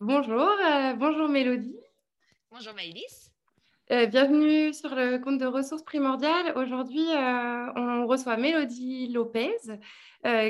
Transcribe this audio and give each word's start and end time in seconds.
Bonjour, 0.00 0.46
euh, 0.62 0.92
bonjour 0.92 1.26
Mélodie. 1.26 1.80
Bonjour 2.50 2.74
Maëlys. 2.74 3.32
Euh, 3.90 4.04
bienvenue 4.04 4.74
sur 4.74 4.94
le 4.94 5.16
compte 5.16 5.38
de 5.38 5.46
ressources 5.46 5.84
primordiales. 5.84 6.52
Aujourd'hui, 6.54 7.06
euh, 7.14 7.72
on 7.76 8.06
reçoit 8.06 8.36
Mélodie 8.36 9.08
Lopez 9.08 9.56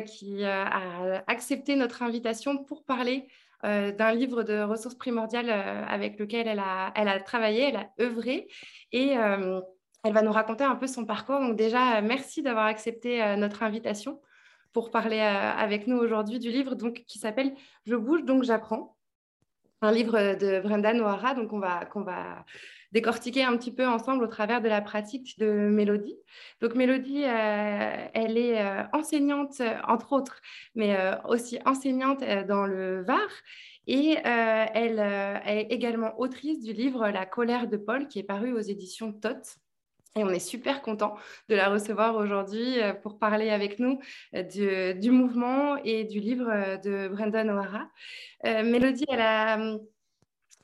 qui 0.07 0.45
a 0.45 1.23
accepté 1.29 1.77
notre 1.77 2.03
invitation 2.03 2.65
pour 2.65 2.85
parler 2.85 3.29
d'un 3.63 4.13
livre 4.13 4.43
de 4.43 4.63
ressources 4.63 4.97
primordiales 4.97 5.51
avec 5.51 6.19
lequel 6.19 6.49
elle 6.49 6.59
a, 6.59 6.93
elle 6.97 7.09
a 7.09 7.21
travaillé, 7.21 7.69
elle 7.69 7.77
a 7.77 7.91
œuvré 8.01 8.49
et 8.91 9.11
elle 9.11 10.13
va 10.13 10.23
nous 10.23 10.33
raconter 10.33 10.65
un 10.65 10.77
peu 10.77 10.89
son 10.89 11.05
parcours. 11.05 11.39
Donc 11.39 11.57
déjà, 11.57 12.01
merci 12.01 12.43
d'avoir 12.43 12.67
accepté 12.67 13.37
notre 13.37 13.63
invitation 13.63 14.21
pour 14.73 14.91
parler 14.91 15.21
avec 15.21 15.87
nous 15.87 15.99
aujourd'hui 15.99 16.39
du 16.39 16.51
livre 16.51 16.75
donc, 16.75 17.05
qui 17.07 17.19
s'appelle 17.19 17.55
Je 17.85 17.95
bouge 17.95 18.25
donc 18.25 18.43
j'apprends 18.43 18.96
un 19.83 19.93
livre 19.93 20.35
de 20.35 20.61
Brenda 20.61 20.93
Noara, 20.93 21.35
donc 21.35 21.53
on 21.53 21.59
va, 21.59 21.85
qu'on 21.85 22.03
va 22.03 22.45
décortiquer 22.93 23.45
un 23.45 23.57
petit 23.57 23.73
peu 23.73 23.87
ensemble 23.87 24.25
au 24.25 24.27
travers 24.27 24.63
de 24.63 24.69
la 24.69 24.81
pratique 24.81 25.39
de 25.39 25.69
Mélodie. 25.69 26.17
Donc 26.61 26.75
Mélodie, 26.75 27.25
euh, 27.25 28.07
elle 28.15 28.39
est 28.39 28.61
euh, 28.61 28.85
enseignante, 28.93 29.61
entre 29.87 30.13
autres, 30.13 30.41
mais 30.75 30.97
euh, 30.97 31.15
aussi 31.25 31.59
enseignante 31.67 32.23
dans 32.49 32.65
le 32.65 33.03
Var. 33.03 33.29
Et 33.89 34.17
elle 34.25 34.99
est 34.99 35.69
également 35.71 36.19
autrice 36.19 36.61
du 36.61 36.73
livre 36.73 37.09
La 37.09 37.25
colère 37.25 37.69
de 37.69 37.77
Paul, 37.77 38.09
qui 38.09 38.19
est 38.19 38.25
paru 38.25 38.53
aux 38.53 38.61
éditions 38.61 39.13
TOT. 39.13 39.61
Et 40.17 40.25
on 40.25 40.31
est 40.31 40.39
super 40.39 40.81
content 40.81 41.17
de 41.51 41.55
la 41.55 41.69
recevoir 41.69 42.17
aujourd'hui 42.17 42.81
euh, 42.81 42.95
pour 42.95 43.19
parler 43.19 43.51
avec 43.51 43.79
nous 43.79 44.01
euh, 44.35 44.95
du, 44.95 45.11
mouvement 45.11 45.77
et 45.85 46.05
du 46.05 46.21
livre 46.21 46.49
euh, 46.49 46.77
de 46.79 47.09
Brenda 47.09 47.45
O'Hara. 47.45 47.91
Mélodie, 48.45 49.05
elle 49.09 49.21
a 49.21 49.59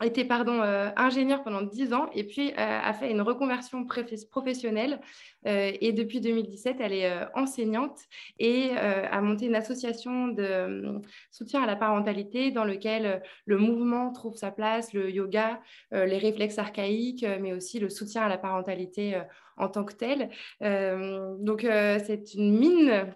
été 0.04 0.24
pardon, 0.24 0.60
euh, 0.62 0.90
ingénieure 0.96 1.42
pendant 1.42 1.62
10 1.62 1.92
ans 1.92 2.08
et 2.14 2.24
puis 2.24 2.50
euh, 2.50 2.54
a 2.56 2.92
fait 2.92 3.10
une 3.10 3.20
reconversion 3.20 3.86
professionnelle. 4.30 5.00
Euh, 5.46 5.72
et 5.80 5.92
depuis 5.92 6.20
2017, 6.20 6.76
elle 6.80 6.92
est 6.92 7.10
enseignante 7.34 8.00
et 8.38 8.70
a 8.76 9.20
monté 9.20 9.46
une 9.46 9.54
association 9.54 10.28
de 10.28 11.00
soutien 11.30 11.62
à 11.62 11.66
la 11.66 11.76
parentalité 11.76 12.50
dans 12.50 12.64
lequel 12.64 13.22
le 13.46 13.58
mouvement 13.58 14.12
trouve 14.12 14.36
sa 14.36 14.50
place, 14.50 14.92
le 14.92 15.10
yoga, 15.10 15.60
les 15.90 16.18
réflexes 16.18 16.58
archaïques, 16.58 17.26
mais 17.40 17.52
aussi 17.52 17.80
le 17.80 17.88
soutien 17.88 18.22
à 18.22 18.28
la 18.28 18.38
parentalité 18.38 19.20
en 19.62 19.68
tant 19.68 19.84
que 19.84 19.94
tel. 19.94 20.30
donc, 20.60 21.62
c'est 21.62 22.34
une 22.34 22.58
mine 22.58 23.14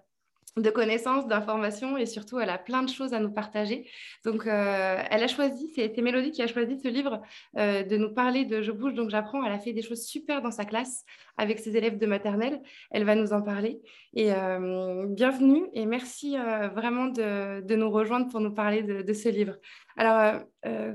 de 0.57 0.71
connaissances, 0.71 1.27
d'informations 1.27 1.99
et 1.99 2.07
surtout 2.07 2.39
elle 2.41 2.49
a 2.49 2.59
plein 2.59 2.83
de 2.83 2.89
choses 2.89 3.13
à 3.13 3.21
nous 3.21 3.31
partager. 3.31 3.89
Donc 4.25 4.47
euh, 4.47 5.03
elle 5.11 5.23
a 5.23 5.29
choisi, 5.29 5.71
c'est 5.75 5.97
Mélodie 5.99 6.31
qui 6.31 6.43
a 6.43 6.47
choisi 6.47 6.79
ce 6.81 6.89
livre 6.89 7.21
euh, 7.59 7.83
de 7.83 7.97
nous 7.97 8.13
parler 8.13 8.45
de 8.45 8.63
Je 8.63 8.73
bouge 8.73 8.95
donc 8.95 9.11
j'apprends. 9.11 9.45
Elle 9.45 9.53
a 9.53 9.59
fait 9.59 9.75
des 9.75 9.83
choses 9.83 10.05
super 10.07 10.41
dans 10.41 10.51
sa 10.51 10.65
classe 10.65 11.05
avec 11.37 11.59
ses 11.59 11.77
élèves 11.77 11.99
de 11.99 12.07
maternelle. 12.07 12.63
Elle 12.91 13.05
va 13.05 13.15
nous 13.15 13.33
en 13.33 13.43
parler. 13.43 13.81
Et 14.15 14.33
euh, 14.33 15.05
bienvenue 15.09 15.67
et 15.75 15.85
merci 15.85 16.37
vraiment 16.75 17.07
de, 17.07 17.75
nous 17.75 17.91
rejoindre 17.91 18.29
pour 18.31 18.41
nous 18.41 18.55
parler 18.55 18.83
de, 18.83 19.13
ce 19.13 19.29
livre. 19.29 19.57
Alors 19.97 20.43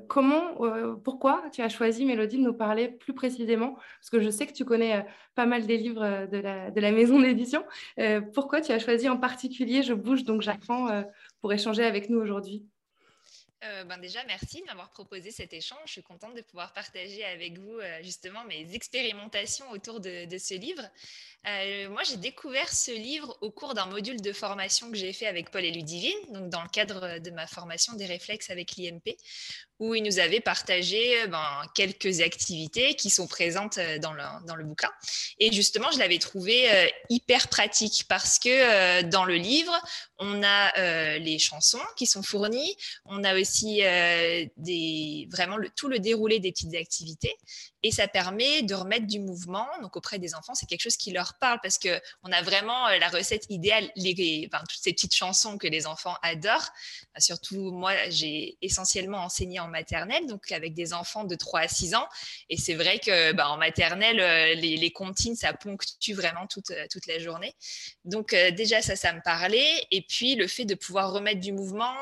comment, 0.08 0.56
pourquoi 1.04 1.44
tu 1.52 1.62
as 1.62 1.70
choisi 1.70 2.06
Mélodie 2.06 2.38
de 2.38 2.44
nous 2.44 2.54
parler 2.54 2.88
plus 2.88 3.14
précisément? 3.14 3.74
Parce 3.74 4.10
que 4.12 4.20
je 4.20 4.30
sais 4.30 4.46
que 4.46 4.54
tu 4.54 4.64
connais 4.64 5.06
pas 5.34 5.46
mal 5.46 5.66
des 5.66 5.78
livres 5.78 6.28
de 6.28 6.38
la, 6.38 6.70
de 6.72 6.80
la 6.80 6.92
maison 6.92 7.20
d'édition. 7.20 7.64
pourquoi 8.34 8.62
tu 8.62 8.72
as 8.72 8.80
choisi 8.80 9.10
en 9.10 9.18
particulier 9.18 9.82
je 9.82 9.94
bouge, 9.94 10.24
donc 10.24 10.42
j'apprends 10.42 10.90
euh, 10.90 11.04
pour 11.42 11.54
échanger 11.54 11.84
avec 11.84 12.10
nous 12.10 12.20
aujourd'hui? 12.20 12.66
Euh, 13.64 13.84
ben 13.84 14.00
déjà, 14.00 14.24
merci 14.26 14.62
de 14.62 14.66
m'avoir 14.66 14.90
proposé 14.90 15.30
cet 15.30 15.54
échange. 15.54 15.80
Je 15.86 15.92
suis 15.92 16.04
contente 16.04 16.36
de 16.36 16.42
pouvoir 16.42 16.74
partager 16.74 17.24
avec 17.24 17.60
vous 17.60 17.78
euh, 17.78 18.00
justement 18.02 18.44
mes 18.46 18.74
expérimentations 18.74 19.70
autour 19.70 20.00
de, 20.00 20.26
ce 20.40 20.56
livre. 20.56 20.82
moi, 21.92 22.02
j'ai 22.04 22.18
découvert 22.18 22.70
ce 22.74 22.92
livre 22.92 23.38
au 23.42 23.52
cours 23.52 23.76
d'un 23.76 23.86
module 23.86 24.20
de 24.20 24.34
formation 24.34 24.90
que 24.90 24.98
j'ai 24.98 25.14
fait 25.14 25.28
avec 25.28 25.52
Paul 25.52 25.64
et 25.64 25.72
Ludivine, 25.72 26.18
donc 26.30 26.50
dans 26.50 26.64
le 26.64 26.70
cadre 26.70 27.20
de 27.20 27.30
ma 27.30 27.46
formation 27.46 27.94
des 27.94 28.06
réflexes 28.06 28.50
avec 28.50 28.78
l'IMP, 28.78 29.16
où 29.82 29.96
il 29.96 30.04
nous 30.04 30.20
avait 30.20 30.40
partagé 30.40 31.24
euh, 31.24 31.28
ben, 31.28 31.64
quelques 31.74 32.22
activités 32.22 32.94
qui 32.94 33.10
sont 33.10 33.26
présentes 33.26 33.80
euh, 33.80 33.98
dans 33.98 34.14
le, 34.14 34.24
dans 34.46 34.56
le 34.56 34.64
bouquin. 34.64 34.92
Et 35.40 35.52
justement, 35.52 35.90
je 35.92 35.98
l'avais 35.98 36.20
trouvé 36.20 36.72
euh, 36.72 36.88
hyper 37.10 37.48
pratique 37.48 38.06
parce 38.08 38.38
que 38.38 39.02
dans 39.02 39.26
le 39.26 39.36
livre, 39.36 39.74
on 40.20 40.44
a 40.44 41.18
les 41.18 41.40
chansons 41.40 41.82
qui 41.98 42.06
sont 42.06 42.22
fournies, 42.22 42.76
on 43.06 43.24
a 43.24 43.34
aussi 43.40 43.51
des, 44.58 45.28
vraiment 45.32 45.58
le, 45.58 45.70
tout 45.76 45.88
le 45.88 46.00
déroulé 46.00 46.40
des 46.40 46.52
petites 46.52 46.76
activités 46.76 47.36
et 47.84 47.92
ça 47.92 48.08
permet 48.08 48.62
de 48.64 48.74
remettre 48.74 49.08
du 49.08 49.20
mouvement. 49.20 49.68
Donc 49.82 49.96
auprès 49.96 50.20
des 50.20 50.36
enfants, 50.36 50.54
c'est 50.56 50.66
quelque 50.66 50.82
chose 50.82 50.98
qui 50.98 51.12
leur 51.12 51.36
parle 51.36 51.60
parce 51.62 51.78
que 51.78 52.00
on 52.24 52.32
a 52.32 52.42
vraiment 52.42 52.90
la 52.90 53.10
recette 53.10 53.46
idéale, 53.50 53.92
toutes 53.96 54.82
ces 54.82 54.94
petites 54.94 55.16
chansons 55.16 55.58
que 55.58 55.68
les 55.68 55.88
enfants 55.88 56.16
adorent. 56.22 56.70
Surtout 57.18 57.72
moi, 57.72 57.94
j'ai 58.10 58.58
essentiellement 58.62 59.20
enseigné 59.20 59.60
en 59.60 59.68
maternelle, 59.68 60.28
donc 60.28 60.52
avec 60.52 60.74
des 60.74 60.94
enfants 60.94 61.24
de 61.24 61.36
3 61.36 61.62
à 61.62 61.68
6 61.68 61.96
ans. 61.96 62.08
Et 62.50 62.58
c'est 62.58 62.76
vrai 62.76 63.00
que 63.00 63.34
bah, 63.34 63.50
en 63.50 63.58
maternelle, 63.58 64.20
euh, 64.20 64.54
les, 64.56 64.78
les, 64.78 64.92
comptines, 64.92 65.36
ça 65.36 65.54
ponctue 65.54 66.14
vraiment 66.14 66.48
toute, 66.48 66.72
euh, 66.72 66.86
toute 66.92 67.08
la 67.08 67.20
journée. 67.20 67.56
Donc 68.06 68.34
euh, 68.34 68.52
déjà, 68.52 68.82
ça, 68.82 68.96
ça 68.96 69.14
me 69.14 69.22
parlait. 69.22 69.88
Et 69.92 70.02
puis 70.02 70.36
le 70.36 70.48
fait 70.48 70.66
de 70.66 70.76
pouvoir 70.76 71.12
remettre 71.12 71.40
du 71.40 71.52
mouvement 71.52 71.94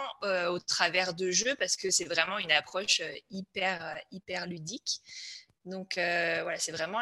au 0.49 0.59
travers 0.59 1.13
de 1.13 1.31
jeux, 1.31 1.55
parce 1.57 1.75
que 1.75 1.89
c'est 1.89 2.05
vraiment 2.05 2.37
une 2.39 2.51
approche 2.51 3.01
hyper, 3.29 3.97
hyper 4.11 4.47
ludique. 4.47 5.01
Donc 5.69 5.97
euh, 5.97 6.39
voilà, 6.43 6.57
c'est 6.57 6.71
vraiment 6.71 6.99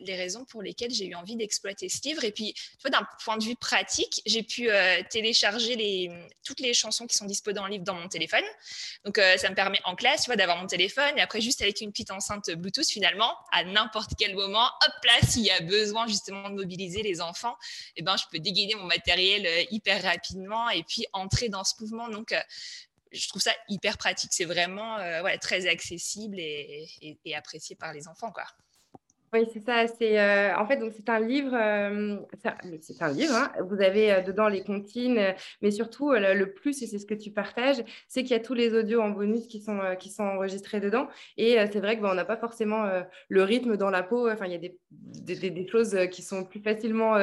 les 0.00 0.16
raisons 0.16 0.44
pour 0.44 0.62
lesquelles 0.62 0.92
j'ai 0.92 1.06
eu 1.06 1.14
envie 1.14 1.36
d'exploiter 1.36 1.88
ce 1.88 2.00
livre. 2.04 2.24
Et 2.24 2.32
puis, 2.32 2.54
d'un 2.84 3.06
point 3.24 3.36
de 3.36 3.44
vue 3.44 3.56
pratique, 3.56 4.22
j'ai 4.26 4.42
pu 4.42 4.70
euh, 4.70 5.02
télécharger 5.10 6.10
toutes 6.44 6.60
les 6.60 6.72
chansons 6.74 7.06
qui 7.06 7.16
sont 7.16 7.26
disponibles 7.26 7.56
dans 7.56 7.66
le 7.66 7.72
livre 7.72 7.84
dans 7.84 7.94
mon 7.94 8.08
téléphone. 8.08 8.44
Donc 9.04 9.18
euh, 9.18 9.36
ça 9.36 9.50
me 9.50 9.54
permet 9.54 9.80
en 9.84 9.94
classe, 9.94 10.22
tu 10.22 10.26
vois, 10.26 10.36
d'avoir 10.36 10.58
mon 10.58 10.66
téléphone 10.66 11.16
et 11.16 11.20
après 11.20 11.40
juste 11.40 11.62
avec 11.62 11.80
une 11.80 11.90
petite 11.90 12.10
enceinte 12.10 12.50
Bluetooth 12.50 12.88
finalement, 12.88 13.34
à 13.52 13.64
n'importe 13.64 14.12
quel 14.18 14.34
moment, 14.34 14.64
hop 14.64 15.04
là, 15.04 15.26
s'il 15.26 15.42
y 15.42 15.50
a 15.50 15.60
besoin 15.60 16.06
justement 16.06 16.48
de 16.48 16.54
mobiliser 16.54 17.02
les 17.02 17.20
enfants, 17.20 17.56
eh 17.96 18.02
ben 18.02 18.16
je 18.16 18.24
peux 18.30 18.38
dégainer 18.38 18.74
mon 18.74 18.84
matériel 18.84 19.66
hyper 19.70 20.02
rapidement 20.02 20.68
et 20.70 20.82
puis 20.82 21.06
entrer 21.12 21.48
dans 21.48 21.64
ce 21.64 21.74
mouvement. 21.80 22.08
Donc 22.08 22.34
je 23.12 23.28
trouve 23.28 23.42
ça 23.42 23.52
hyper 23.68 23.98
pratique. 23.98 24.30
C'est 24.32 24.44
vraiment 24.44 24.96
euh, 24.98 25.36
très 25.40 25.66
accessible 25.66 26.38
et, 26.38 26.88
et, 27.24 27.34
apprécié 27.34 27.76
par 27.76 27.92
les 27.92 28.08
enfants. 28.08 28.32
Quoi. 28.32 28.44
Oui, 29.36 29.46
c'est 29.52 29.60
ça. 29.60 29.84
Euh, 30.02 30.54
en 30.56 30.66
fait 30.66 30.80
c'est 30.92 31.08
un 31.10 31.20
livre. 31.20 31.52
Euh, 31.54 32.16
c'est 32.80 33.02
un 33.02 33.12
livre. 33.12 33.34
Hein. 33.34 33.52
Vous 33.68 33.82
avez 33.82 34.12
euh, 34.12 34.20
dedans 34.22 34.48
les 34.48 34.62
comptines, 34.62 35.34
mais 35.60 35.70
surtout 35.70 36.12
le, 36.12 36.44
plus 36.46 36.82
et 36.82 36.86
c'est 36.86 36.98
ce 36.98 37.04
que 37.04 37.14
tu 37.14 37.30
partages, 37.30 37.82
c'est 38.08 38.22
qu'il 38.22 38.32
y 38.32 38.34
a 38.34 38.40
tous 38.40 38.54
les 38.54 38.72
audios 38.74 39.02
en 39.02 39.10
bonus 39.10 39.46
qui 39.46 39.60
sont 39.60 39.80
qui 39.98 40.08
sont 40.08 40.22
enregistrés 40.22 40.80
dedans. 40.80 41.08
Et 41.36 41.56
c'est 41.70 41.80
vrai 41.80 41.98
que 41.98 42.04
on 42.04 42.14
n'a 42.14 42.24
pas 42.24 42.36
forcément 42.38 42.88
le 43.28 43.42
rythme 43.42 43.76
dans 43.76 43.90
la 43.90 44.02
peau. 44.02 44.30
Enfin, 44.30 44.46
il 44.46 44.52
y 44.52 44.54
a 44.54 44.58
des, 44.58 45.50
des, 45.50 45.66
choses 45.68 45.96
qui 46.10 46.22
sont 46.22 46.44
plus 46.44 46.60
facilement 46.60 47.18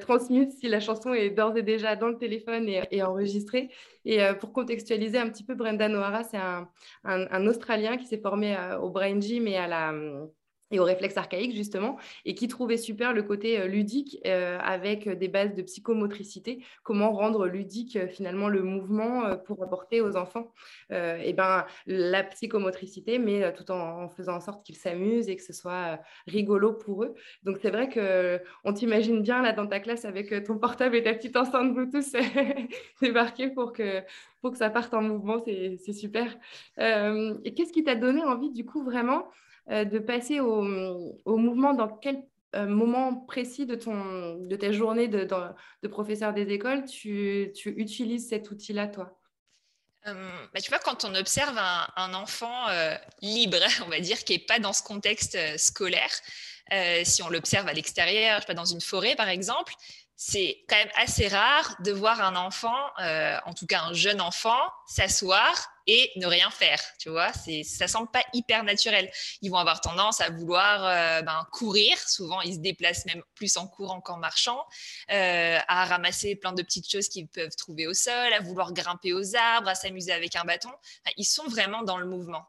transmises 0.00 0.56
si 0.60 0.68
la 0.68 0.80
chanson 0.80 1.14
est 1.14 1.30
d'ores 1.30 1.56
et 1.56 1.62
déjà 1.62 1.96
dans 1.96 2.08
le 2.08 2.18
téléphone 2.18 2.68
et, 2.68 3.02
enregistrée. 3.02 3.70
Et 4.04 4.20
pour 4.38 4.52
contextualiser 4.52 5.18
un 5.18 5.28
petit 5.28 5.44
peu, 5.44 5.54
Brenda 5.54 5.88
Noara, 5.88 6.22
c'est 6.24 6.36
un, 6.36 6.68
un, 7.04 7.26
un, 7.30 7.46
Australien 7.46 7.96
qui 7.96 8.06
s'est 8.06 8.20
formé 8.20 8.56
au 8.80 8.90
Brain 8.90 9.20
Gym 9.20 9.46
et 9.46 9.56
à 9.56 9.66
la 9.66 9.92
et 10.70 10.78
au 10.78 10.84
réflexe 10.84 11.16
archaïque 11.16 11.54
justement, 11.54 11.96
et 12.24 12.34
qui 12.34 12.48
trouvait 12.48 12.76
super 12.76 13.12
le 13.12 13.22
côté 13.22 13.58
euh, 13.58 13.66
ludique 13.66 14.18
euh, 14.26 14.58
avec 14.60 15.08
des 15.08 15.28
bases 15.28 15.54
de 15.54 15.62
psychomotricité, 15.62 16.64
comment 16.82 17.12
rendre 17.12 17.46
ludique 17.46 17.96
euh, 17.96 18.06
finalement 18.06 18.48
le 18.48 18.62
mouvement 18.62 19.36
pour 19.44 19.62
apporter 19.62 20.00
aux 20.00 20.16
enfants 20.16 20.52
et 20.90 21.32
ben, 21.32 21.64
la 21.86 22.22
psychomotricité, 22.24 23.18
mais 23.18 23.52
tout 23.52 23.70
en, 23.70 24.08
faisant 24.08 24.36
en 24.36 24.40
sorte 24.40 24.64
qu'ils 24.64 24.76
s'amusent 24.76 25.28
et 25.28 25.36
que 25.36 25.42
ce 25.42 25.52
soit 25.52 26.00
rigolo 26.26 26.72
pour 26.72 27.04
eux. 27.04 27.14
Donc 27.42 27.58
c'est 27.60 27.70
vrai 27.70 27.88
qu'on 27.88 28.72
t'imagine 28.72 29.22
bien 29.22 29.42
là 29.42 29.52
dans 29.52 29.66
ta 29.66 29.80
classe 29.80 30.04
avec 30.04 30.44
ton 30.44 30.58
portable 30.58 30.96
et 30.96 31.02
ta 31.02 31.14
petite 31.14 31.36
enceinte 31.36 31.74
Bluetooth 31.74 32.16
débarquer 33.02 33.48
pour 33.48 33.72
que, 33.72 34.02
pour 34.40 34.52
que 34.52 34.58
ça 34.58 34.70
parte 34.70 34.94
en 34.94 35.02
mouvement, 35.02 35.42
c'est 35.44 35.92
super. 35.92 36.36
et 36.78 37.54
qu'est-ce 37.54 37.72
qui 37.72 37.84
t'a 37.84 37.94
donné 37.94 38.22
envie 38.24 38.50
du 38.50 38.64
coup 38.64 38.82
vraiment 38.82 39.26
euh, 39.26 39.49
de 39.70 39.98
passer 39.98 40.40
au, 40.40 40.62
mouvement 41.26 41.74
dans 41.74 41.88
quel 41.88 42.24
euh, 42.56 42.66
moment 42.66 43.14
précis 43.14 43.66
de, 43.66 43.76
ton, 43.76 44.34
de 44.38 44.56
ta 44.56 44.72
journée 44.72 45.06
de, 45.06 45.28
de, 45.82 45.88
professeur 45.88 46.32
des 46.32 46.52
écoles 46.52 46.84
tu, 46.84 47.52
tu 47.54 47.68
utilises 47.76 48.28
cet 48.28 48.50
outil-là, 48.50 48.88
toi? 48.88 49.16
Euh, 50.06 50.46
bah, 50.52 50.60
tu 50.60 50.70
vois, 50.70 50.80
quand 50.80 51.04
on 51.04 51.14
observe 51.14 51.56
un, 51.56 52.14
enfant 52.14 52.66
libre, 53.22 53.58
on 53.86 53.88
va 53.88 54.00
dire, 54.00 54.24
qui 54.24 54.32
n'est 54.32 54.44
pas 54.44 54.58
dans 54.58 54.72
ce 54.72 54.82
contexte 54.82 55.38
scolaire, 55.58 56.10
si 57.04 57.22
on 57.22 57.28
l'observe 57.28 57.68
à 57.68 57.72
l'extérieur, 57.72 58.44
pas 58.46 58.54
dans 58.54 58.64
une 58.64 58.80
forêt 58.80 59.14
par 59.14 59.28
exemple, 59.28 59.72
c'est 60.22 60.62
quand 60.68 60.76
même 60.76 60.90
assez 60.96 61.28
rare 61.28 61.76
de 61.82 61.92
voir 61.92 62.20
un 62.20 62.36
enfant, 62.36 62.76
en 62.98 63.54
tout 63.54 63.66
cas 63.66 63.80
un 63.84 63.94
jeune 63.94 64.20
enfant, 64.20 64.60
s'asseoir 64.86 65.70
et 65.86 66.12
ne 66.16 66.26
rien 66.26 66.50
faire, 66.50 66.80
tu 66.98 67.08
vois. 67.08 67.32
C'est, 67.32 67.64
ça 67.64 67.88
semble 67.88 68.08
pas 68.10 68.22
hyper 68.32 68.62
naturel. 68.62 69.10
Ils 69.42 69.50
vont 69.50 69.56
avoir 69.56 69.80
tendance 69.80 70.20
à 70.20 70.30
vouloir 70.30 70.84
euh, 70.84 71.22
ben, 71.22 71.44
courir. 71.50 71.98
Souvent, 71.98 72.40
ils 72.42 72.54
se 72.54 72.58
déplacent 72.60 73.06
même 73.06 73.22
plus 73.34 73.56
en 73.56 73.66
courant 73.66 74.00
qu'en 74.00 74.18
marchant, 74.18 74.64
euh, 75.10 75.58
à 75.66 75.84
ramasser 75.86 76.36
plein 76.36 76.52
de 76.52 76.62
petites 76.62 76.88
choses 76.88 77.08
qu'ils 77.08 77.26
peuvent 77.26 77.56
trouver 77.56 77.88
au 77.88 77.94
sol, 77.94 78.32
à 78.32 78.40
vouloir 78.40 78.72
grimper 78.72 79.12
aux 79.12 79.34
arbres, 79.34 79.68
à 79.68 79.74
s'amuser 79.74 80.12
avec 80.12 80.36
un 80.36 80.44
bâton. 80.44 80.70
ils 81.16 81.24
sont 81.24 81.48
vraiment 81.48 81.82
dans 81.82 81.96
le 81.96 82.06
mouvement. 82.06 82.46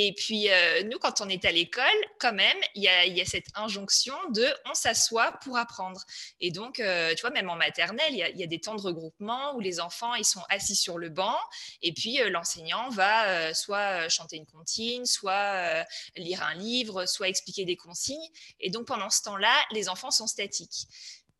Et 0.00 0.12
puis, 0.12 0.48
euh, 0.48 0.84
nous, 0.84 0.96
quand 1.00 1.20
on 1.22 1.28
est 1.28 1.44
à 1.44 1.50
l'école, 1.50 1.82
quand 2.20 2.32
même, 2.32 2.56
il 2.76 2.84
y 2.84 2.88
a, 2.88 3.24
cette 3.24 3.48
injonction 3.56 4.14
de 4.30 4.46
on 4.70 4.72
s'assoit 4.72 5.32
pour 5.42 5.58
apprendre. 5.58 6.00
Et 6.38 6.52
donc, 6.52 6.78
euh, 6.78 7.16
tu 7.16 7.22
vois, 7.22 7.30
même 7.30 7.50
en 7.50 7.56
maternelle, 7.56 8.12
il 8.12 8.38
y, 8.38 8.44
a, 8.44 8.46
des 8.46 8.60
temps 8.60 8.76
de 8.76 8.80
regroupement 8.80 9.56
où 9.56 9.60
les 9.60 9.80
enfants, 9.80 10.14
ils 10.14 10.24
sont 10.24 10.44
assis 10.50 10.76
sur 10.76 10.98
le 10.98 11.08
banc, 11.08 11.36
et 11.82 11.92
puis 11.92 12.20
euh, 12.20 12.30
l'enseignant 12.30 12.90
va 12.90 13.52
soit 13.54 14.08
chanter 14.08 14.36
une 14.36 14.46
comptine, 14.46 15.04
soit 15.04 15.84
lire 16.14 16.44
un 16.44 16.54
livre, 16.54 17.04
soit 17.06 17.28
expliquer 17.28 17.64
des 17.64 17.76
consignes. 17.76 18.30
Et 18.60 18.70
donc, 18.70 18.86
pendant 18.86 19.10
ce 19.10 19.22
temps-là, 19.22 19.52
les 19.72 19.88
enfants 19.88 20.12
sont 20.12 20.28
statiques. 20.28 20.86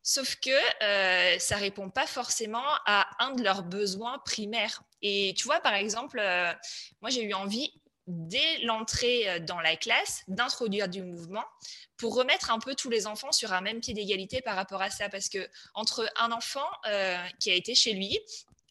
Sauf 0.03 0.35
que 0.35 0.51
euh, 0.83 1.39
ça 1.39 1.57
répond 1.59 1.91
pas 1.91 2.09
forcément 2.09 2.67
à 2.87 3.07
un 3.21 3.37
de 3.37 3.45
leurs 3.45 3.63
besoins 3.63 4.19
primaires. 4.25 4.83
Et 5.01 5.33
tu 5.37 5.45
vois, 5.45 5.61
par 5.61 5.75
exemple, 5.75 6.21
moi 7.01 7.11
j'ai 7.11 7.23
eu 7.23 7.35
envie 7.35 7.73
dès 8.09 8.59
l'entrée 8.65 9.29
euh, 9.29 9.39
dans 9.39 9.61
la 9.61 9.77
classe, 9.77 10.25
d'introduire 10.29 10.89
du 10.89 11.03
mouvement 11.03 11.45
pour 11.97 12.15
remettre 12.15 12.51
un 12.51 12.59
peu 12.59 12.75
tous 12.75 12.91
les 12.91 13.07
enfants 13.07 13.33
sur 13.33 13.53
un 13.53 13.61
même 13.61 13.81
pied 13.81 13.93
d'égalité 13.93 14.41
par 14.41 14.57
rapport 14.57 14.83
à 14.83 14.91
ça. 14.91 15.09
Parce 15.09 15.29
que 15.29 15.47
entre 15.75 16.11
un 16.17 16.33
enfant 16.33 16.67
euh, 16.87 17.17
qui 17.39 17.51
a 17.51 17.55
été 17.55 17.75
chez 17.75 17.93
lui, 17.93 18.19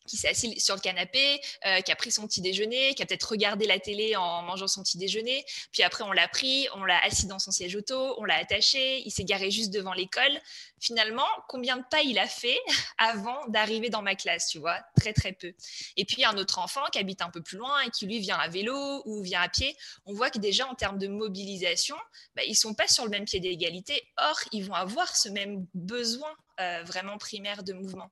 qui 0.07 0.17
s'est 0.17 0.29
assis 0.29 0.59
sur 0.59 0.75
le 0.75 0.81
canapé, 0.81 1.39
euh, 1.65 1.81
qui 1.81 1.91
a 1.91 1.95
pris 1.95 2.11
son 2.11 2.25
petit 2.25 2.41
déjeuner, 2.41 2.95
qui 2.95 3.03
a 3.03 3.05
peut-être 3.05 3.29
regardé 3.29 3.67
la 3.67 3.79
télé 3.79 4.15
en 4.15 4.41
mangeant 4.41 4.67
son 4.67 4.81
petit 4.81 4.97
déjeuner. 4.97 5.45
Puis 5.71 5.83
après, 5.83 6.03
on 6.03 6.11
l'a 6.11 6.27
pris, 6.27 6.67
on 6.75 6.83
l'a 6.83 6.99
assis 7.03 7.27
dans 7.27 7.39
son 7.39 7.51
siège 7.51 7.75
auto, 7.75 8.15
on 8.19 8.23
l'a 8.23 8.35
attaché, 8.35 9.03
il 9.05 9.11
s'est 9.11 9.23
garé 9.25 9.51
juste 9.51 9.71
devant 9.71 9.93
l'école. 9.93 10.39
Finalement, 10.79 11.27
combien 11.47 11.77
de 11.77 11.83
pas 11.89 12.01
il 12.01 12.17
a 12.17 12.27
fait 12.27 12.59
avant 12.97 13.47
d'arriver 13.47 13.89
dans 13.89 14.01
ma 14.01 14.15
classe, 14.15 14.47
tu 14.47 14.59
vois? 14.59 14.79
Très, 14.99 15.13
très 15.13 15.33
peu. 15.33 15.53
Et 15.97 16.05
puis, 16.05 16.23
un 16.25 16.37
autre 16.37 16.59
enfant 16.59 16.85
qui 16.91 16.99
habite 16.99 17.21
un 17.21 17.29
peu 17.29 17.41
plus 17.41 17.57
loin 17.57 17.81
et 17.81 17.89
qui, 17.89 18.05
lui, 18.05 18.19
vient 18.19 18.37
à 18.37 18.47
vélo 18.47 19.03
ou 19.05 19.21
vient 19.21 19.41
à 19.41 19.49
pied, 19.49 19.75
on 20.05 20.13
voit 20.13 20.29
que 20.29 20.39
déjà, 20.39 20.67
en 20.67 20.75
termes 20.75 20.97
de 20.97 21.07
mobilisation, 21.07 21.97
bah, 22.35 22.43
ils 22.45 22.51
ne 22.51 22.55
sont 22.55 22.73
pas 22.73 22.87
sur 22.87 23.03
le 23.03 23.09
même 23.09 23.25
pied 23.25 23.39
d'égalité. 23.39 24.01
Or, 24.17 24.39
ils 24.51 24.63
vont 24.63 24.73
avoir 24.73 25.15
ce 25.15 25.29
même 25.29 25.65
besoin 25.73 26.33
euh, 26.59 26.83
vraiment 26.83 27.17
primaire 27.17 27.63
de 27.63 27.73
mouvement. 27.73 28.11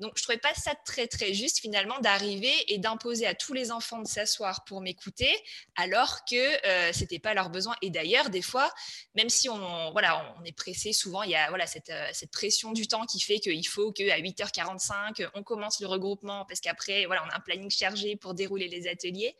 Donc, 0.00 0.12
je 0.16 0.20
ne 0.20 0.22
trouvais 0.24 0.38
pas 0.38 0.54
ça 0.54 0.74
très, 0.84 1.06
très 1.06 1.32
juste 1.32 1.60
finalement 1.60 1.98
d'arriver 2.00 2.52
et 2.72 2.78
d'imposer 2.78 3.26
à 3.26 3.34
tous 3.34 3.52
les 3.52 3.70
enfants 3.70 4.02
de 4.02 4.06
s'asseoir 4.06 4.64
pour 4.64 4.80
m'écouter 4.80 5.34
alors 5.76 6.24
que 6.24 6.66
euh, 6.66 6.92
ce 6.92 7.00
n'était 7.00 7.18
pas 7.18 7.34
leur 7.34 7.50
besoin. 7.50 7.74
Et 7.82 7.90
d'ailleurs, 7.90 8.30
des 8.30 8.42
fois, 8.42 8.72
même 9.14 9.28
si 9.28 9.48
on, 9.48 9.90
voilà, 9.92 10.36
on 10.38 10.44
est 10.44 10.56
pressé, 10.56 10.92
souvent, 10.92 11.22
il 11.22 11.30
y 11.30 11.36
a 11.36 11.48
voilà, 11.48 11.66
cette, 11.66 11.90
euh, 11.90 12.08
cette 12.12 12.30
pression 12.30 12.72
du 12.72 12.86
temps 12.86 13.06
qui 13.06 13.20
fait 13.20 13.40
qu'il 13.40 13.66
faut 13.66 13.92
qu'à 13.92 14.18
8h45, 14.18 15.28
on 15.34 15.42
commence 15.42 15.80
le 15.80 15.86
regroupement 15.86 16.44
parce 16.44 16.60
qu'après, 16.60 17.06
voilà, 17.06 17.24
on 17.24 17.30
a 17.30 17.36
un 17.36 17.40
planning 17.40 17.70
chargé 17.70 18.16
pour 18.16 18.34
dérouler 18.34 18.68
les 18.68 18.86
ateliers 18.86 19.34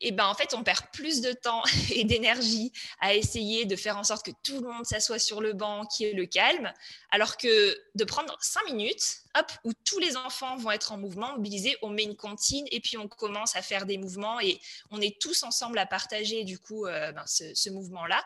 et 0.00 0.12
ben 0.12 0.26
en 0.26 0.34
fait 0.34 0.54
on 0.54 0.62
perd 0.62 0.90
plus 0.92 1.20
de 1.20 1.32
temps 1.32 1.62
et 1.92 2.04
d'énergie 2.04 2.72
à 3.00 3.14
essayer 3.14 3.64
de 3.64 3.76
faire 3.76 3.96
en 3.96 4.04
sorte 4.04 4.26
que 4.26 4.32
tout 4.42 4.60
le 4.60 4.68
monde 4.68 4.84
s'assoie 4.84 5.18
sur 5.18 5.40
le 5.40 5.52
banc, 5.52 5.86
qui 5.86 6.04
est 6.04 6.12
le 6.12 6.26
calme, 6.26 6.72
alors 7.10 7.36
que 7.36 7.76
de 7.94 8.04
prendre 8.04 8.36
cinq 8.40 8.64
minutes, 8.66 9.22
hop, 9.36 9.50
où 9.64 9.72
tous 9.84 9.98
les 9.98 10.16
enfants 10.16 10.56
vont 10.56 10.70
être 10.70 10.92
en 10.92 10.98
mouvement, 10.98 11.32
mobilisés, 11.36 11.76
on 11.82 11.90
met 11.90 12.04
une 12.04 12.16
comptine 12.16 12.66
et 12.70 12.80
puis 12.80 12.96
on 12.96 13.08
commence 13.08 13.56
à 13.56 13.62
faire 13.62 13.86
des 13.86 13.98
mouvements 13.98 14.40
et 14.40 14.60
on 14.90 15.00
est 15.00 15.18
tous 15.20 15.42
ensemble 15.42 15.78
à 15.78 15.86
partager 15.86 16.44
du 16.44 16.58
coup 16.58 16.86
euh, 16.86 17.12
ben, 17.12 17.24
ce, 17.26 17.70
mouvement-là. 17.70 18.22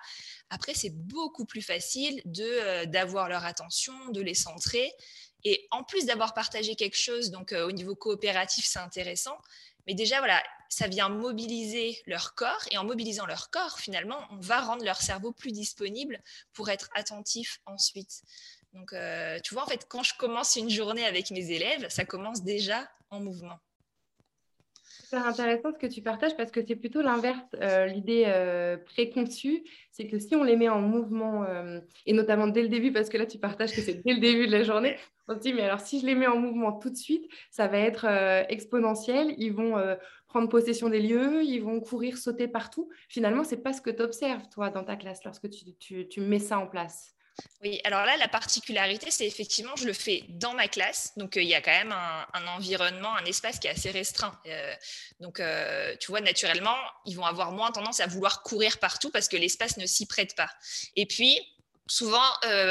Après 0.50 0.74
c'est 0.74 0.90
beaucoup 0.90 1.44
plus 1.44 1.62
facile 1.62 2.20
de 2.24 2.44
euh, 2.44 2.86
d'avoir 2.86 3.28
leur 3.28 3.44
attention, 3.44 3.94
de 4.10 4.20
les 4.20 4.34
centrer. 4.34 4.92
Et 5.44 5.68
en 5.70 5.84
plus 5.84 6.04
d'avoir 6.04 6.34
partagé 6.34 6.74
quelque 6.74 6.96
chose, 6.96 7.30
donc 7.30 7.52
euh, 7.52 7.66
au 7.66 7.72
niveau 7.72 7.94
coopératif, 7.94 8.64
c'est 8.66 8.80
intéressant. 8.80 9.38
Mais 9.88 9.94
déjà, 9.94 10.18
voilà, 10.18 10.42
ça 10.68 10.86
vient 10.86 11.08
mobiliser 11.08 12.00
leur 12.06 12.34
corps 12.34 12.62
et 12.70 12.76
en 12.76 12.84
mobilisant 12.84 13.24
leur 13.26 13.50
corps, 13.50 13.80
finalement, 13.80 14.20
on 14.30 14.36
va 14.36 14.60
rendre 14.60 14.84
leur 14.84 15.00
cerveau 15.00 15.32
plus 15.32 15.50
disponible 15.50 16.22
pour 16.52 16.68
être 16.68 16.90
attentif 16.94 17.60
ensuite. 17.64 18.22
Donc, 18.74 18.92
euh, 18.92 19.40
tu 19.42 19.54
vois, 19.54 19.64
en 19.64 19.66
fait, 19.66 19.86
quand 19.88 20.02
je 20.02 20.14
commence 20.18 20.56
une 20.56 20.68
journée 20.68 21.06
avec 21.06 21.30
mes 21.30 21.50
élèves, 21.50 21.88
ça 21.88 22.04
commence 22.04 22.42
déjà 22.42 22.86
en 23.08 23.20
mouvement. 23.20 23.58
C'est 25.10 25.16
intéressant 25.16 25.72
ce 25.72 25.78
que 25.78 25.86
tu 25.86 26.02
partages 26.02 26.36
parce 26.36 26.50
que 26.50 26.60
c'est 26.66 26.76
plutôt 26.76 27.00
l'inverse. 27.00 27.40
Euh, 27.62 27.86
l'idée 27.86 28.24
euh, 28.26 28.76
préconçue, 28.76 29.64
c'est 29.90 30.06
que 30.06 30.18
si 30.18 30.36
on 30.36 30.44
les 30.44 30.54
met 30.54 30.68
en 30.68 30.82
mouvement, 30.82 31.46
et 32.04 32.12
notamment 32.12 32.46
dès 32.46 32.62
le 32.62 32.68
début, 32.68 32.92
parce 32.92 33.08
que 33.08 33.16
là 33.16 33.24
tu 33.24 33.38
partages 33.38 33.72
que 33.74 33.80
c'est 33.80 34.02
dès 34.04 34.12
le 34.12 34.20
début 34.20 34.46
de 34.46 34.52
la 34.52 34.64
journée, 34.64 34.96
on 35.26 35.34
se 35.34 35.40
dit, 35.40 35.54
mais 35.54 35.62
alors 35.62 35.80
si 35.80 36.00
je 36.00 36.06
les 36.06 36.14
mets 36.14 36.26
en 36.26 36.36
mouvement 36.36 36.72
tout 36.72 36.90
de 36.90 36.96
suite, 36.96 37.26
ça 37.50 37.68
va 37.68 37.78
être 37.78 38.06
exponentiel. 38.50 39.34
Ils 39.38 39.52
vont 39.52 39.76
prendre 40.28 40.48
possession 40.48 40.88
des 40.88 41.00
lieux, 41.00 41.42
ils 41.42 41.60
vont 41.60 41.80
courir, 41.80 42.18
sauter 42.18 42.46
partout. 42.46 42.90
Finalement, 43.08 43.44
ce 43.44 43.54
n'est 43.54 43.62
pas 43.62 43.72
ce 43.72 43.80
que 43.80 43.90
tu 43.90 44.02
observes, 44.02 44.48
toi, 44.50 44.70
dans 44.70 44.84
ta 44.84 44.96
classe, 44.96 45.24
lorsque 45.24 45.48
tu, 45.48 46.20
mets 46.20 46.38
ça 46.38 46.58
en 46.58 46.66
place. 46.66 47.14
Oui, 47.60 47.80
alors 47.82 48.06
là, 48.06 48.16
la 48.16 48.28
particularité, 48.28 49.10
c'est 49.10 49.26
effectivement, 49.26 49.74
je 49.76 49.84
le 49.84 49.92
fais 49.92 50.24
dans 50.28 50.54
ma 50.54 50.68
classe. 50.68 51.12
Donc, 51.16 51.36
euh, 51.36 51.42
il 51.42 51.48
y 51.48 51.54
a 51.54 51.60
quand 51.60 51.72
même 51.72 51.92
un, 51.92 52.46
environnement, 52.46 53.16
un 53.16 53.24
espace 53.24 53.58
qui 53.58 53.66
est 53.66 53.70
assez 53.70 53.90
restreint. 53.90 54.38
Euh, 54.46 54.74
donc, 55.18 55.40
euh, 55.40 55.96
tu 55.98 56.12
vois, 56.12 56.20
naturellement, 56.20 56.76
ils 57.04 57.16
vont 57.16 57.24
avoir 57.24 57.50
moins 57.50 57.72
tendance 57.72 57.98
à 57.98 58.06
vouloir 58.06 58.44
courir 58.44 58.78
partout 58.78 59.10
parce 59.10 59.28
que 59.28 59.36
l'espace 59.36 59.76
ne 59.76 59.86
s'y 59.86 60.06
prête 60.06 60.36
pas. 60.36 60.50
Et 60.94 61.06
puis, 61.06 61.40
souvent, 61.88 62.22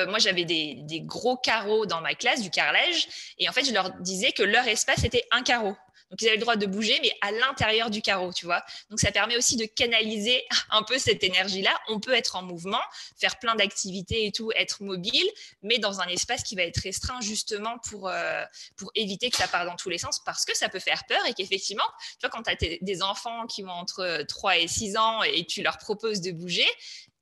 moi, 0.07 0.19
j'avais 0.19 0.45
des, 0.45 0.75
des, 0.81 1.01
gros 1.01 1.37
carreaux 1.37 1.85
dans 1.85 2.01
ma 2.01 2.15
classe, 2.15 2.41
du 2.41 2.49
carrelage. 2.49 3.07
Et 3.37 3.49
en 3.49 3.51
fait, 3.51 3.65
je 3.65 3.73
leur 3.73 3.91
disais 3.99 4.31
que 4.31 4.43
leur 4.43 4.67
espace 4.67 5.03
était 5.03 5.25
un 5.31 5.43
carreau. 5.43 5.75
Donc, 6.09 6.21
ils 6.21 6.27
avaient 6.27 6.37
le 6.37 6.41
droit 6.41 6.55
de 6.55 6.65
bouger, 6.65 6.97
mais 7.01 7.11
à 7.21 7.31
l'intérieur 7.31 7.89
du 7.89 8.01
carreau, 8.01 8.31
tu 8.31 8.45
vois. 8.45 8.63
Donc, 8.89 8.99
ça 8.99 9.11
permet 9.11 9.35
aussi 9.35 9.57
de 9.57 9.65
canaliser 9.65 10.43
un 10.69 10.83
peu 10.83 10.97
cette 10.97 11.23
énergie-là. 11.23 11.75
On 11.89 11.99
peut 11.99 12.13
être 12.13 12.35
en 12.35 12.43
mouvement, 12.43 12.81
faire 13.19 13.37
plein 13.39 13.55
d'activités 13.55 14.25
et 14.25 14.31
tout, 14.31 14.51
être 14.55 14.83
mobile, 14.83 15.25
mais 15.63 15.79
dans 15.79 15.99
un 15.99 16.07
espace 16.07 16.43
qui 16.43 16.55
va 16.55 16.63
être 16.63 16.81
restreint 16.81 17.19
justement 17.21 17.77
pour, 17.89 18.07
euh, 18.07 18.43
pour 18.77 18.91
éviter 18.95 19.29
que 19.29 19.37
ça 19.37 19.47
parte 19.47 19.65
dans 19.65 19.75
tous 19.75 19.89
les 19.89 19.97
sens, 19.97 20.19
parce 20.23 20.45
que 20.45 20.55
ça 20.55 20.69
peut 20.69 20.79
faire 20.79 21.03
peur 21.07 21.25
et 21.27 21.33
qu'effectivement, 21.33 21.83
tu 22.19 22.27
vois, 22.27 22.29
quand 22.29 22.43
tu 22.43 22.51
as 22.51 22.77
des 22.81 23.01
enfants 23.01 23.45
qui 23.47 23.63
ont 23.63 23.69
entre 23.69 24.23
3 24.27 24.57
et 24.57 24.67
6 24.67 24.97
ans 24.97 25.23
et 25.23 25.45
tu 25.45 25.61
leur 25.61 25.77
proposes 25.77 26.21
de 26.21 26.31
bouger, 26.31 26.67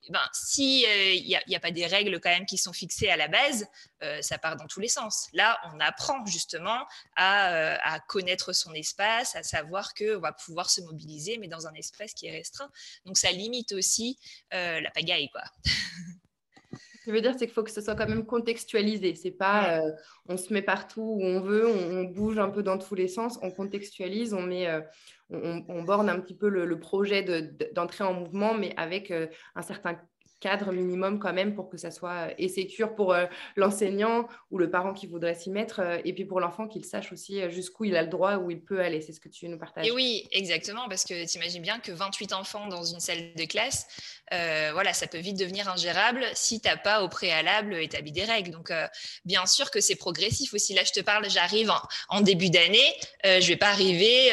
ben, 0.10 0.22
si 0.34 0.82
il 0.82 1.36
euh, 1.36 1.40
n'y 1.48 1.56
a, 1.56 1.60
pas 1.60 1.72
des 1.72 1.86
règles 1.86 2.20
quand 2.20 2.30
même 2.30 2.46
qui 2.46 2.58
sont 2.58 2.74
fixées 2.74 3.10
à 3.10 3.18
la 3.18 3.28
base, 3.28 3.68
euh, 4.04 4.22
ça 4.22 4.38
part 4.38 4.56
dans 4.56 4.68
tous 4.68 4.80
les 4.80 4.88
sens. 4.88 5.30
Là, 5.34 5.58
on 5.74 5.80
apprend 5.80 6.26
justement 6.26 6.80
euh, 7.20 7.76
à, 7.82 8.00
connaître 8.08 8.54
son 8.54 8.74
espace, 8.74 9.36
à 9.36 9.44
savoir 9.44 9.94
qu'on 9.94 10.20
va 10.20 10.34
pouvoir 10.34 10.70
se 10.70 10.82
mobiliser, 10.82 11.38
mais 11.38 11.48
dans 11.48 11.68
un 11.68 11.74
espace 11.74 12.14
qui 12.14 12.28
est 12.28 12.32
restreint. 12.32 12.70
Donc, 13.06 13.18
ça 13.18 13.32
limite 13.32 13.72
aussi 13.72 14.20
la 14.52 14.90
pagaille, 14.94 15.30
quoi. 15.30 15.44
Ce 16.72 17.12
que 17.12 17.12
je 17.12 17.18
veux 17.18 17.22
dire, 17.22 17.34
c'est 17.38 17.46
qu'il 17.46 17.54
faut 17.54 17.64
que 17.64 17.72
ce 17.72 17.82
soit 17.82 17.96
quand 17.96 18.08
même 18.08 18.26
contextualisé. 18.26 19.14
C'est 19.14 19.30
pas 19.30 19.80
on 20.28 20.38
se 20.38 20.52
met 20.52 20.64
partout 20.64 21.18
où 21.20 21.24
on 21.24 21.40
veut, 21.40 21.68
on, 21.68 22.04
bouge 22.04 22.40
un 22.40 22.50
peu 22.50 22.64
dans 22.64 22.80
tous 22.80 22.96
les 22.96 23.08
sens, 23.08 23.38
on 23.44 23.52
contextualise, 23.52 24.34
on 24.34 24.42
met 24.42 24.68
on, 25.29 25.84
borne 25.84 26.10
un 26.10 26.20
petit 26.20 26.36
peu 26.36 26.50
le, 26.50 26.79
projet 26.79 27.24
d'entrer 27.74 28.03
en 28.03 28.13
mouvement, 28.13 28.53
mais 28.53 28.74
avec 28.77 29.12
euh, 29.12 29.27
un 29.55 29.62
certain 29.62 29.98
cadre 30.46 30.72
minimum 30.72 31.18
quand 31.18 31.34
même 31.34 31.56
pour 31.56 31.70
que 31.70 31.78
ça 31.78 31.90
soit 31.90 32.28
euh, 32.28 32.34
et 32.38 32.50
sécure 32.50 32.94
pour 32.94 33.14
euh, 33.14 33.25
l'enseignant 33.56 34.28
ou 34.52 34.60
le 34.60 34.70
parent 34.70 34.94
qui 34.94 35.08
voudrait 35.08 35.34
s'y 35.34 35.50
mettre 35.50 35.82
et 36.04 36.14
puis 36.14 36.25
pour 36.25 36.40
l'enfant 36.40 36.68
qu'il 36.68 36.86
sache 36.86 37.12
aussi 37.12 37.42
jusqu'où 37.50 37.86
il 37.86 37.96
a 37.96 38.04
le 38.04 38.10
droit, 38.10 38.36
où 38.38 38.52
il 38.52 38.62
peut 38.62 38.80
aller. 38.80 39.02
C'est 39.02 39.14
ce 39.14 39.20
que 39.20 39.30
tu 39.30 39.48
nous 39.50 39.58
partages. 39.58 39.88
Et 39.88 39.92
oui, 39.92 40.28
exactement, 40.32 40.88
parce 40.88 41.04
que 41.04 41.25
tu 41.28 41.38
imagines 41.38 41.62
bien 41.62 41.80
que 41.80 41.92
28 41.92 42.34
enfants 42.34 42.68
dans 42.68 42.84
une 42.84 43.00
salle 43.00 43.34
de 43.36 43.46
classe, 43.46 43.88
euh, 44.34 44.72
voilà, 44.74 44.94
ça 44.94 45.08
peut 45.08 45.20
vite 45.20 45.38
devenir 45.38 45.70
ingérable 45.70 46.25
si 46.34 46.60
tu 46.60 46.68
n'as 46.68 46.78
pas 46.78 47.04
au 47.04 47.10
préalable 47.10 47.75
établi 47.75 48.12
des 48.12 48.24
règles. 48.24 48.52
Donc, 48.52 48.72
euh, 48.72 48.88
bien 49.24 49.46
sûr 49.46 49.70
que 49.70 49.82
c'est 49.82 49.96
progressif 49.96 50.54
aussi. 50.54 50.74
Là, 50.74 50.84
je 50.84 50.92
te 50.92 51.00
parle, 51.00 51.30
j'arrive 51.30 51.72
en, 52.10 52.22
début 52.22 52.50
d'année, 52.50 52.94
euh, 53.25 53.40
je 53.40 53.48
vais 53.48 53.56
pas 53.56 53.70
arriver, 53.70 54.32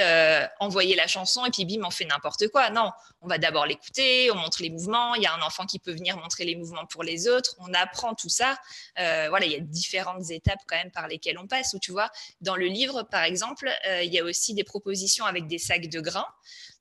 envoyer 0.61 0.95
la 0.95 1.07
chanson 1.07 1.45
et 1.45 1.51
puis 1.51 1.65
bim, 1.65 1.85
on 1.85 1.91
fait 1.91 2.05
n'importe 2.05 2.49
quoi. 2.49 2.71
Non, 2.71 2.91
on 3.23 3.29
va 3.29 3.39
d'abord 3.39 3.67
l'écouter, 3.67 4.31
on 4.31 4.37
montre 4.37 4.63
les 4.63 4.71
mouvements. 4.71 5.15
Il 5.15 5.23
y 5.23 5.27
a 5.27 5.35
un 5.35 5.43
enfant 5.43 5.65
qui 5.65 5.79
peut 5.79 5.93
venir 5.93 6.17
montrer 6.17 6.45
les 6.45 6.57
mouvements 6.57 6.87
pour 6.87 7.03
les 7.03 7.29
autres. 7.29 7.57
On 7.59 7.73
apprend 7.73 8.15
tout 8.15 8.29
ça. 8.29 8.59
voilà, 8.97 9.47
il 9.47 9.53
y 9.53 9.57
a 9.57 9.61
différentes 9.61 10.31
étapes 10.31 10.61
quand 10.67 10.77
même 10.77 10.91
par 10.91 11.09
lesquelles 11.09 11.39
on 11.39 11.47
passe. 11.47 11.73
Où 11.75 11.79
tu 11.79 11.93
vois, 11.93 12.11
dans 12.41 12.57
le 12.57 12.67
livre, 12.67 13.05
par 13.05 13.23
exemple, 13.23 13.71
il 14.03 14.13
y 14.13 14.19
a 14.19 14.25
aussi 14.25 14.55
des 14.55 14.65
propositions 14.65 15.25
avec 15.25 15.47
des 15.47 15.59
sacs 15.59 15.89
de 15.89 16.01
grains. 16.01 16.27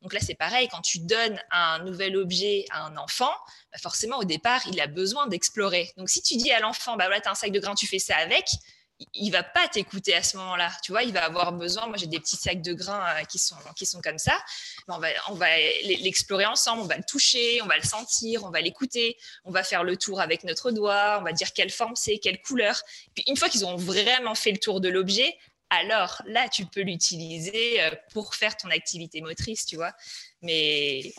Donc 0.02 0.14
là, 0.14 0.20
c'est 0.20 0.36
pareil, 0.36 0.68
quand 0.68 0.82
tu 0.82 1.00
donnes 1.00 1.40
un 1.52 1.80
nouvel 1.84 2.18
objet 2.18 2.66
à 2.72 2.86
un 2.86 2.98
enfant, 2.98 3.32
bah, 3.72 3.78
forcément, 3.80 4.18
au 4.18 4.24
départ, 4.24 4.62
il 4.68 4.82
a 4.82 4.88
besoin 4.88 5.28
d'explorer. 5.28 5.92
Donc 5.98 6.10
si 6.10 6.22
tu 6.24 6.38
dis 6.38 6.52
à 6.52 6.60
l'enfant, 6.60 6.98
bah 6.98 7.06
voilà, 7.06 7.22
tu 7.22 7.28
as 7.28 7.32
un 7.32 7.36
sac 7.36 7.52
de 7.52 7.60
grains, 7.60 7.76
tu 7.76 7.86
fais 7.86 8.00
ça 8.00 8.18
avec, 8.18 8.46
il 9.13 9.29
va 9.31 9.43
pas 9.43 9.67
t'écouter 9.67 10.13
à 10.13 10.24
ce 10.24 10.38
moment-là. 10.38 10.72
Tu 10.84 10.91
vois, 10.91 11.03
il 11.03 11.13
va 11.13 11.25
avoir 11.25 11.53
besoin. 11.53 11.88
Moi, 11.88 11.98
j'ai 11.98 12.08
des 12.08 12.20
petits 12.20 12.36
sacs 12.36 12.62
de 12.62 12.74
grains 12.74 13.05
euh, 13.15 13.24
qui 13.24 13.39
sont 13.39 13.55
qui 13.75 13.86
sont 13.86 14.01
comme 14.01 14.17
ça. 14.17 14.38
On 14.88 14.98
va 14.98 15.08
on 15.29 15.36
va 15.36 15.58
l'explorer 15.84 16.46
ensemble. 16.46 16.81
On 16.81 16.86
va 16.86 16.98
le 16.98 17.03
toucher, 17.03 17.62
on 17.62 17.67
va 17.67 17.77
le 17.77 17.84
sentir, 17.84 18.43
on 18.43 18.50
va 18.50 18.62
l'écouter. 18.62 19.17
On 19.46 19.51
va 19.51 19.63
faire 19.63 19.84
le 19.84 19.98
tour 19.98 20.22
avec 20.22 20.43
notre 20.43 20.72
doigt. 20.72 21.17
On 21.20 21.24
va 21.24 21.34
dire 21.34 21.53
quelle 21.53 21.72
forme 21.72 21.96
c'est, 21.96 22.17
quelle 22.17 22.41
couleur. 22.41 22.81
Puis 23.15 23.24
une 23.27 23.38
fois 23.38 23.50
qu'ils 23.50 23.65
ont 23.65 23.75
vraiment 23.75 24.36
fait 24.36 24.51
le 24.51 24.60
tour 24.60 24.81
de 24.81 24.89
l'objet, 24.89 25.38
alors 25.72 26.22
là, 26.25 26.50
tu 26.50 26.65
peux 26.65 26.81
l'utiliser 26.81 27.81
euh, 27.81 27.91
pour 28.12 28.36
faire 28.36 28.58
ton 28.58 28.70
activité 28.70 29.22
motrice, 29.22 29.65
tu 29.65 29.77
vois. 29.77 29.93
Mais 30.41 31.13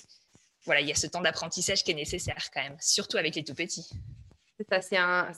voilà, 0.64 0.82
il 0.82 0.88
y 0.88 0.92
a 0.92 0.94
ce 0.94 1.06
temps 1.06 1.22
d'apprentissage 1.22 1.82
qui 1.82 1.90
est 1.90 1.94
nécessaire 1.94 2.50
quand 2.52 2.62
même, 2.62 2.76
surtout 2.80 3.16
avec 3.16 3.34
les 3.34 3.44
tout 3.44 3.54
petits. 3.54 3.88
C'est 4.80 4.96
un, 4.96 5.32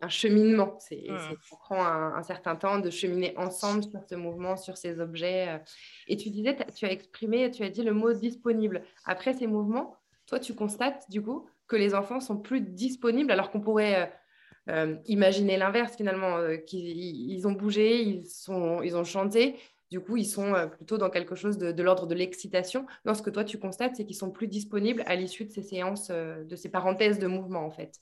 un, 0.00 0.08
cheminement. 0.08 0.76
C'est, 0.78 1.04
mmh. 1.08 1.18
Ça 1.18 1.56
prend 1.58 1.84
un, 1.84 2.22
certain 2.22 2.56
temps 2.56 2.78
de 2.78 2.90
cheminer 2.90 3.34
ensemble 3.36 3.82
sur 3.82 4.00
ce 4.08 4.14
mouvement, 4.14 4.56
sur 4.56 4.76
ces 4.76 5.00
objets. 5.00 5.48
Euh. 5.48 5.58
Et 6.08 6.16
tu 6.16 6.30
disais, 6.30 6.56
tu 6.74 6.86
as 6.86 6.92
exprimé, 6.92 7.50
tu 7.50 7.62
as 7.62 7.70
dit 7.70 7.82
le 7.82 7.92
mot 7.92 8.12
disponible. 8.12 8.82
Après 9.04 9.32
ces 9.32 9.46
mouvements, 9.46 9.96
toi, 10.26 10.40
tu 10.40 10.54
constates 10.54 11.10
du 11.10 11.22
coup 11.22 11.46
que 11.66 11.76
les 11.76 11.94
enfants 11.94 12.20
sont 12.20 12.36
plus 12.36 12.60
disponibles 12.60 13.30
alors 13.30 13.50
qu'on 13.50 13.60
pourrait 13.60 14.12
euh, 14.68 14.72
euh, 14.72 14.96
imaginer 15.06 15.56
l'inverse 15.56 15.96
finalement, 15.96 16.38
qu'ils 16.66 17.30
ils 17.30 17.46
ont 17.46 17.52
bougé, 17.52 18.02
ils, 18.02 18.26
sont, 18.26 18.82
ils 18.82 18.96
ont 18.96 19.04
chanté, 19.04 19.56
du 19.90 20.00
coup, 20.00 20.16
ils 20.16 20.26
sont 20.26 20.52
plutôt 20.76 20.98
dans 20.98 21.10
quelque 21.10 21.36
chose 21.36 21.58
de, 21.58 21.82
l'ordre 21.82 22.06
de 22.06 22.14
l'excitation. 22.14 22.86
Non, 23.04 23.14
ce 23.14 23.22
que 23.22 23.30
toi, 23.30 23.44
tu 23.44 23.58
constates, 23.58 23.94
c'est 23.96 24.04
qu'ils 24.04 24.16
sont 24.16 24.30
plus 24.30 24.48
disponibles 24.48 25.04
à 25.06 25.14
l'issue 25.14 25.44
de 25.44 25.52
ces 25.52 25.62
séances, 25.62 26.08
de 26.10 26.56
ces 26.56 26.68
parenthèses 26.68 27.20
de 27.20 27.28
mouvement, 27.28 27.64
en 27.64 27.70
fait. 27.70 28.00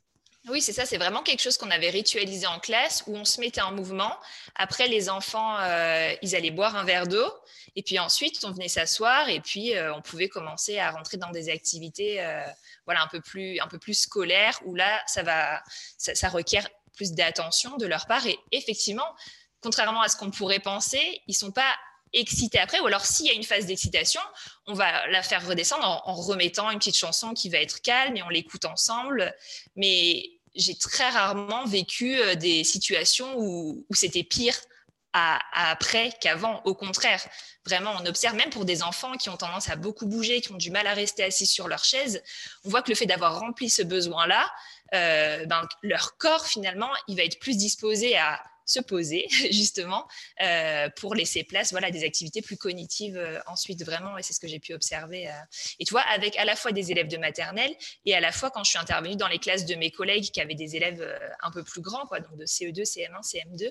Oui, 0.49 0.61
c'est 0.61 0.75
ça, 0.75 0.85
c'est 0.85 0.99
vraiment 0.99 1.23
quelque 1.23 1.41
chose 1.41 1.57
qu'on 1.57 1.71
avait 1.71 1.89
ritualisé 1.89 2.47
en 2.47 2.61
classe 2.61 3.03
où 3.07 3.17
on 3.17 3.25
se 3.25 3.41
mettait 3.41 3.63
en 3.63 3.73
mouvement. 3.73 4.15
Après, 4.55 4.89
les 4.89 5.09
enfants, 5.09 5.59
euh, 5.59 6.13
ils 6.21 6.37
allaient 6.37 6.51
boire 6.51 6.77
un 6.77 6.85
verre 6.85 7.07
d'eau 7.07 7.33
et 7.77 7.83
puis 7.83 7.99
ensuite, 7.99 8.45
on 8.45 8.53
venait 8.53 8.69
s'asseoir 8.69 9.29
et 9.31 9.41
puis 9.41 9.73
on 9.95 10.03
pouvait 10.03 10.29
commencer 10.29 10.79
à 10.79 10.91
rentrer 10.91 11.17
dans 11.17 11.31
des 11.31 11.49
activités 11.49 12.23
voilà, 12.85 13.03
un, 13.03 13.09
peu 13.09 13.21
plus, 13.21 13.59
un 13.61 13.67
peu 13.67 13.79
plus 13.79 13.95
scolaires 13.95 14.61
où 14.65 14.75
là, 14.75 15.03
ça, 15.07 15.23
va, 15.23 15.63
ça 15.97 16.29
requiert 16.29 16.69
plus 16.95 17.13
d'attention 17.13 17.77
de 17.77 17.87
leur 17.87 18.07
part. 18.07 18.27
Et 18.27 18.39
effectivement, 18.53 19.15
contrairement 19.61 20.03
à 20.03 20.09
ce 20.09 20.17
qu'on 20.17 20.31
pourrait 20.31 20.61
penser, 20.61 21.23
ils 21.27 21.35
sont 21.35 21.53
pas 21.53 21.75
excités 22.15 22.59
après, 22.59 22.81
ou 22.81 22.87
alors 22.87 23.05
s'il 23.05 23.27
y 23.27 23.31
a 23.31 23.35
une 23.35 23.45
phase 23.45 23.67
d'excitation, 23.67 24.21
on 24.67 24.75
va 24.75 25.07
la 25.09 25.23
faire 25.23 25.47
redescendre 25.47 26.03
en, 26.07 26.15
remettant 26.15 26.71
une 26.71 26.79
petite 26.79 26.97
chanson 26.97 27.35
qui 27.35 27.51
va 27.51 27.59
être 27.59 27.83
calme 27.83 28.17
et 28.17 28.23
on 28.23 28.29
l'écoute 28.29 28.65
ensemble. 28.65 29.35
Mais 29.77 30.31
j'ai 30.55 30.77
très 30.77 31.09
rarement 31.11 31.65
vécu 31.65 32.17
euh, 32.19 32.35
des 32.35 32.65
situations 32.65 33.35
où, 33.39 33.85
c'était 33.93 34.23
pire 34.23 34.57
après 35.13 36.11
qu'avant. 36.21 36.61
Au 36.65 36.75
contraire, 36.75 37.25
vraiment, 37.65 37.93
on 38.01 38.07
observe 38.07 38.35
même 38.35 38.51
pour 38.51 38.65
des 38.65 38.83
enfants 38.83 39.13
qui 39.17 39.29
ont 39.29 39.37
tendance 39.37 39.71
à 39.71 39.77
beaucoup 39.77 40.07
bouger, 40.07 40.41
qui 40.41 40.51
ont 40.51 40.57
du 40.57 40.73
mal 40.73 40.89
à 40.89 40.93
rester 40.93 41.23
assis 41.23 41.47
sur 41.47 41.69
leur 41.69 41.85
chaise, 41.85 42.21
on 42.65 42.69
voit 42.71 42.83
que 42.83 42.91
le 42.91 42.97
fait 42.97 43.07
d'avoir 43.07 43.39
rempli 43.39 43.71
ce 43.71 43.83
besoin-là, 43.83 44.51
euh, 44.93 45.47
ben, 45.47 45.69
leur 45.83 46.17
corps 46.17 46.47
finalement, 46.47 46.91
il 47.07 47.17
va 47.17 47.23
être 47.23 47.39
plus 47.39 47.57
disposé 47.57 48.17
à 48.17 48.43
se 48.65 48.81
poser 48.81 49.27
justement 49.51 50.07
euh, 50.43 50.89
pour 50.97 51.15
laisser 51.15 51.45
place 51.45 51.71
voilà 51.71 51.91
des 51.91 52.05
activités 52.05 52.43
plus 52.43 52.57
cognitives 52.57 53.17
euh, 53.17 53.39
ensuite 53.47 53.85
vraiment 53.85 54.17
et 54.19 54.23
c'est 54.23 54.33
ce 54.33 54.41
que 54.41 54.49
j'ai 54.49 54.61
pu 54.61 54.75
observer 54.75 55.29
euh. 55.29 55.33
et 55.79 55.85
tu 55.85 55.93
vois 55.93 56.03
avec 56.03 56.37
à 56.39 56.45
la 56.45 56.57
fois 56.57 56.73
des 56.73 56.91
élèves 56.91 57.09
de 57.09 57.17
maternelle 57.17 57.73
et 58.05 58.15
à 58.15 58.21
la 58.21 58.33
fois 58.33 58.51
quand 58.51 58.65
je 58.65 58.71
suis 58.71 58.79
intervenue 58.79 59.17
dans 59.17 59.29
les 59.29 59.39
classes 59.39 59.67
de 59.67 59.75
mes 59.75 59.91
collègues 59.91 60.31
qui 60.31 60.41
avaient 60.41 60.55
des 60.55 60.77
élèves 60.77 61.03
un 61.43 61.51
peu 61.51 61.63
plus 61.63 61.81
grands 61.81 62.07
quoi 62.07 62.21
donc 62.21 62.37
de 62.37 62.45
CE2 62.45 62.83
CM1 62.83 63.23
CM2 63.23 63.71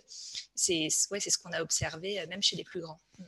c'est 0.56 0.88
ouais, 1.12 1.20
c'est 1.20 1.30
ce 1.30 1.38
qu'on 1.38 1.52
a 1.52 1.62
observé 1.62 2.24
même 2.28 2.42
chez 2.42 2.56
les 2.56 2.64
plus 2.64 2.82
grands 2.82 3.00
mm. 3.20 3.26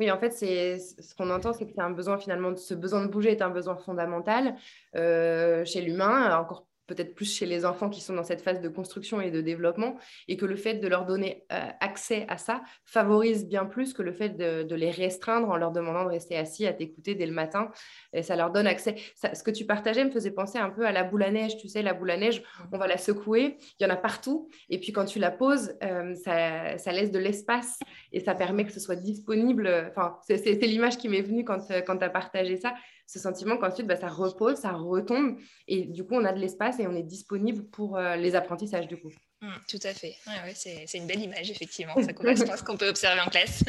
Oui, 0.00 0.12
en 0.12 0.20
fait, 0.20 0.30
c'est 0.30 0.78
ce 0.78 1.12
qu'on 1.16 1.28
entend, 1.28 1.52
c'est 1.52 1.66
que 1.66 1.72
c'est 1.74 1.80
un 1.80 1.90
besoin 1.90 2.18
finalement, 2.18 2.54
ce 2.54 2.72
besoin 2.72 3.02
de 3.02 3.08
bouger 3.08 3.32
est 3.32 3.42
un 3.42 3.50
besoin 3.50 3.76
fondamental 3.76 4.54
chez 4.94 5.80
l'humain, 5.80 6.38
encore 6.38 6.67
peut-être 6.88 7.14
plus 7.14 7.32
chez 7.32 7.46
les 7.46 7.64
enfants 7.64 7.88
qui 7.88 8.00
sont 8.00 8.14
dans 8.14 8.24
cette 8.24 8.40
phase 8.40 8.60
de 8.60 8.68
construction 8.68 9.20
et 9.20 9.30
de 9.30 9.40
développement, 9.40 9.96
et 10.26 10.36
que 10.36 10.46
le 10.46 10.56
fait 10.56 10.74
de 10.74 10.88
leur 10.88 11.06
donner 11.06 11.44
euh, 11.52 11.68
accès 11.80 12.24
à 12.28 12.38
ça 12.38 12.62
favorise 12.84 13.46
bien 13.46 13.66
plus 13.66 13.92
que 13.92 14.02
le 14.02 14.12
fait 14.12 14.30
de, 14.30 14.74
les 14.74 14.90
restreindre 14.90 15.48
en 15.48 15.56
leur 15.56 15.70
demandant 15.70 16.04
de 16.04 16.10
rester 16.10 16.36
assis 16.36 16.66
à 16.66 16.72
t'écouter 16.72 17.14
dès 17.14 17.26
le 17.26 17.32
matin. 17.32 17.70
Et 18.12 18.22
ça 18.22 18.36
leur 18.36 18.50
donne 18.50 18.66
accès. 18.66 18.96
ce 19.14 19.42
que 19.42 19.50
tu 19.50 19.66
partageais 19.66 20.04
me 20.04 20.10
faisait 20.10 20.30
penser 20.30 20.58
un 20.58 20.70
peu 20.70 20.86
à 20.86 20.92
la 20.92 21.04
boule 21.04 21.22
à 21.22 21.30
neige. 21.30 21.56
Tu 21.58 21.68
sais, 21.68 21.82
la 21.82 21.94
boule 21.94 22.10
à 22.10 22.16
neige, 22.16 22.40
mmh. 22.40 22.64
on 22.72 22.78
va 22.78 22.86
la 22.86 22.96
secouer, 22.96 23.58
il 23.78 23.82
y 23.82 23.86
en 23.86 23.90
a 23.90 23.96
partout, 23.96 24.48
et 24.70 24.80
puis 24.80 24.92
quand 24.92 25.04
tu 25.04 25.18
la 25.18 25.30
poses, 25.30 25.76
euh, 25.82 26.14
ça, 26.14 26.92
laisse 26.92 27.10
de 27.10 27.18
l'espace 27.18 27.78
et 28.12 28.20
ça 28.20 28.34
permet 28.34 28.64
que 28.64 28.72
ce 28.72 28.80
soit 28.80 28.96
disponible. 28.96 29.68
Enfin, 29.90 30.18
c'est 30.26 30.54
l'image 30.62 30.96
qui 30.96 31.08
m'est 31.08 31.22
venue 31.22 31.44
quand, 31.44 31.70
euh, 31.70 31.82
quand 31.82 31.98
tu 31.98 32.04
as 32.04 32.10
partagé 32.10 32.56
ça 32.56 32.72
ce 33.08 33.18
sentiment 33.18 33.56
qu'ensuite, 33.56 33.86
bah, 33.86 33.96
ça 33.96 34.08
repose, 34.08 34.56
ça 34.56 34.72
retombe, 34.72 35.38
et 35.66 35.86
du 35.86 36.04
coup, 36.04 36.14
on 36.14 36.24
a 36.26 36.32
de 36.32 36.38
l'espace 36.38 36.78
et 36.78 36.86
on 36.86 36.94
est 36.94 37.02
disponible 37.02 37.64
pour 37.64 37.96
euh, 37.96 38.16
les 38.16 38.34
apprentissages, 38.34 38.86
du 38.86 38.98
coup. 38.98 39.10
Mmh, 39.40 39.48
tout 39.66 39.78
à 39.82 39.94
fait. 39.94 40.14
Ouais, 40.26 40.52
c'est 40.54 40.98
une 40.98 41.06
belle 41.06 41.20
image, 41.22 41.50
effectivement. 41.50 41.94
Ça 42.02 42.12
correspond 42.12 42.52
à 42.52 42.58
ce 42.58 42.62
qu'on 42.62 42.76
peut 42.76 42.88
observer 42.88 43.22
en 43.22 43.30
classe. 43.30 43.64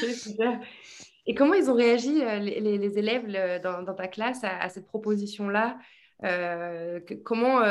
Et 1.26 1.34
comment 1.34 1.54
ils 1.54 1.68
ont 1.70 1.74
réagi, 1.74 2.22
euh, 2.22 2.38
les, 2.38 2.98
élèves, 2.98 3.60
dans, 3.62 3.94
ta 3.94 4.06
classe, 4.06 4.44
à, 4.44 4.68
cette 4.68 4.86
proposition-là 4.86 5.76
euh, 6.22 7.00
Comment 7.24 7.62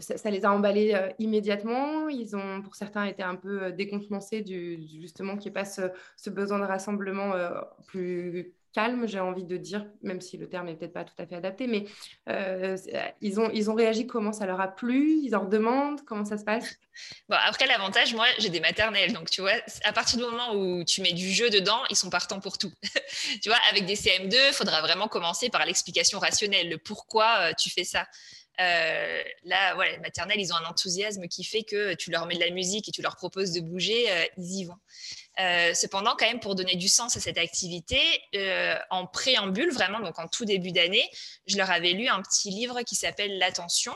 ça, 0.00 0.30
les 0.30 0.44
a 0.44 0.52
emballés 0.52 0.94
immédiatement? 1.18 2.08
Ils 2.10 2.36
ont, 2.36 2.60
pour 2.60 2.74
certains, 2.74 3.04
été 3.04 3.22
un 3.22 3.36
peu 3.36 3.72
décontenancés 3.72 4.42
du, 4.42 4.78
justement 5.00 5.36
qu'il 5.36 5.52
n'y 5.52 5.58
ait 5.58 5.60
pas 5.62 5.64
ce, 5.64 5.82
ce, 6.16 6.28
besoin 6.28 6.58
de 6.58 6.64
rassemblement 6.64 7.32
plus 7.86 8.57
calme, 8.78 9.08
j'ai 9.08 9.18
envie 9.18 9.42
de 9.42 9.56
dire, 9.56 9.84
même 10.02 10.20
si 10.20 10.36
le 10.36 10.48
terme 10.48 10.66
n'est 10.66 10.76
peut-être 10.76 10.92
pas 10.92 11.02
tout 11.02 11.14
à 11.18 11.26
fait 11.26 11.34
adapté, 11.34 11.66
mais 11.66 11.84
euh, 12.28 12.76
ils, 13.20 13.40
ont, 13.40 13.50
ils 13.52 13.72
ont 13.72 13.74
réagi 13.74 14.06
comment? 14.06 14.32
Ça 14.32 14.46
leur 14.46 14.60
a 14.60 14.68
plu? 14.68 15.18
Ils 15.24 15.34
en 15.34 15.40
redemandent 15.40 16.00
Comment 16.06 16.24
ça 16.24 16.38
se 16.38 16.44
passe? 16.44 16.76
Bon, 17.28 17.36
après, 17.44 17.66
l'avantage, 17.66 18.14
moi, 18.14 18.26
j'ai 18.38 18.50
des 18.50 18.60
maternelles. 18.60 19.12
Donc, 19.12 19.30
tu 19.30 19.40
vois, 19.40 19.54
à 19.82 19.92
partir 19.92 20.18
du 20.18 20.24
moment 20.24 20.54
où 20.54 20.84
tu 20.84 21.02
mets 21.02 21.12
du 21.12 21.28
jeu 21.28 21.50
dedans, 21.50 21.80
ils 21.90 21.96
sont 21.96 22.08
partants 22.08 22.38
pour 22.38 22.56
tout. 22.56 22.72
tu 23.42 23.48
vois, 23.48 23.58
avec 23.70 23.84
des 23.84 23.96
CM2, 23.96 24.32
il 24.32 24.52
faudra 24.52 24.80
vraiment 24.80 25.08
commencer 25.08 25.48
par 25.48 25.66
l'explication 25.66 26.20
rationnelle, 26.20 26.68
le 26.68 26.78
pourquoi 26.78 27.38
euh, 27.40 27.52
tu 27.58 27.70
fais 27.70 27.84
ça. 27.84 28.06
Euh, 28.60 29.22
là, 29.44 29.74
voilà, 29.74 29.92
les 29.92 29.98
maternelles, 29.98 30.40
ils 30.40 30.52
ont 30.52 30.56
un 30.56 30.70
enthousiasme 30.70 31.26
qui 31.26 31.42
fait 31.42 31.64
que 31.64 31.94
tu 31.94 32.12
leur 32.12 32.26
mets 32.26 32.34
de 32.34 32.40
la 32.40 32.50
musique 32.50 32.88
et 32.88 32.92
tu 32.92 33.02
leur 33.02 33.16
proposes 33.16 33.52
de 33.52 33.60
bouger, 33.60 34.06
ils 34.36 34.60
y 34.60 34.64
vont. 34.64 34.78
Euh, 35.40 35.72
cependant, 35.72 36.16
quand 36.18 36.26
même, 36.26 36.40
pour 36.40 36.56
donner 36.56 36.74
du 36.74 36.88
sens 36.88 37.16
à 37.16 37.20
cette 37.20 37.38
activité, 37.38 38.00
euh, 38.34 38.74
en 38.90 39.06
préambule, 39.06 39.70
vraiment, 39.72 40.00
donc 40.00 40.18
en 40.18 40.26
tout 40.26 40.44
début 40.44 40.72
d'année, 40.72 41.08
je 41.46 41.56
leur 41.56 41.70
avais 41.70 41.92
lu 41.92 42.08
un 42.08 42.20
petit 42.22 42.50
livre 42.50 42.82
qui 42.82 42.96
s'appelle 42.96 43.38
L'attention, 43.38 43.94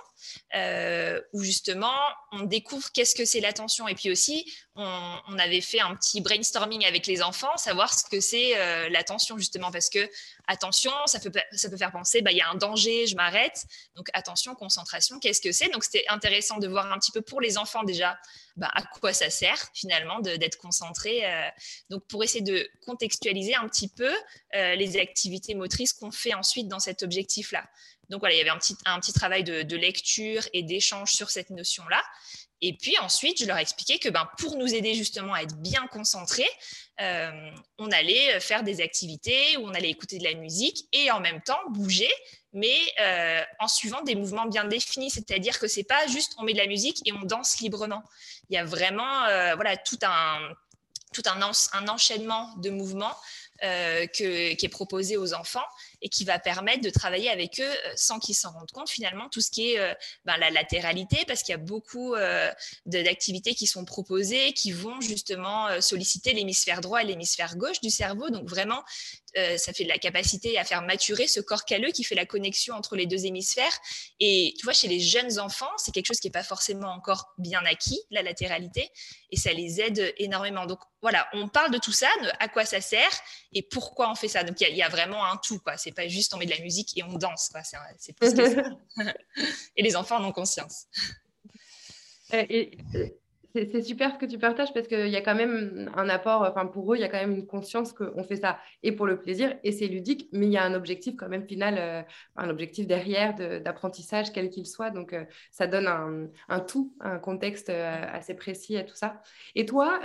euh, 0.55 1.21
où 1.33 1.43
justement, 1.43 1.97
on 2.33 2.43
découvre 2.43 2.91
qu'est-ce 2.93 3.15
que 3.15 3.25
c'est 3.25 3.41
l'attention. 3.41 3.89
Et 3.89 3.95
puis 3.95 4.11
aussi, 4.11 4.53
on, 4.75 5.39
avait 5.39 5.61
fait 5.61 5.81
un 5.81 5.95
petit 5.97 6.21
brainstorming 6.21 6.85
avec 6.85 7.07
les 7.07 7.23
enfants, 7.23 7.57
savoir 7.57 7.93
ce 7.93 8.05
que 8.05 8.21
c'est 8.21 8.55
l'attention, 8.91 9.37
justement, 9.37 9.71
parce 9.71 9.89
que 9.91 10.09
attention, 10.47 10.93
ça 11.07 11.21
peut, 11.21 11.33
ça 11.53 11.69
peut 11.69 11.77
faire 11.77 11.93
penser, 11.93 12.23
bah, 12.23 12.33
il 12.33 12.39
y 12.39 12.41
a 12.41 12.49
un 12.49 12.55
danger, 12.55 13.07
je 13.07 13.17
m'arrête. 13.17 13.65
Donc 13.97 14.09
attention, 14.15 14.55
concentration, 14.55 15.19
qu'est-ce 15.19 15.41
que 15.41 15.53
c'est? 15.53 15.69
Donc 15.69 15.85
c'était 15.85 16.05
intéressant 16.09 16.59
de 16.59 16.69
voir 16.69 16.91
un 16.93 16.99
petit 16.99 17.13
peu 17.13 17.23
pour 17.23 17.41
les 17.41 17.59
enfants 17.59 17.83
déjà 17.83 18.19
bah, 18.57 18.71
à 18.75 18.83
quoi 18.83 19.13
ça 19.13 19.31
sert 19.31 19.71
finalement 19.75 20.21
d'être 20.21 20.59
concentré. 20.59 21.25
Euh, 21.25 21.49
donc 21.91 22.07
pour 22.07 22.23
essayer 22.23 22.43
de 22.43 22.69
contextualiser 22.85 23.55
un 23.55 23.69
petit 23.69 23.89
peu 23.89 24.13
euh, 24.55 24.75
les 24.75 24.99
activités 24.99 25.55
motrices 25.55 25.93
qu'on 25.93 26.11
fait 26.11 26.35
ensuite 26.35 26.69
dans 26.69 26.81
cet 26.81 27.03
objectif-là. 27.03 27.65
Donc 28.13 28.21
voilà, 28.21 28.35
il 28.35 28.39
y 28.39 28.41
avait 28.43 28.51
un 28.51 28.59
petit, 29.01 29.13
travail 29.15 29.43
de, 29.43 29.77
lecture 29.77 30.43
et 30.53 30.63
d'échange 30.63 31.15
sur 31.15 31.31
cette 31.31 31.49
notion-là. 31.49 32.03
Et 32.61 32.77
puis 32.77 32.97
ensuite, 32.99 33.41
je 33.41 33.47
leur 33.47 33.57
ai 33.57 33.63
expliqué 33.63 33.99
que 33.99 34.11
ben, 34.11 34.29
pour 34.39 34.57
nous 34.57 34.73
aider 34.75 34.95
justement 34.95 35.33
à 35.33 35.41
être 35.41 35.57
bien 35.57 35.87
concentrés, 35.87 36.49
euh, 37.01 37.51
on 37.79 37.91
allait 37.91 38.39
faire 38.39 38.65
des 38.65 38.83
activités 38.83 39.57
où 39.57 39.63
on 39.63 39.71
allait 39.71 39.89
écouter 39.89 40.19
de 40.19 40.25
la 40.25 40.35
musique 40.35 40.85
et 40.93 41.11
en 41.11 41.21
même 41.21 41.41
temps 41.41 41.59
bouger, 41.71 42.11
mais 42.53 42.77
euh, 43.01 43.41
en 43.59 43.67
suivant 43.67 44.03
des 44.03 44.15
mouvements 44.15 44.45
bien 44.45 44.67
définis. 44.67 45.11
C'est-à-dire 45.11 45.59
que 45.59 45.67
c'est 45.67 45.83
pas 45.83 46.07
juste 46.07 46.35
on 46.37 46.43
met 46.43 46.53
de 46.53 46.59
la 46.59 46.67
musique 46.67 46.99
et 47.07 47.13
on 47.13 47.23
danse 47.23 47.61
librement. 47.61 48.05
Il 48.51 48.55
y 48.55 48.59
a 48.59 48.65
vraiment 48.65 49.25
euh, 49.25 49.55
voilà, 49.55 49.79
tout, 49.79 49.99
un 50.05 51.89
enchaînement 51.89 52.55
de 52.59 52.69
mouvements 52.69 53.17
qui 54.13 54.25
est 54.25 54.73
proposé 54.73 55.17
aux 55.17 55.35
enfants 55.35 55.65
et 56.03 56.09
qui 56.09 56.25
va 56.25 56.39
permettre 56.39 56.83
de 56.83 56.91
travailler 56.91 57.31
avec 57.31 57.61
eux 57.61 57.75
sans 57.97 58.19
qu'ils 58.19 58.35
s'en 58.35 58.51
rendent 58.51 58.71
compte 58.71 58.91
finalement 58.91 59.29
tout 59.29 59.41
ce 59.41 59.51
qui 59.51 59.73
est 59.73 59.97
ben, 60.25 60.37
la 60.37 60.51
latéralité 60.51 61.25
parce 61.27 61.43
qu'il 61.43 61.53
y 61.53 61.55
a 61.55 61.59
beaucoup 61.59 62.15
d'activités 62.87 63.55
qui 63.55 63.67
sont 63.67 63.85
proposées 63.85 64.53
qui 64.53 64.73
vont 64.73 65.01
justement 65.01 65.81
solliciter 65.81 66.33
l'hémisphère 66.33 66.81
droit 66.81 67.03
et 67.03 67.07
l'hémisphère 67.07 67.57
gauche 67.57 67.81
du 67.81 67.91
cerveau. 67.91 68.31
Donc 68.31 68.49
vraiment, 68.49 68.83
euh, 69.37 69.57
ça 69.57 69.73
fait 69.73 69.85
de 69.85 69.89
la 69.89 69.99
capacité 69.99 70.59
à 70.59 70.65
faire 70.65 70.83
maturer 70.83 71.27
ce 71.27 71.41
corps 71.41 71.65
calleux 71.65 71.91
qui 71.91 72.05
fait 72.05 72.15
la 72.15 72.27
connexion 72.27 72.75
entre 72.75 72.97
les 72.97 73.07
deux 73.07 73.25
hémisphères. 73.25 73.73
Et 74.21 74.55
tu 74.59 74.65
vois, 74.65 74.73
chez 74.73 74.89
les 74.89 75.01
jeunes 75.01 75.39
enfants, 75.39 75.71
c'est 75.79 75.93
quelque 75.93 76.07
chose 76.07 76.21
qui 76.21 76.29
n'est 76.29 76.33
pas 76.33 76.43
forcément 76.43 76.91
encore 76.91 77.33
bien 77.39 77.65
acquis, 77.65 78.01
la 78.11 78.23
latéralité, 78.23 78.91
et 79.31 79.37
ça 79.37 79.53
les 79.53 79.81
aide 79.81 80.15
énormément. 80.19 80.67
Donc 80.67 80.81
voilà, 81.01 81.29
on 81.33 81.49
parle 81.49 81.73
de 81.73 81.79
tout 81.79 81.93
ça, 81.93 82.09
de 82.23 82.29
à 82.41 82.49
quoi 82.49 82.65
ça 82.65 82.81
sert 82.81 83.11
et 83.53 83.63
pourquoi 83.63 84.11
on 84.11 84.15
fait 84.15 84.29
ça. 84.29 84.45
Donc 84.45 84.61
il 84.61 84.77
y, 84.77 84.83
a 84.83 84.89
vraiment 84.89 85.25
un 85.25 85.37
tout, 85.37 85.59
quoi. 85.61 85.77
C'est 85.77 85.93
pas 85.93 86.09
juste 86.09 86.35
on 86.35 86.39
met 86.39 86.47
de 86.47 86.51
la 86.51 86.61
musique 86.61 86.97
et 86.97 87.03
on 87.03 87.15
danse, 87.15 87.49
quoi. 87.51 87.63
C'est 87.99 88.13
plus 88.15 88.35
que 88.35 88.55
ça. 88.55 88.63
et 89.77 89.83
les 89.83 89.97
enfants 89.97 90.17
en 90.17 90.25
ont 90.25 90.33
conscience. 90.33 90.87
Euh, 92.35 92.45
et, 92.49 92.79
c'est 93.55 93.83
super 93.83 94.19
que 94.19 94.27
tu 94.27 94.39
partages 94.39 94.73
parce 94.73 94.89
qu'il 94.89 95.09
y 95.09 95.17
a 95.17 95.21
quand 95.21 95.35
même 95.35 95.91
un 95.95 96.09
apport, 96.09 96.43
enfin 96.43 96.67
pour 96.67 96.93
eux, 96.93 96.97
il 96.97 97.01
y 97.01 97.05
a 97.05 97.09
quand 97.09 97.19
même 97.19 97.33
une 97.33 97.47
conscience 97.47 97.93
qu'on 97.93 98.25
fait 98.25 98.37
ça 98.37 98.59
et 98.83 98.93
pour 98.93 99.07
le 99.07 99.21
plaisir 99.21 99.55
et 99.63 99.73
c'est 99.73 99.87
ludique, 99.89 100.29
mais 100.33 100.47
il 100.47 100.53
y 100.53 100.57
a 100.57 100.65
un 100.65 100.75
objectif 100.75 101.17
quand 101.17 101.29
même 101.29 101.47
final, 101.47 101.77
euh, 101.79 102.03
un 102.37 102.49
objectif 102.49 102.87
derrière 102.87 103.35
d'apprentissage 103.35 104.33
quel 104.33 104.49
qu'il 104.49 104.67
soit. 104.67 104.91
Donc 104.91 105.13
euh, 105.13 105.25
ça 105.51 105.67
donne 105.67 105.87
un, 106.49 106.61
tout, 106.61 106.95
un 107.01 107.19
contexte 107.19 107.69
euh, 107.69 108.05
assez 108.13 108.35
précis 108.35 108.77
à 108.77 108.85
tout 108.85 108.97
ça. 108.97 109.21
Et 109.55 109.67
toi, 109.67 110.01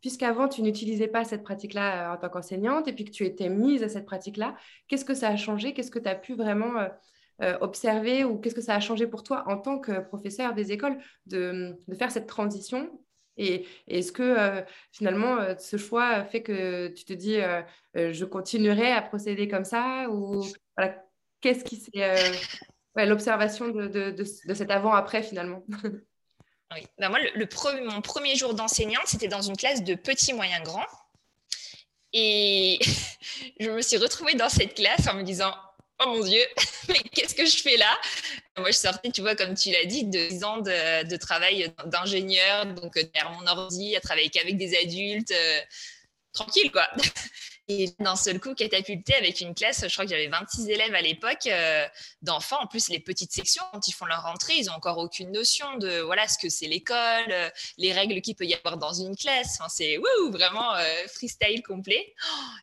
puisqu'avant 0.00 0.48
tu 0.48 0.62
n'utilisais 0.62 1.08
pas 1.08 1.24
cette 1.24 1.42
pratique-là 1.42 2.14
en 2.14 2.16
tant 2.16 2.28
qu'enseignante 2.28 2.88
et 2.88 2.92
puis 2.92 3.04
que 3.04 3.10
tu 3.10 3.24
étais 3.24 3.48
mise 3.48 3.82
à 3.82 3.88
cette 3.88 4.06
pratique-là, 4.06 4.56
qu'est-ce 4.88 5.04
que 5.04 5.14
ça 5.14 5.28
a 5.28 5.36
changé? 5.36 5.74
Qu'est-ce 5.74 5.90
que 5.90 5.98
tu 5.98 6.08
as 6.08 6.14
pu 6.14 6.34
vraiment 6.34 6.72
euh, 7.42 7.56
observer 7.60 8.24
ou 8.24 8.38
qu'est-ce 8.38 8.54
que 8.54 8.60
ça 8.60 8.74
a 8.74 8.80
changé 8.80 9.06
pour 9.06 9.22
toi 9.22 9.44
en 9.46 9.56
tant 9.56 9.78
que 9.78 10.00
professeur 10.00 10.54
des 10.54 10.72
écoles 10.72 10.98
de, 11.26 11.76
faire 11.98 12.10
cette 12.10 12.26
transition? 12.26 13.00
Et 13.36 13.66
est-ce 13.86 14.12
que 14.12 14.22
euh, 14.22 14.62
finalement 14.92 15.38
euh, 15.38 15.54
ce 15.58 15.78
choix 15.78 16.24
fait 16.24 16.42
que 16.42 16.88
tu 16.88 17.04
te 17.04 17.12
dis 17.12 17.38
je 17.94 18.24
continuerai 18.24 18.92
à 18.92 19.00
procéder 19.00 19.48
comme 19.48 19.64
ça 19.64 20.06
ou 20.10 20.44
qu'est-ce 21.40 21.64
qui 21.64 21.76
c'est 21.76 23.06
l'observation 23.06 23.68
de, 23.68 24.24
cet 24.24 24.70
avant-après 24.70 25.22
finalement? 25.22 25.64
Oui. 26.72 26.86
Ben 26.98 27.08
moi, 27.08 27.18
le, 27.34 27.84
mon 27.92 28.00
premier 28.00 28.36
jour 28.36 28.54
d'enseignante, 28.54 29.02
c'était 29.06 29.26
dans 29.26 29.42
une 29.42 29.56
classe 29.56 29.82
de 29.82 29.96
petits, 29.96 30.32
moyens, 30.32 30.62
grands. 30.62 30.86
Et 32.12 32.78
je 33.60 33.70
me 33.70 33.82
suis 33.82 33.96
retrouvée 33.96 34.34
dans 34.34 34.48
cette 34.48 34.74
classe 34.74 35.08
en 35.08 35.14
me 35.14 35.24
disant 35.24 35.52
oh 36.00 36.08
mon 36.08 36.24
Dieu, 36.24 36.42
mais 36.88 37.00
qu'est-ce 37.12 37.34
que 37.34 37.46
je 37.46 37.58
fais 37.58 37.76
là? 37.76 37.98
Moi, 38.58 38.70
je 38.70 38.76
sortais, 38.76 39.10
tu 39.10 39.20
vois, 39.20 39.36
comme 39.36 39.54
tu 39.54 39.70
l'as 39.70 39.84
dit, 39.84 40.04
de 40.04 40.28
10 40.28 40.44
ans 40.44 40.58
de, 40.58 41.16
travail 41.16 41.72
d'ingénieur, 41.86 42.66
donc 42.66 42.96
euh, 42.96 43.02
derrière 43.14 43.30
mon 43.32 43.46
ordi, 43.46 43.96
à 43.96 44.00
travailler 44.00 44.28
qu'avec 44.30 44.56
des 44.56 44.76
adultes, 44.76 45.30
euh, 45.30 45.60
tranquille, 46.32 46.70
quoi. 46.70 46.88
Et 47.72 47.94
d'un 48.00 48.16
seul 48.16 48.40
coup, 48.40 48.52
catapulté 48.52 49.14
avec 49.14 49.40
une 49.40 49.54
classe, 49.54 49.84
je 49.86 49.92
crois 49.92 50.04
que 50.04 50.10
j'avais 50.10 50.26
26 50.26 50.70
élèves 50.70 50.92
à 50.92 51.00
l'époque, 51.02 51.46
euh, 51.46 51.86
d'enfants. 52.20 52.58
En 52.60 52.66
plus, 52.66 52.88
les 52.88 52.98
petites 52.98 53.30
sections, 53.30 53.62
quand 53.72 53.86
ils 53.86 53.92
font 53.92 54.06
leur 54.06 54.24
rentrée, 54.24 54.54
ils 54.56 54.66
n'ont 54.66 54.72
encore 54.72 54.98
aucune 54.98 55.30
notion 55.30 55.76
de 55.76 56.00
voilà 56.00 56.26
ce 56.26 56.36
que 56.36 56.48
c'est 56.48 56.66
l'école, 56.66 56.96
euh, 57.30 57.48
les 57.78 57.92
règles 57.92 58.22
qu'il 58.22 58.34
peut 58.34 58.44
y 58.44 58.54
avoir 58.54 58.76
dans 58.76 58.92
une 58.92 59.14
classe. 59.14 59.58
Enfin, 59.60 59.68
c'est 59.68 59.98
vraiment 60.32 60.74
euh, 60.74 60.82
freestyle 61.06 61.62
complet. 61.62 62.12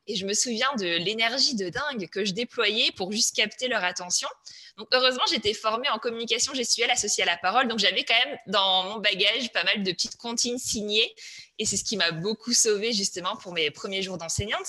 Et 0.07 0.17
je 0.17 0.25
me 0.25 0.33
souviens 0.33 0.75
de 0.77 0.97
l'énergie 0.97 1.55
de 1.55 1.69
dingue 1.69 2.09
que 2.09 2.25
je 2.25 2.33
déployais 2.33 2.91
pour 2.91 3.13
juste 3.13 3.33
capter 3.33 3.69
leur 3.69 3.85
attention. 3.85 4.27
Donc, 4.77 4.87
heureusement, 4.91 5.23
j'étais 5.29 5.53
formée 5.53 5.89
en 5.89 5.97
communication 5.97 6.53
gestuelle 6.53 6.91
associée 6.91 7.23
à 7.23 7.25
la 7.27 7.37
parole. 7.37 7.67
Donc, 7.67 7.79
j'avais 7.79 8.03
quand 8.03 8.17
même 8.25 8.37
dans 8.47 8.83
mon 8.83 8.97
bagage 8.97 9.51
pas 9.51 9.63
mal 9.63 9.83
de 9.83 9.91
petites 9.91 10.17
comptines 10.17 10.59
signées 10.59 11.13
et 11.59 11.65
c'est 11.65 11.77
ce 11.77 11.83
qui 11.83 11.97
m'a 11.97 12.11
beaucoup 12.11 12.53
sauvée 12.53 12.93
justement 12.93 13.35
pour 13.37 13.53
mes 13.53 13.71
premiers 13.71 14.03
jours 14.03 14.17
d'enseignante. 14.17 14.67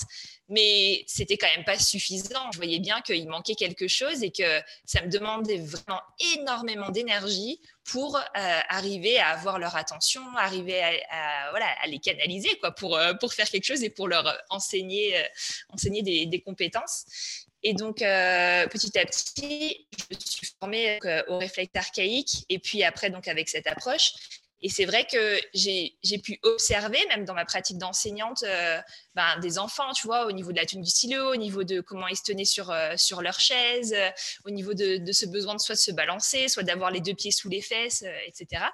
Mais 0.49 1.05
c'était 1.07 1.37
quand 1.37 1.49
même 1.55 1.65
pas 1.65 1.79
suffisant. 1.79 2.51
Je 2.53 2.57
voyais 2.57 2.79
bien 2.79 3.03
qu'il 3.03 3.29
manquait 3.29 3.55
quelque 3.55 3.89
chose 3.89 4.23
et 4.23 4.31
que 4.31 4.61
ça 4.87 5.03
me 5.03 5.11
demandait 5.11 5.59
vraiment 5.59 6.01
énormément 6.37 6.89
d'énergie 6.89 7.61
pour 7.85 8.17
euh, 8.17 8.21
arriver 8.35 9.19
à 9.19 9.29
avoir 9.29 9.59
leur 9.59 9.77
attention, 9.77 10.23
arriver 10.37 10.83
à, 10.83 11.51
voilà, 11.51 11.67
à 11.83 11.87
les 11.87 11.99
canaliser 11.99 12.57
quoi, 12.61 12.71
pour, 12.73 12.97
euh, 12.97 13.13
pour 13.15 13.35
faire 13.35 13.49
quelque 13.49 13.65
chose 13.65 13.83
et 13.83 13.91
pour 13.91 14.09
leur 14.09 14.25
enseigner, 14.49 15.19
euh, 15.19 15.23
enseigner 15.71 16.03
des, 16.03 16.27
des, 16.27 16.41
compétences. 16.41 17.47
Et 17.63 17.75
donc, 17.75 17.99
petit 17.99 18.99
à 18.99 19.05
petit, 19.05 19.87
je 19.99 20.15
me 20.15 20.21
suis 20.21 20.49
formée 20.61 20.99
au 21.29 21.39
réflexe 21.39 21.73
archaïque. 21.75 22.45
Et 22.49 22.59
puis 22.59 22.85
après, 22.85 23.11
donc 23.11 23.29
avec 23.29 23.49
cette 23.49 23.67
approche, 23.67 24.13
et 24.61 24.69
c'est 24.69 24.87
vrai 24.87 25.07
que 25.07 25.41
j'ai 25.55 26.19
pu 26.23 26.39
observer, 26.43 26.99
même 27.09 27.25
dans 27.25 27.35
ma 27.35 27.45
pratique 27.45 27.79
d'enseignante, 27.79 28.43
euh, 28.43 28.81
ben, 29.15 29.39
des 29.39 29.59
enfants, 29.59 29.93
tu 29.93 30.07
vois, 30.07 30.27
au 30.27 30.33
niveau 30.33 30.51
de 30.51 30.57
la 30.57 30.67
tenue 30.67 30.83
du 30.83 30.91
stylo, 30.91 31.33
au 31.33 31.37
niveau 31.37 31.63
de 31.63 31.81
comment 31.81 32.09
ils 32.09 32.17
se 32.17 32.25
tenaient 32.25 32.45
sur, 32.45 32.71
euh, 32.71 32.97
sur 32.97 33.23
leur 33.23 33.39
chaise, 33.39 33.95
euh, 33.97 34.11
au 34.45 34.51
niveau 34.51 34.75
de, 34.75 35.13
ce 35.13 35.27
besoin 35.27 35.55
de 35.55 35.61
soit 35.61 35.77
de 35.77 35.81
se 35.81 35.93
balancer, 35.93 36.49
soit 36.49 36.65
d'avoir 36.65 36.91
les 36.91 37.01
deux 37.01 37.15
pieds 37.15 37.31
sous 37.31 37.49
les 37.49 37.63
fesses, 37.63 38.05
etc. 38.27 38.65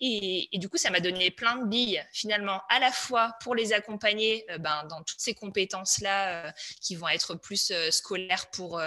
Et, 0.00 0.48
du 0.54 0.68
coup, 0.68 0.76
ça 0.76 0.90
m'a 0.90 1.00
donné 1.00 1.30
plein 1.30 1.56
de 1.56 1.66
billes, 1.66 2.04
finalement, 2.12 2.60
à 2.68 2.80
la 2.80 2.90
fois 2.90 3.32
pour 3.40 3.54
les 3.54 3.72
accompagner 3.72 4.44
ben, 4.58 4.84
dans 4.90 5.02
toutes 5.02 5.20
ces 5.20 5.34
compétences-là 5.34 6.52
qui 6.82 6.96
vont 6.96 7.08
être 7.08 7.36
plus 7.36 7.72
scolaires 7.90 8.50
pour 8.50 8.80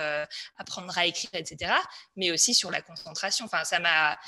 apprendre 0.58 0.96
à 0.96 1.08
écrire, 1.08 1.32
etc., 1.34 1.74
mais 2.18 2.32
aussi 2.32 2.54
sur 2.54 2.70
la 2.70 2.82
concentration. 2.82 3.46
Enfin, 3.46 3.64
ça 3.64 3.80
m'a 3.80 4.20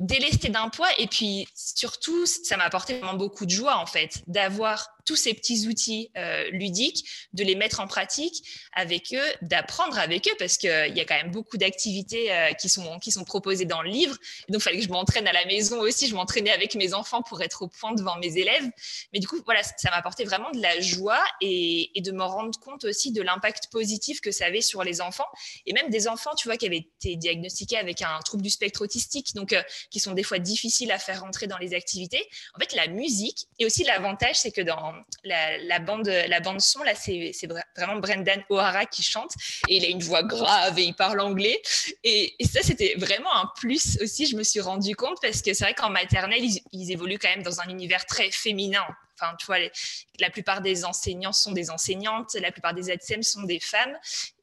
délesté 0.00 0.48
d'un 0.48 0.68
poids. 0.68 0.88
Et 0.98 1.06
puis 1.06 1.46
surtout 1.54 2.26
ça 2.26 2.56
m'a 2.56 2.64
apporté 2.64 2.98
vraiment 2.98 3.14
beaucoup 3.14 3.46
de 3.46 3.50
joie 3.50 3.76
en 3.76 3.86
fait 3.86 4.22
d'avoir 4.26 4.88
tous 5.04 5.16
ces 5.16 5.34
petits 5.34 5.66
outils 5.66 6.10
euh, 6.16 6.48
ludiques, 6.50 7.04
de 7.32 7.44
les 7.44 7.54
mettre 7.54 7.80
en 7.80 7.86
pratique 7.86 8.44
avec 8.72 9.14
eux, 9.14 9.32
d'apprendre 9.42 9.98
avec 9.98 10.28
eux, 10.28 10.34
parce 10.38 10.56
qu'il 10.56 10.70
y 10.70 11.00
a 11.00 11.04
quand 11.04 11.16
même 11.16 11.30
beaucoup 11.30 11.56
d'activités 11.56 12.32
euh, 12.32 12.52
qui, 12.52 12.68
sont, 12.68 12.98
qui 12.98 13.12
sont 13.12 13.24
proposées 13.24 13.64
dans 13.64 13.82
le 13.82 13.90
livre. 13.90 14.16
donc, 14.48 14.60
il 14.60 14.62
fallait 14.62 14.78
que 14.78 14.84
je 14.84 14.90
m'entraîne 14.90 15.26
à 15.26 15.32
la 15.32 15.44
maison 15.46 15.80
aussi. 15.80 16.06
Je 16.06 16.14
m'entraînais 16.14 16.50
avec 16.50 16.74
mes 16.74 16.94
enfants 16.94 17.22
pour 17.22 17.42
être 17.42 17.62
au 17.62 17.68
point 17.68 17.92
devant 17.92 18.16
mes 18.18 18.36
élèves. 18.38 18.68
Mais 19.12 19.18
du 19.18 19.26
coup, 19.26 19.40
voilà, 19.44 19.62
ça 19.62 19.90
m'a 19.90 19.96
apporté 19.96 20.24
vraiment 20.24 20.50
de 20.50 20.60
la 20.60 20.80
joie 20.80 21.22
et, 21.40 21.90
de 22.00 22.12
me 22.12 22.24
rendre 22.24 22.58
compte 22.60 22.84
aussi 22.84 23.12
de 23.12 23.20
l'impact 23.20 23.68
positif 23.70 24.20
que 24.20 24.30
ça 24.30 24.46
avait 24.46 24.62
sur 24.62 24.82
les 24.82 25.00
enfants. 25.00 25.26
Et 25.66 25.72
même 25.72 25.90
des 25.90 26.08
enfants, 26.08 26.34
tu 26.34 26.48
vois, 26.48 26.56
qui 26.56 26.66
avaient 26.66 26.78
été 26.78 27.16
diagnostiqués 27.16 27.76
avec 27.76 28.02
un 28.02 28.18
trouble 28.24 28.42
du 28.42 28.50
spectre 28.50 28.82
autistique, 28.82 29.34
donc 29.34 29.52
euh, 29.52 29.62
qui 29.90 30.00
sont 30.00 30.12
des 30.12 30.22
fois 30.22 30.38
difficiles 30.38 30.92
à 30.92 30.98
faire 30.98 31.20
rentrer 31.20 31.46
dans 31.46 31.58
les 31.58 31.74
activités. 31.74 32.26
En 32.54 32.60
fait, 32.60 32.74
la 32.74 32.86
musique, 32.88 33.46
et 33.58 33.66
aussi 33.66 33.84
l'avantage, 33.84 34.36
c'est 34.36 34.52
que 34.52 34.62
dans 34.62 34.89
la, 35.24 35.78
bande, 35.78 36.08
la 36.08 36.40
bande 36.40 36.60
son, 36.60 36.82
là, 36.82 36.94
c'est 36.94 37.32
vraiment 37.76 37.96
Brendan 37.96 38.42
O'Hara 38.48 38.86
qui 38.86 39.02
chante 39.02 39.32
et 39.68 39.76
il 39.76 39.84
a 39.84 39.88
une 39.88 40.02
voix 40.02 40.22
grave 40.22 40.78
et 40.78 40.84
il 40.84 40.94
parle 40.94 41.20
anglais. 41.20 41.60
Et, 42.04 42.34
ça, 42.44 42.60
c'était 42.62 42.94
vraiment 42.96 43.34
un 43.34 43.50
plus 43.56 43.98
aussi, 44.02 44.26
je 44.26 44.36
me 44.36 44.42
suis 44.42 44.60
rendu 44.60 44.96
compte 44.96 45.18
parce 45.22 45.42
que 45.42 45.54
c'est 45.54 45.64
vrai 45.64 45.74
qu'en 45.74 45.90
maternelle, 45.90 46.44
ils, 46.72 46.92
évoluent 46.92 47.18
quand 47.18 47.28
même 47.28 47.42
dans 47.42 47.60
un 47.60 47.68
univers 47.68 48.04
très 48.06 48.30
féminin. 48.30 48.84
Enfin, 49.20 49.34
tu 49.38 49.46
vois, 49.46 49.58
la 50.18 50.30
plupart 50.30 50.60
des 50.60 50.84
enseignants 50.84 51.32
sont 51.32 51.52
des 51.52 51.70
enseignantes, 51.70 52.34
la 52.34 52.52
plupart 52.52 52.74
des 52.74 52.90
ATSEM 52.90 53.22
sont 53.22 53.42
des 53.42 53.60
femmes. 53.60 53.96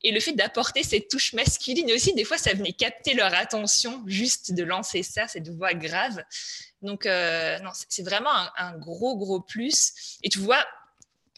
Et 0.03 0.11
le 0.11 0.19
fait 0.19 0.33
d'apporter 0.33 0.83
cette 0.83 1.09
touche 1.09 1.33
masculine 1.33 1.91
aussi, 1.91 2.13
des 2.13 2.23
fois, 2.23 2.37
ça 2.37 2.53
venait 2.53 2.73
capter 2.73 3.13
leur 3.13 3.33
attention, 3.33 4.03
juste 4.05 4.53
de 4.53 4.63
lancer 4.63 5.03
ça, 5.03 5.27
cette 5.27 5.49
voix 5.49 5.73
grave. 5.73 6.23
Donc, 6.81 7.05
euh, 7.05 7.57
non, 7.59 7.71
c'est 7.89 8.03
vraiment 8.03 8.31
un, 8.57 8.77
gros, 8.77 9.17
gros 9.17 9.41
plus. 9.41 10.17
Et 10.23 10.29
tu 10.29 10.39
vois, 10.39 10.63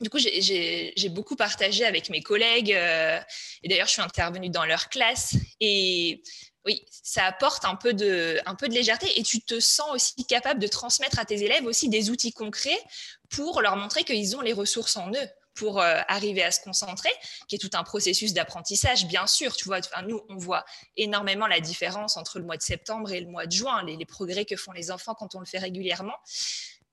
du 0.02 0.10
coup, 0.10 0.20
j'ai 0.20 1.10
beaucoup 1.10 1.36
partagé 1.36 1.86
avec 1.86 2.10
mes 2.10 2.22
collègues. 2.22 2.74
Euh, 2.74 3.20
et 3.64 3.70
d'ailleurs, 3.70 3.88
je 3.88 3.94
suis 3.94 4.02
intervenue 4.02 4.50
dans 4.50 4.66
leur 4.66 4.90
classe. 4.90 5.36
Et 5.60 6.22
oui, 6.66 6.86
ça 6.92 7.26
apporte 7.26 7.66
un 7.66 7.76
peu, 7.76 7.94
de, 7.94 8.40
un 8.46 8.56
peu 8.56 8.68
de 8.68 8.74
légèreté. 8.74 9.08
Et 9.20 9.24
tu 9.24 9.42
te 9.42 9.60
sens 9.60 9.90
aussi 9.94 10.26
capable 10.26 10.60
de 10.60 10.68
transmettre 10.68 11.20
à 11.20 11.26
tes 11.26 11.44
élèves 11.44 11.66
aussi 11.66 11.90
des 11.90 12.10
outils 12.10 12.34
concrets 12.34 12.80
pour 13.30 13.62
leur 13.62 13.76
montrer 13.76 14.04
qu'ils 14.04 14.36
ont 14.36 14.42
les 14.42 14.54
ressources 14.54 14.98
en 14.98 15.12
eux 15.12 15.30
pour 15.60 15.82
euh, 15.82 16.00
arriver 16.08 16.42
à 16.42 16.52
se 16.52 16.62
concentrer, 16.62 17.12
qui 17.48 17.56
est 17.56 17.60
tout 17.60 17.70
un 17.74 17.84
processus 17.84 18.34
d'apprentissage, 18.34 19.06
bien 19.08 19.28
sûr. 19.28 19.56
Tu 19.56 19.66
vois, 19.66 19.82
nous, 20.08 20.22
on 20.30 20.38
voit 20.38 20.64
énormément 20.96 21.48
la 21.48 21.60
différence 21.60 22.16
entre 22.16 22.40
le 22.40 22.46
mois 22.46 22.56
de 22.56 22.62
septembre 22.62 23.12
et 23.12 23.20
le 23.20 23.28
mois 23.28 23.46
de 23.46 23.52
juin, 23.52 23.84
les, 23.84 24.06
progrès 24.06 24.46
que 24.46 24.56
font 24.56 24.72
les 24.72 24.90
enfants 24.90 25.16
quand 25.16 25.36
on 25.36 25.40
le 25.40 25.46
fait 25.46 25.60
régulièrement. 25.60 26.16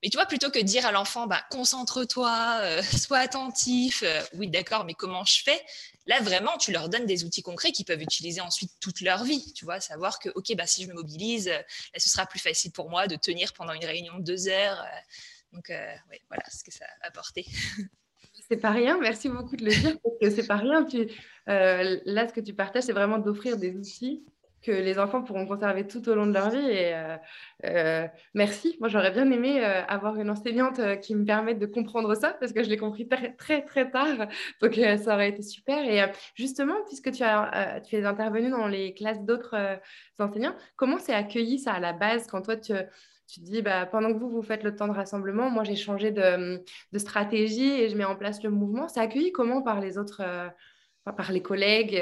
Mais 0.03 0.11
tu 0.11 0.17
vois, 0.19 0.27
plutôt 0.27 0.51
que 0.51 0.59
de 0.59 0.65
dire 0.65 0.85
à 0.85 0.93
l'enfant, 0.93 1.27
bah, 1.27 1.43
concentre-toi, 1.51 2.59
euh, 2.61 2.83
sois 2.83 3.19
attentif, 3.19 4.03
euh, 4.03 4.21
oui, 4.35 4.49
d'accord, 4.49 4.85
mais 4.85 4.95
comment 4.95 5.25
je 5.25 5.43
fais? 5.45 5.65
Là, 6.07 6.21
vraiment, 6.21 6.57
tu 6.59 6.73
leur 6.73 6.89
donnes 6.89 7.07
des 7.07 7.25
outils 7.25 7.43
concrets 7.43 7.71
qu'ils 7.71 7.87
peuvent 7.87 8.03
utiliser 8.03 8.41
ensuite 8.41 8.73
toute 8.81 9.01
leur 9.01 9.25
vie. 9.25 9.53
Tu 9.55 9.65
vois, 9.65 9.81
savoir 9.81 10.19
que, 10.19 10.29
OK, 10.35 10.55
bah, 10.57 10.67
si 10.67 10.83
je 10.83 10.89
me 10.89 10.95
mobilise, 10.95 11.53
ce 11.97 12.09
sera 12.09 12.27
plus 12.27 12.41
facile 12.41 12.73
pour 12.73 12.91
moi 12.91 13.07
de 13.07 13.17
tenir 13.17 13.53
pendant 13.53 13.73
une 13.73 13.85
réunion 13.85 14.19
de 14.19 14.25
deux 14.25 14.49
heures. 14.49 14.85
Donc, 15.57 15.73
voilà 16.29 16.45
ce 16.49 16.63
que 16.63 16.73
ça 16.73 16.85
a 17.03 17.09
apporté. 17.09 17.45
c'est 18.49 18.59
pas 18.59 18.71
rien. 18.71 18.99
Merci 19.01 19.29
beaucoup 19.29 19.57
de 19.57 19.65
le 19.65 19.71
dire 19.71 19.99
parce 20.03 20.17
que 20.21 20.31
c'est 20.31 20.47
pas 20.47 20.57
rien. 20.57 20.85
Tu, 20.85 21.09
là, 21.47 22.29
ce 22.29 22.33
que 22.33 22.41
tu 22.41 22.55
partages, 22.55 22.85
c'est 22.85 22.93
vraiment 22.93 23.19
d'offrir 23.19 23.57
des 23.57 23.75
outils 23.75 24.25
que 24.67 24.73
les 24.73 24.99
enfants 24.99 25.23
pourront 25.23 25.47
conserver 25.47 25.87
tout 25.87 26.09
au 26.09 26.15
long 26.15 26.27
de 26.27 26.33
leur 26.33 26.51
vie. 26.51 26.59
Et 26.59 26.95
euh, 26.95 27.17
euh, 27.65 28.07
merci. 28.35 28.77
Moi, 28.81 28.89
j'aurais 28.89 29.13
bien 29.13 29.31
aimé 29.31 29.65
euh, 29.65 29.83
avoir 29.87 30.17
une 30.17 30.29
enseignante 30.29 30.81
qui 31.01 31.15
me 31.15 31.25
permette 31.25 31.59
de 31.59 31.67
comprendre 31.67 32.15
ça 32.15 32.35
parce 32.41 32.53
que 32.53 32.65
je 32.65 32.69
l'ai 32.69 32.77
compris 32.77 33.07
très, 33.07 33.33
très, 33.35 33.65
très 33.65 33.91
tard. 33.91 34.27
Donc, 34.61 34.75
ça 34.75 35.15
aurait 35.15 35.29
été 35.29 35.43
super. 35.43 35.79
Et 35.85 36.11
justement, 36.35 36.77
puisque 36.87 37.13
tu 37.13 37.23
es 37.23 38.05
intervenu 38.05 38.51
dans 38.51 38.67
les 38.67 38.93
classes 38.95 39.21
d'autres 39.21 39.79
enseignants, 40.19 40.55
comment 40.75 40.99
c'est 40.99 41.15
accueilli 41.15 41.59
ça 41.59 41.73
à 41.73 41.81
la 41.81 41.93
base 41.93 42.27
quand 42.27 42.43
toi, 42.43 42.57
tu 42.57 42.73
tu 43.27 43.41
te 43.41 43.45
dis, 43.45 43.63
bah, 43.63 43.87
pendant 43.87 44.13
que 44.13 44.19
vous, 44.19 44.31
vous 44.31 44.43
faites 44.43 44.63
le 44.63 44.77
temps 44.77 44.89
de 44.89 44.93
rassemblement, 44.93 45.51
moi, 45.51 45.65
j'ai 45.65 45.77
changé 45.77 46.11
de, 46.11 46.63
stratégie 46.97 47.71
et 47.71 47.89
je 47.89 47.97
mets 47.97 48.05
en 48.05 48.17
place 48.17 48.43
le 48.43 48.51
mouvement. 48.51 48.89
C'est 48.89 49.01
accueilli 49.01 49.33
comment 49.33 49.63
par 49.63 49.81
les 49.81 49.99
autres, 49.99 50.23
par 51.05 51.33
les 51.33 51.43
collègues, 51.43 52.01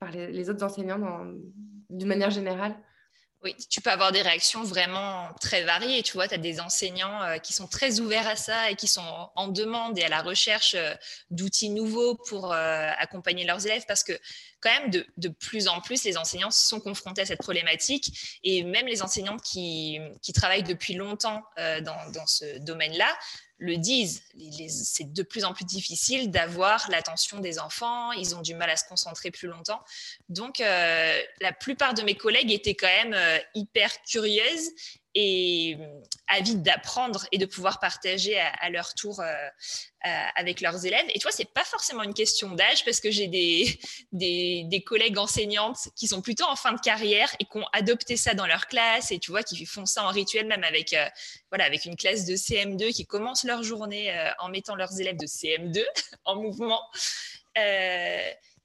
par 0.00 0.10
les, 0.10 0.50
autres 0.50 0.62
enseignants 0.62 0.98
d'une 1.90 2.08
manière 2.08 2.30
générale? 2.30 2.76
Oui, 3.44 3.54
tu 3.70 3.80
peux 3.80 3.90
avoir 3.90 4.12
des 4.12 4.22
réactions 4.22 4.64
vraiment 4.64 5.28
très 5.40 5.62
variées. 5.62 6.02
Tu 6.02 6.14
vois, 6.14 6.26
tu 6.26 6.34
as 6.34 6.38
des 6.38 6.58
enseignants 6.58 7.22
euh, 7.22 7.38
qui 7.38 7.52
sont 7.52 7.68
très 7.68 8.00
ouverts 8.00 8.26
à 8.26 8.34
ça 8.34 8.70
et 8.70 8.76
qui 8.76 8.88
sont 8.88 9.30
en 9.36 9.48
demande 9.48 9.96
et 9.98 10.02
à 10.02 10.08
la 10.08 10.22
recherche 10.22 10.74
euh, 10.74 10.94
d'outils 11.30 11.70
nouveaux 11.70 12.16
pour 12.28 12.52
euh, 12.52 12.90
accompagner 12.98 13.44
leurs 13.44 13.64
élèves 13.66 13.84
parce 13.86 14.02
que 14.02 14.14
quand 14.60 14.70
même, 14.70 14.90
de, 15.16 15.28
plus 15.28 15.68
en 15.68 15.80
plus, 15.80 16.04
les 16.04 16.16
enseignants 16.16 16.50
sont 16.50 16.80
confrontés 16.80 17.22
à 17.22 17.26
cette 17.26 17.40
problématique 17.40 18.38
et 18.42 18.62
même 18.64 18.86
les 18.86 19.02
enseignantes 19.02 19.42
qui, 19.42 20.00
travaillent 20.34 20.62
depuis 20.62 20.94
longtemps 20.94 21.42
dans, 21.56 22.10
dans, 22.12 22.26
ce 22.26 22.58
domaine-là 22.58 23.08
le 23.58 23.76
disent. 23.76 24.22
C'est 24.68 25.12
de 25.12 25.22
plus 25.22 25.44
en 25.44 25.54
plus 25.54 25.64
difficile 25.64 26.30
d'avoir 26.30 26.86
l'attention 26.90 27.40
des 27.40 27.58
enfants. 27.58 28.12
Ils 28.12 28.34
ont 28.34 28.42
du 28.42 28.54
mal 28.54 28.70
à 28.70 28.76
se 28.76 28.84
concentrer 28.84 29.30
plus 29.30 29.48
longtemps. 29.48 29.82
Donc, 30.28 30.60
euh, 30.60 31.20
la 31.40 31.52
plupart 31.52 31.94
de 31.94 32.02
mes 32.02 32.14
collègues 32.14 32.52
étaient 32.52 32.74
quand 32.74 32.86
même 32.86 33.14
euh, 33.14 33.38
hyper 33.54 34.02
curieuses 34.02 34.70
et 35.18 35.78
euh, 35.80 35.86
avides 36.28 36.62
d'apprendre 36.62 37.26
et 37.32 37.38
de 37.38 37.46
pouvoir 37.46 37.80
partager 37.80 38.38
à, 38.38 38.68
leur 38.68 38.92
tour 38.94 39.22
avec 40.36 40.60
leurs 40.60 40.84
élèves. 40.84 41.06
Et 41.08 41.18
tu 41.18 41.22
vois, 41.22 41.32
c'est 41.32 41.52
pas 41.52 41.64
forcément 41.64 42.02
une 42.02 42.14
question 42.14 42.50
d'âge 42.50 42.84
parce 42.84 43.00
que 43.00 43.10
j'ai 43.10 43.26
des, 44.12 44.64
des, 44.64 44.82
collègues 44.82 45.18
enseignantes 45.18 45.88
qui 45.96 46.06
sont 46.06 46.20
plutôt 46.20 46.44
en 46.44 46.54
fin 46.54 46.72
de 46.72 46.80
carrière 46.80 47.34
et 47.40 47.44
qui 47.44 47.56
ont 47.56 47.66
adopté 47.72 48.16
ça 48.16 48.34
dans 48.34 48.46
leur 48.46 48.66
classe 48.66 49.10
et 49.10 49.18
tu 49.18 49.30
vois, 49.30 49.42
qui 49.42 49.64
font 49.64 49.86
ça 49.86 50.04
en 50.04 50.08
rituel 50.08 50.46
même 50.46 50.64
avec, 50.64 50.94
voilà, 51.50 51.64
avec 51.64 51.86
une 51.86 51.96
classe 51.96 52.26
de 52.26 52.34
CM2 52.34 52.92
qui 52.92 53.06
commence 53.06 53.44
leur 53.44 53.62
journée 53.62 54.12
en 54.38 54.48
mettant 54.48 54.74
leurs 54.74 55.00
élèves 55.00 55.16
de 55.16 55.26
CM2 55.26 55.82
en 56.24 56.36
mouvement. 56.36 56.82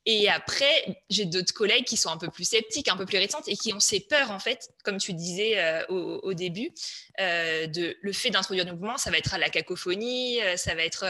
Et 0.05 0.29
après, 0.29 1.03
j'ai 1.09 1.25
d'autres 1.25 1.53
collègues 1.53 1.85
qui 1.85 1.95
sont 1.95 2.09
un 2.09 2.17
peu 2.17 2.29
plus 2.29 2.45
sceptiques, 2.45 2.87
un 2.87 2.97
peu 2.97 3.05
plus 3.05 3.17
réticentes 3.17 3.47
et 3.47 3.55
qui 3.55 3.71
ont 3.71 3.79
ces 3.79 3.99
peurs, 3.99 4.31
en 4.31 4.39
fait, 4.39 4.69
comme 4.83 4.97
tu 4.97 5.13
disais 5.13 5.59
euh, 5.59 5.85
au, 5.89 6.33
début, 6.33 6.71
euh, 7.19 7.67
de 7.67 7.95
le 8.01 8.13
fait 8.13 8.31
d'introduire 8.31 8.65
du 8.65 8.71
mouvement, 8.71 8.97
ça 8.97 9.11
va 9.11 9.17
être 9.17 9.35
à 9.35 9.37
la 9.37 9.49
cacophonie, 9.49 10.41
euh, 10.41 10.57
ça 10.57 10.73
va 10.73 10.83
être, 10.83 11.05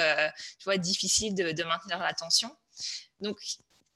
tu 0.59 0.65
vois, 0.65 0.77
difficile 0.77 1.35
de, 1.35 1.63
maintenir 1.63 1.99
l'attention. 1.99 2.53
Donc, 3.21 3.37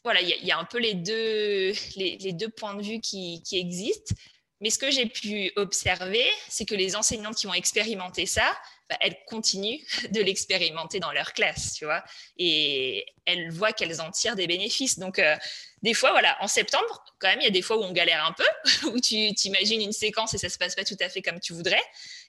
voilà, 0.06 0.22
il 0.22 0.46
y, 0.46 0.52
a 0.52 0.58
un 0.58 0.66
peu 0.66 0.78
les 0.78 0.94
deux, 0.94 1.74
les, 1.98 2.32
deux 2.32 2.50
points 2.50 2.76
de 2.76 2.84
vue 2.84 3.02
qui, 3.02 3.42
existent. 3.52 4.16
Mais 4.62 4.70
ce 4.70 4.78
que 4.78 4.92
j'ai 4.92 5.08
pu 5.08 5.52
observer, 5.58 6.26
c'est 6.48 6.66
que 6.66 6.76
les 6.76 6.96
enseignantes 6.96 7.36
qui 7.36 7.48
ont 7.48 7.54
expérimenté 7.54 8.26
ça, 8.26 8.56
bah, 8.90 8.98
elles 9.02 9.18
continuent 9.26 9.80
de 10.12 10.22
l'expérimenter 10.22 11.00
dans 11.00 11.12
leur 11.12 11.34
classe, 11.34 11.74
tu 11.74 11.86
vois, 11.86 12.04
et 12.38 13.06
elles 13.26 13.52
voient 13.52 13.74
qu'elles 13.74 14.00
en 14.02 14.12
tirent 14.12 14.36
des 14.36 14.46
bénéfices. 14.46 15.00
Donc, 15.00 15.18
euh, 15.18 15.36
des 15.82 15.94
fois, 15.94 16.12
voilà, 16.12 16.38
en 16.42 16.48
septembre, 16.48 17.04
quand 17.20 17.28
même, 17.28 17.42
il 17.42 17.46
y 17.46 17.48
a 17.48 17.52
des 17.52 17.62
fois 17.62 17.78
où 17.78 17.84
on 17.84 17.92
galère 17.92 18.24
un 18.24 18.34
peu, 18.34 18.46
où 18.94 19.00
tu 19.00 19.34
t'imagines 19.34 19.82
une 19.82 19.92
séquence 19.92 20.34
et 20.36 20.38
ça 20.38 20.50
se 20.50 20.58
passe 20.58 20.76
pas 20.76 20.84
tout 20.84 20.98
à 21.00 21.10
fait 21.10 21.22
comme 21.22 21.40
tu 21.40 21.54
voudrais. 21.54 21.82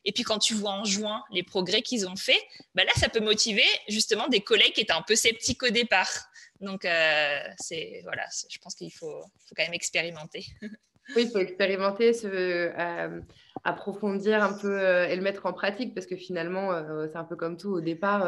Et 0.05 0.13
puis, 0.13 0.23
quand 0.23 0.39
tu 0.39 0.55
vois 0.55 0.71
en 0.71 0.85
juin 0.85 1.23
les 1.31 1.43
progrès 1.43 1.83
qu'ils 1.83 2.09
ont 2.09 2.17
fait, 2.17 2.41
bah 2.75 2.85
là, 2.85 2.93
ça 2.97 3.09
peut 3.09 3.21
motiver 3.21 3.67
justement 3.89 4.29
des 4.29 4.41
collègues 4.41 4.73
qui 4.73 4.81
étaient 4.81 4.93
un 4.93 5.03
peu 5.03 5.17
sceptiques 5.17 5.63
au 5.63 5.71
départ. 5.71 6.11
Donc, 6.61 6.87
euh, 6.87 7.41
c'est 7.59 8.01
voilà, 8.05 8.25
je 8.49 8.59
pense 8.59 8.75
qu'il 8.75 8.93
faut, 8.93 9.23
quand 9.55 9.63
même 9.63 9.75
expérimenter. 9.75 10.47
Oui, 11.15 11.23
il 11.23 11.31
faut 11.31 11.39
expérimenter, 11.39 12.13
se, 12.13 12.27
euh, 12.27 13.21
approfondir 13.67 14.43
un 14.43 14.53
peu 14.53 14.79
euh, 14.79 15.07
et 15.09 15.17
le 15.17 15.23
mettre 15.23 15.47
en 15.47 15.53
pratique 15.53 15.95
parce 15.95 16.07
que 16.07 16.17
finalement, 16.17 16.73
euh, 16.73 17.07
c'est 17.11 17.19
un 17.19 17.25
peu 17.25 17.37
comme 17.37 17.57
tout. 17.57 17.73
Au 17.73 17.81
départ, 17.81 18.27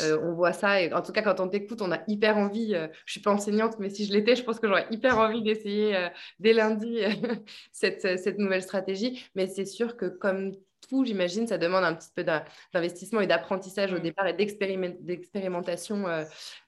on 0.00 0.32
voit 0.32 0.52
ça 0.52 0.80
et 0.80 0.92
en 0.92 1.02
tout 1.02 1.12
cas, 1.12 1.22
quand 1.22 1.40
on 1.40 1.48
t'écoute, 1.48 1.80
on 1.80 1.92
a 1.92 2.00
hyper 2.08 2.36
envie. 2.36 2.72
je 2.72 2.78
ne 2.78 2.88
suis 3.06 3.20
pas 3.20 3.30
enseignante, 3.30 3.78
mais 3.78 3.88
si 3.88 4.04
je 4.04 4.12
l'étais, 4.12 4.36
je 4.36 4.42
pense 4.42 4.58
que 4.58 4.68
j'aurais 4.68 4.86
hyper 4.90 5.18
envie 5.18 5.42
d'essayer 5.42 6.08
dès 6.40 6.52
lundi 6.52 6.98
cette, 7.72 8.18
cette, 8.18 8.38
nouvelle 8.38 8.62
stratégie. 8.62 9.24
Mais 9.34 9.46
c'est 9.46 9.64
sûr 9.64 9.96
que 9.96 10.06
comme 10.06 10.52
tout, 10.88 11.04
j'imagine, 11.04 11.46
ça 11.46 11.56
demande 11.56 11.84
un 11.84 11.94
petit 11.94 12.10
peu 12.14 12.24
d'investissement 12.24 13.20
et 13.20 13.26
d'apprentissage 13.26 13.92
au 13.92 13.98
mmh. 13.98 14.02
départ 14.02 14.26
et 14.26 14.34
d'expérimentation 14.34 16.04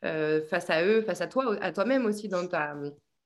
face 0.03 0.71
à 0.71 0.85
eux, 0.85 1.03
face 1.03 1.21
à 1.21 1.27
toi, 1.27 1.57
à 1.61 1.73
toi-même 1.73 2.07
aussi 2.07 2.29
dans 2.29 2.47
ta 2.47 2.75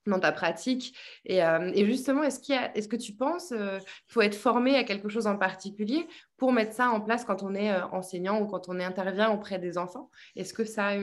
dans 0.07 0.21
ta 0.21 0.33
pratique. 0.33 0.97
Et, 1.25 1.43
euh, 1.43 1.73
justement, 1.87 2.23
est-ce, 2.23 2.89
que 2.89 2.97
tu 2.97 3.13
penses 3.13 3.53
euh, 3.53 3.79
qu'il 3.79 4.13
faut 4.13 4.23
être 4.23 4.35
formé 4.35 4.77
à 4.77 4.85
quelque 4.85 5.09
chose 5.09 5.27
en 5.27 5.37
particulier 5.37 6.07
pour 6.37 6.53
mettre 6.53 6.73
ça 6.73 6.91
en 6.91 7.01
place 7.01 7.25
quand 7.25 7.43
on 7.43 7.55
est 7.55 7.73
euh, 7.73 7.85
enseignant 7.93 8.41
ou 8.41 8.47
quand 8.47 8.69
on 8.69 8.81
intervient 8.81 9.31
auprès 9.31 9.59
des 9.59 9.79
enfants? 9.79 10.11
Est-ce 10.37 10.55
que 10.55 10.65
ça 10.65 10.95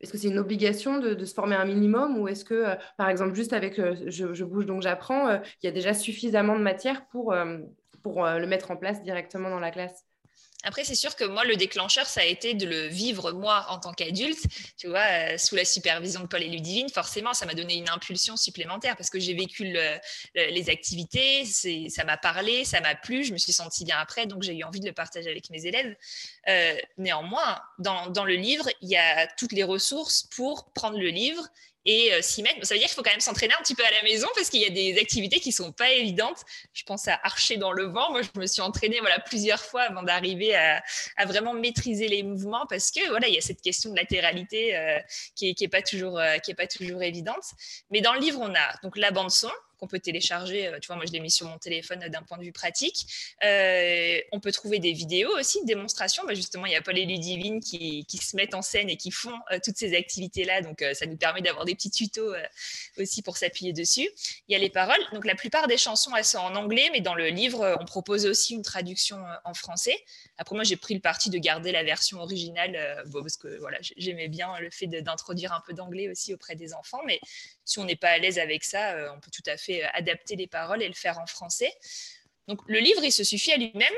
est-ce 0.00 0.10
que 0.10 0.18
c'est 0.18 0.28
une 0.28 0.40
obligation 0.40 0.98
de, 0.98 1.24
se 1.24 1.32
former 1.32 1.54
un 1.54 1.64
minimum 1.64 2.18
ou 2.18 2.26
est-ce 2.26 2.44
que, 2.44 2.74
par 2.96 3.08
exemple, 3.08 3.34
juste 3.34 3.52
avec 3.52 3.76
je, 3.76 4.34
je, 4.34 4.44
bouge 4.44 4.66
donc 4.66 4.82
j'apprends, 4.82 5.32
il 5.32 5.64
y 5.64 5.68
a 5.68 5.70
déjà 5.70 5.94
suffisamment 5.94 6.58
de 6.58 6.62
matière 6.62 7.06
pour, 7.06 7.32
pour 8.02 8.26
le 8.26 8.46
mettre 8.46 8.72
en 8.72 8.76
place 8.76 9.00
directement 9.04 9.48
dans 9.48 9.60
la 9.60 9.70
classe? 9.70 10.04
Après, 10.62 10.84
c'est 10.84 10.94
sûr 10.94 11.16
que 11.16 11.24
moi, 11.24 11.44
le 11.44 11.56
déclencheur, 11.56 12.06
ça 12.06 12.20
a 12.20 12.24
été 12.24 12.54
de 12.54 12.66
le 12.66 12.86
vivre 12.86 13.32
moi 13.32 13.66
en 13.68 13.78
tant 13.78 13.92
qu'adulte, 13.92 14.44
tu 14.76 14.88
vois, 14.88 15.04
euh, 15.04 15.38
sous 15.38 15.56
la 15.56 15.64
supervision 15.64 16.20
de 16.20 16.26
Paul 16.26 16.42
et 16.42 16.48
Ludivine. 16.48 16.88
Forcément, 16.88 17.34
ça 17.34 17.46
m'a 17.46 17.54
donné 17.54 17.74
une 17.74 17.88
impulsion 17.88 18.36
supplémentaire 18.36 18.96
parce 18.96 19.10
que 19.10 19.18
j'ai 19.18 19.34
vécu 19.34 19.74
les 20.34 20.70
activités, 20.70 21.44
ça 21.44 22.04
m'a 22.04 22.16
parlé, 22.16 22.64
ça 22.64 22.80
m'a 22.80 22.94
plu, 22.94 23.24
je 23.24 23.32
me 23.32 23.38
suis 23.38 23.52
sentie 23.52 23.84
bien 23.84 23.98
après, 23.98 24.26
donc 24.26 24.42
j'ai 24.42 24.54
eu 24.54 24.64
envie 24.64 24.80
de 24.80 24.86
le 24.86 24.92
partager 24.92 25.30
avec 25.30 25.50
mes 25.50 25.66
élèves. 25.66 25.96
Euh, 26.48 26.76
néanmoins, 26.98 27.60
dans, 27.78 28.08
dans 28.08 28.24
le 28.24 28.34
livre, 28.34 28.68
il 28.80 28.88
y 28.88 28.96
a 28.96 29.26
toutes 29.26 29.52
les 29.52 29.64
ressources 29.64 30.24
pour 30.34 30.72
prendre 30.72 30.98
le 30.98 31.08
livre 31.08 31.48
et 31.84 32.12
euh, 32.12 32.22
s'y 32.22 32.42
mettre. 32.42 32.64
Ça 32.64 32.74
veut 32.74 32.78
dire 32.78 32.88
qu'il 32.88 32.96
faut 32.96 33.02
quand 33.02 33.10
même 33.10 33.20
s'entraîner 33.20 33.54
un 33.54 33.62
petit 33.62 33.74
peu 33.74 33.84
à 33.84 33.90
la 33.90 34.02
maison 34.02 34.28
parce 34.34 34.50
qu'il 34.50 34.60
y 34.60 34.64
a 34.64 34.70
des 34.70 34.98
activités 34.98 35.40
qui 35.40 35.52
sont 35.52 35.72
pas 35.72 35.90
évidentes. 35.90 36.42
Je 36.72 36.82
pense 36.84 37.08
à 37.08 37.18
archer 37.22 37.56
dans 37.56 37.72
le 37.72 37.84
vent. 37.84 38.10
Moi, 38.10 38.22
je 38.22 38.40
me 38.40 38.46
suis 38.46 38.62
entraînée 38.62 39.00
voilà 39.00 39.18
plusieurs 39.20 39.62
fois 39.64 39.82
avant 39.82 40.02
d'arriver 40.02 40.54
à, 40.54 40.82
vraiment 41.26 41.54
maîtriser 41.54 42.08
les 42.08 42.22
mouvements 42.22 42.66
parce 42.68 42.90
que 42.90 43.08
voilà, 43.08 43.28
il 43.28 43.34
y 43.34 43.38
a 43.38 43.40
cette 43.40 43.60
question 43.60 43.90
de 43.90 43.96
latéralité 43.96 44.76
euh, 44.76 44.98
qui 45.34 45.50
est, 45.50 45.54
qui 45.54 45.64
est 45.64 45.68
pas 45.68 45.82
toujours 45.82 46.18
euh, 46.18 46.38
qui 46.38 46.50
est 46.50 46.54
pas 46.54 46.66
toujours 46.66 47.02
évidente. 47.02 47.44
Mais 47.90 48.00
dans 48.00 48.14
le 48.14 48.20
livre, 48.20 48.40
on 48.40 48.54
a 48.54 48.74
donc 48.82 48.96
la 48.96 49.10
bande 49.10 49.30
son 49.30 49.50
qu'on 49.82 49.88
peut 49.88 49.98
télécharger. 49.98 50.68
Euh, 50.68 50.78
tu 50.78 50.86
vois, 50.86 50.94
moi, 50.94 51.04
je 51.06 51.12
l'ai 51.12 51.18
mis 51.18 51.30
sur 51.30 51.48
mon 51.48 51.58
téléphone 51.58 52.04
euh, 52.04 52.08
d'un 52.08 52.22
point 52.22 52.38
de 52.38 52.44
vue 52.44 52.52
pratique. 52.52 53.04
Euh, 53.44 54.20
on 54.30 54.38
peut 54.38 54.52
trouver 54.52 54.78
des 54.78 54.92
vidéos 54.92 55.36
aussi, 55.36 55.60
de 55.62 55.66
démonstrations. 55.66 56.22
Bah, 56.24 56.34
justement, 56.34 56.66
il 56.66 56.72
y 56.72 56.76
a 56.76 56.82
Paul 56.82 56.96
et 56.96 57.04
Ludivine 57.04 57.58
qui, 57.58 58.06
qui 58.06 58.18
se 58.18 58.36
mettent 58.36 58.54
en 58.54 58.62
scène 58.62 58.88
et 58.88 58.96
qui 58.96 59.10
font 59.10 59.34
toutes 59.64 59.76
ces 59.76 59.96
activités-là. 59.96 60.62
Donc, 60.62 60.84
ça 60.94 61.06
nous 61.06 61.16
permet 61.16 61.40
d'avoir 61.40 61.64
des 61.64 61.74
petits 61.74 61.90
tutos 61.90 62.32
aussi 62.96 63.22
pour 63.22 63.36
s'appuyer 63.36 63.72
dessus. 63.72 64.08
Il 64.48 64.52
y 64.52 64.54
a 64.54 64.58
les 64.58 64.70
paroles. 64.70 65.00
Donc, 65.12 65.26
la 65.26 65.34
plupart 65.34 65.66
des 65.66 65.78
chansons, 65.78 66.14
elles 66.14 66.24
sont 66.24 66.38
en 66.38 66.54
anglais, 66.54 66.88
mais 66.92 67.00
dans 67.00 67.14
le 67.14 67.28
livre, 67.28 67.76
on 67.80 67.84
propose 67.84 68.26
aussi 68.26 68.54
une 68.54 68.62
traduction 68.62 69.18
en 69.44 69.54
français. 69.54 69.96
Après, 70.38 70.54
moi, 70.54 70.64
j'ai 70.64 70.76
pris 70.76 70.94
le 70.94 71.00
parti 71.00 71.30
de 71.30 71.38
garder 71.38 71.72
la 71.72 71.82
version 71.82 72.20
originale 72.20 73.02
parce 73.12 73.36
que 73.36 73.58
voilà, 73.58 73.78
j'aimais 73.96 74.28
bien 74.28 74.58
le 74.60 74.70
fait 74.70 74.86
d'introduire 74.86 75.52
un 75.52 75.62
peu 75.66 75.72
d'anglais 75.72 76.08
aussi 76.08 76.34
auprès 76.34 76.54
des 76.54 76.72
enfants. 76.74 77.00
Mais 77.06 77.20
si 77.64 77.78
on 77.78 77.84
n'est 77.84 77.96
pas 77.96 78.10
à 78.10 78.18
l'aise 78.18 78.38
avec 78.38 78.64
ça, 78.64 78.96
on 79.14 79.20
peut 79.20 79.30
tout 79.30 79.48
à 79.50 79.56
fait 79.56 79.84
euh, 79.84 79.88
adapter 79.94 80.36
les 80.36 80.46
paroles 80.46 80.82
et 80.82 80.88
le 80.88 80.94
faire 80.94 81.18
en 81.18 81.26
français. 81.26 81.72
Donc 82.48 82.60
le 82.66 82.78
livre, 82.78 83.02
il 83.04 83.12
se 83.12 83.24
suffit 83.24 83.52
à 83.52 83.56
lui-même 83.56 83.94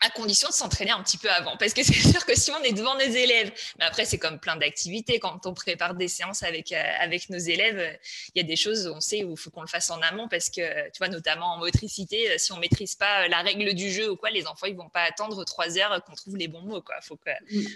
à 0.00 0.10
condition 0.10 0.48
de 0.48 0.52
s'entraîner 0.52 0.90
un 0.90 1.02
petit 1.02 1.18
peu 1.18 1.30
avant. 1.30 1.56
Parce 1.56 1.72
que 1.72 1.82
c'est 1.82 1.92
sûr 2.10 2.26
que 2.26 2.34
si 2.34 2.50
on 2.50 2.62
est 2.62 2.72
devant 2.72 2.94
nos 2.94 3.00
élèves, 3.00 3.52
mais 3.78 3.84
après 3.84 4.04
c'est 4.04 4.18
comme 4.18 4.38
plein 4.38 4.56
d'activités, 4.56 5.18
quand 5.18 5.46
on 5.46 5.54
prépare 5.54 5.94
des 5.94 6.08
séances 6.08 6.42
avec, 6.42 6.72
euh, 6.72 6.82
avec 6.98 7.30
nos 7.30 7.38
élèves, 7.38 7.98
il 8.34 8.42
y 8.42 8.44
a 8.44 8.46
des 8.46 8.56
choses, 8.56 8.86
on 8.86 9.00
sait 9.00 9.24
où 9.24 9.32
il 9.32 9.36
faut 9.36 9.50
qu'on 9.50 9.62
le 9.62 9.68
fasse 9.68 9.90
en 9.90 10.00
amont, 10.02 10.28
parce 10.28 10.50
que, 10.50 10.90
tu 10.90 10.98
vois, 10.98 11.08
notamment 11.08 11.54
en 11.54 11.58
motricité, 11.58 12.38
si 12.38 12.52
on 12.52 12.58
maîtrise 12.58 12.96
pas 12.96 13.28
la 13.28 13.42
règle 13.42 13.72
du 13.74 13.90
jeu 13.90 14.10
ou 14.10 14.16
quoi, 14.16 14.30
les 14.30 14.46
enfants, 14.46 14.66
ils 14.66 14.76
vont 14.76 14.90
pas 14.90 15.04
attendre 15.04 15.44
trois 15.44 15.78
heures 15.78 16.02
qu'on 16.04 16.14
trouve 16.14 16.36
les 16.36 16.48
bons 16.48 16.62
mots, 16.62 16.82
quoi. 16.82 16.96
Faut 17.00 17.18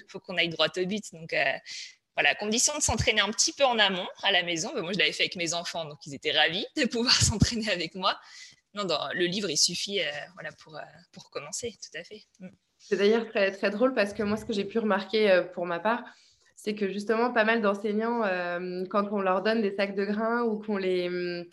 faut 0.09 0.21
qu'on 0.21 0.37
aille 0.37 0.49
droit 0.49 0.69
au 0.77 0.85
but. 0.87 1.05
Donc, 1.13 1.33
euh, 1.33 1.53
voilà, 2.19 2.35
condition 2.35 2.77
de 2.77 2.83
s'entraîner 2.83 3.21
un 3.21 3.31
petit 3.31 3.53
peu 3.53 3.65
en 3.65 3.79
amont 3.79 4.09
à 4.25 4.33
la 4.33 4.43
maison. 4.43 4.73
Moi, 4.83 4.93
je 4.93 4.99
l'avais 4.99 5.13
fait 5.13 5.23
avec 5.23 5.37
mes 5.37 5.55
enfants, 5.55 5.85
donc 5.85 6.05
ils 6.05 6.17
étaient 6.17 6.33
ravis 6.33 6.67
de 6.77 6.85
pouvoir 6.85 7.15
s'entraîner 7.23 7.71
avec 7.71 7.95
moi. 7.95 8.19
Non, 8.75 8.85
le 9.15 9.27
livre, 9.27 9.49
il 9.49 9.57
suffit 9.57 10.01
euh, 10.01 10.11
voilà, 10.35 10.51
pour, 10.65 10.77
euh, 10.77 10.81
pour 11.13 11.31
commencer, 11.31 11.79
tout 11.81 11.97
à 11.97 12.03
fait. 12.03 12.23
Mm. 12.41 12.49
C'est 12.81 12.97
d'ailleurs 12.97 13.29
très, 13.29 13.53
très 13.53 13.71
drôle 13.71 13.95
parce 13.95 14.13
que 14.13 14.25
moi, 14.25 14.37
ce 14.37 14.45
que 14.45 14.53
j'ai 14.53 14.65
pu 14.65 14.81
remarquer 14.81 15.45
pour 15.55 15.65
ma 15.65 15.79
part, 15.79 16.03
c'est 16.59 16.75
que 16.75 16.89
justement, 16.89 17.33
pas 17.33 17.45
mal 17.45 17.63
d'enseignants, 17.63 18.25
euh, 18.25 18.85
quand 18.91 19.13
on 19.13 19.21
leur 19.21 19.43
donne 19.43 19.63
des 19.63 19.71
sacs 19.77 19.95
de 19.95 20.05
grains 20.05 20.43
ou 20.43 20.59
qu'on 20.59 20.77
les, 20.77 21.09
euh, 21.09 21.45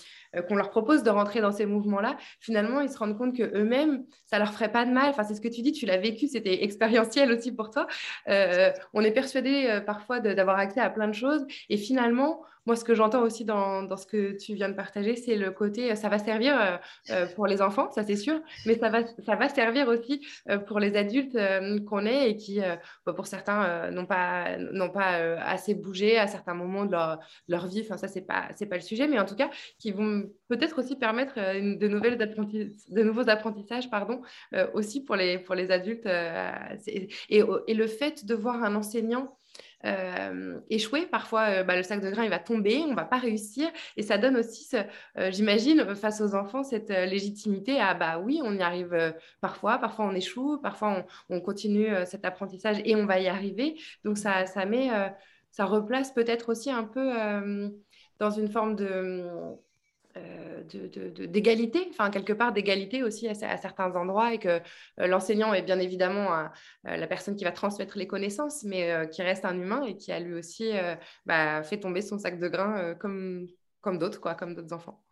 qu'on 0.43 0.55
leur 0.55 0.69
propose 0.69 1.03
de 1.03 1.09
rentrer 1.09 1.41
dans 1.41 1.51
ces 1.51 1.65
mouvements-là, 1.65 2.17
finalement, 2.39 2.81
ils 2.81 2.89
se 2.89 2.97
rendent 2.97 3.17
compte 3.17 3.35
qu'eux-mêmes, 3.35 4.03
ça 4.25 4.39
leur 4.39 4.53
ferait 4.53 4.71
pas 4.71 4.85
de 4.85 4.91
mal. 4.91 5.09
Enfin, 5.09 5.23
c'est 5.23 5.35
ce 5.35 5.41
que 5.41 5.47
tu 5.47 5.61
dis, 5.61 5.71
tu 5.71 5.85
l'as 5.85 5.97
vécu, 5.97 6.27
c'était 6.27 6.63
expérientiel 6.63 7.31
aussi 7.31 7.51
pour 7.51 7.69
toi. 7.69 7.87
Euh, 8.29 8.71
on 8.93 9.01
est 9.01 9.11
persuadé 9.11 9.81
parfois 9.85 10.19
d'avoir 10.19 10.57
accès 10.57 10.79
à 10.79 10.89
plein 10.89 11.07
de 11.07 11.13
choses 11.13 11.45
et 11.69 11.77
finalement, 11.77 12.41
moi, 12.65 12.75
ce 12.75 12.83
que 12.83 12.95
j'entends 12.95 13.21
aussi 13.21 13.45
dans, 13.45 13.83
dans, 13.83 13.95
ce 13.95 14.07
que 14.07 14.35
tu 14.37 14.55
viens 14.55 14.69
de 14.69 14.73
partager, 14.73 15.15
c'est 15.15 15.35
le 15.35 15.51
côté, 15.51 15.95
ça 15.95 16.09
va 16.09 16.17
servir 16.17 16.79
pour 17.35 17.45
les 17.45 17.61
enfants, 17.61 17.91
ça 17.91 18.03
c'est 18.03 18.15
sûr, 18.15 18.41
mais 18.65 18.75
ça 18.75 18.89
va, 18.89 19.05
ça 19.05 19.35
va 19.35 19.49
servir 19.49 19.87
aussi 19.87 20.25
pour 20.65 20.79
les 20.79 20.95
adultes 20.95 21.37
qu'on 21.85 22.05
est 22.05 22.31
et 22.31 22.37
qui, 22.37 22.59
bah, 23.05 23.13
pour 23.13 23.27
certains, 23.27 23.91
n'ont 23.91 24.07
pas, 24.07 24.57
n'ont 24.57 24.89
pas 24.89 25.11
assez 25.43 25.75
bougé 25.75 26.17
à 26.17 26.25
certains 26.25 26.55
moments 26.55 26.85
de 26.85 26.91
leur, 26.91 27.19
leur 27.47 27.67
vie. 27.67 27.81
Enfin, 27.81 27.97
ça, 27.97 28.07
c'est 28.07 28.25
pas, 28.25 28.49
c'est 28.55 28.65
pas 28.65 28.77
le 28.77 28.81
sujet, 28.81 29.07
mais 29.07 29.19
en 29.19 29.25
tout 29.25 29.35
cas, 29.35 29.49
qui 29.77 29.91
vont 29.91 30.24
peut-être 30.47 30.79
aussi 30.79 30.95
permettre 30.95 31.35
de, 31.35 31.87
nouvelles 31.87 32.17
de 32.17 33.03
nouveaux 33.03 33.29
apprentissages 33.29 33.89
pardon, 33.89 34.21
aussi 34.73 35.03
pour 35.03 35.15
les, 35.15 35.39
pour 35.39 35.55
les 35.55 35.71
adultes. 35.71 36.07
Et, 36.87 37.09
et, 37.29 37.73
le 37.73 37.87
fait 37.87 38.25
de 38.25 38.35
voir 38.35 38.63
un 38.63 38.75
enseignant 38.75 39.37
euh, 39.85 40.59
échouer. 40.69 41.05
Parfois, 41.05 41.59
euh, 41.59 41.63
bah, 41.63 41.75
le 41.75 41.83
sac 41.83 42.01
de 42.01 42.09
grains, 42.09 42.23
il 42.23 42.29
va 42.29 42.39
tomber, 42.39 42.81
on 42.83 42.91
ne 42.91 42.95
va 42.95 43.05
pas 43.05 43.17
réussir. 43.17 43.69
Et 43.97 44.01
ça 44.01 44.17
donne 44.17 44.37
aussi, 44.37 44.67
euh, 44.75 45.31
j'imagine, 45.31 45.93
face 45.95 46.21
aux 46.21 46.33
enfants, 46.33 46.63
cette 46.63 46.89
légitimité 46.89 47.79
à, 47.79 47.93
bah 47.93 48.17
oui, 48.17 48.41
on 48.43 48.53
y 48.53 48.61
arrive 48.61 49.13
parfois, 49.41 49.77
parfois 49.77 50.05
on 50.05 50.15
échoue, 50.15 50.59
parfois 50.59 51.05
on, 51.29 51.41
continue 51.41 51.87
cet 52.05 52.25
apprentissage 52.25 52.77
et 52.85 52.95
on 52.95 53.05
va 53.05 53.19
y 53.19 53.27
arriver. 53.27 53.79
Donc, 54.03 54.17
ça, 54.17 54.45
ça 54.47 54.65
met, 54.65 54.89
ça 55.51 55.65
replace 55.65 56.11
peut-être 56.11 56.49
aussi 56.49 56.71
un 56.71 56.83
peu 56.83 57.11
dans 58.19 58.31
une 58.31 58.49
forme 58.49 58.75
de 58.75 59.27
euh, 60.17 60.63
d'égalité, 61.27 61.87
enfin 61.89 62.09
quelque 62.09 62.33
part 62.33 62.53
d'égalité 62.53 63.03
aussi 63.03 63.27
à, 63.27 63.33
certains 63.33 63.93
endroits 63.95 64.33
et 64.33 64.39
que 64.39 64.61
euh, 64.99 65.07
l'enseignant 65.07 65.53
est 65.53 65.61
bien 65.61 65.77
évidemment 65.79 66.33
euh, 66.33 66.45
la 66.83 67.07
personne 67.07 67.35
qui 67.35 67.43
va 67.43 67.51
transmettre 67.51 67.97
les 67.97 68.07
connaissances, 68.07 68.63
mais 68.63 69.09
qui 69.11 69.21
reste 69.21 69.45
un 69.45 69.59
humain 69.59 69.83
et 69.83 69.97
qui 69.97 70.11
a 70.11 70.19
lui 70.19 70.33
aussi 70.33 70.71
bah, 71.25 71.63
fait 71.63 71.79
tomber 71.79 72.01
son 72.01 72.17
sac 72.17 72.39
de 72.39 72.47
grains 72.47 72.95
comme, 72.95 73.47
comme 73.81 73.97
d'autres, 73.97 74.21
quoi, 74.21 74.35
comme 74.35 74.55
d'autres 74.55 74.73
enfants. 74.73 75.04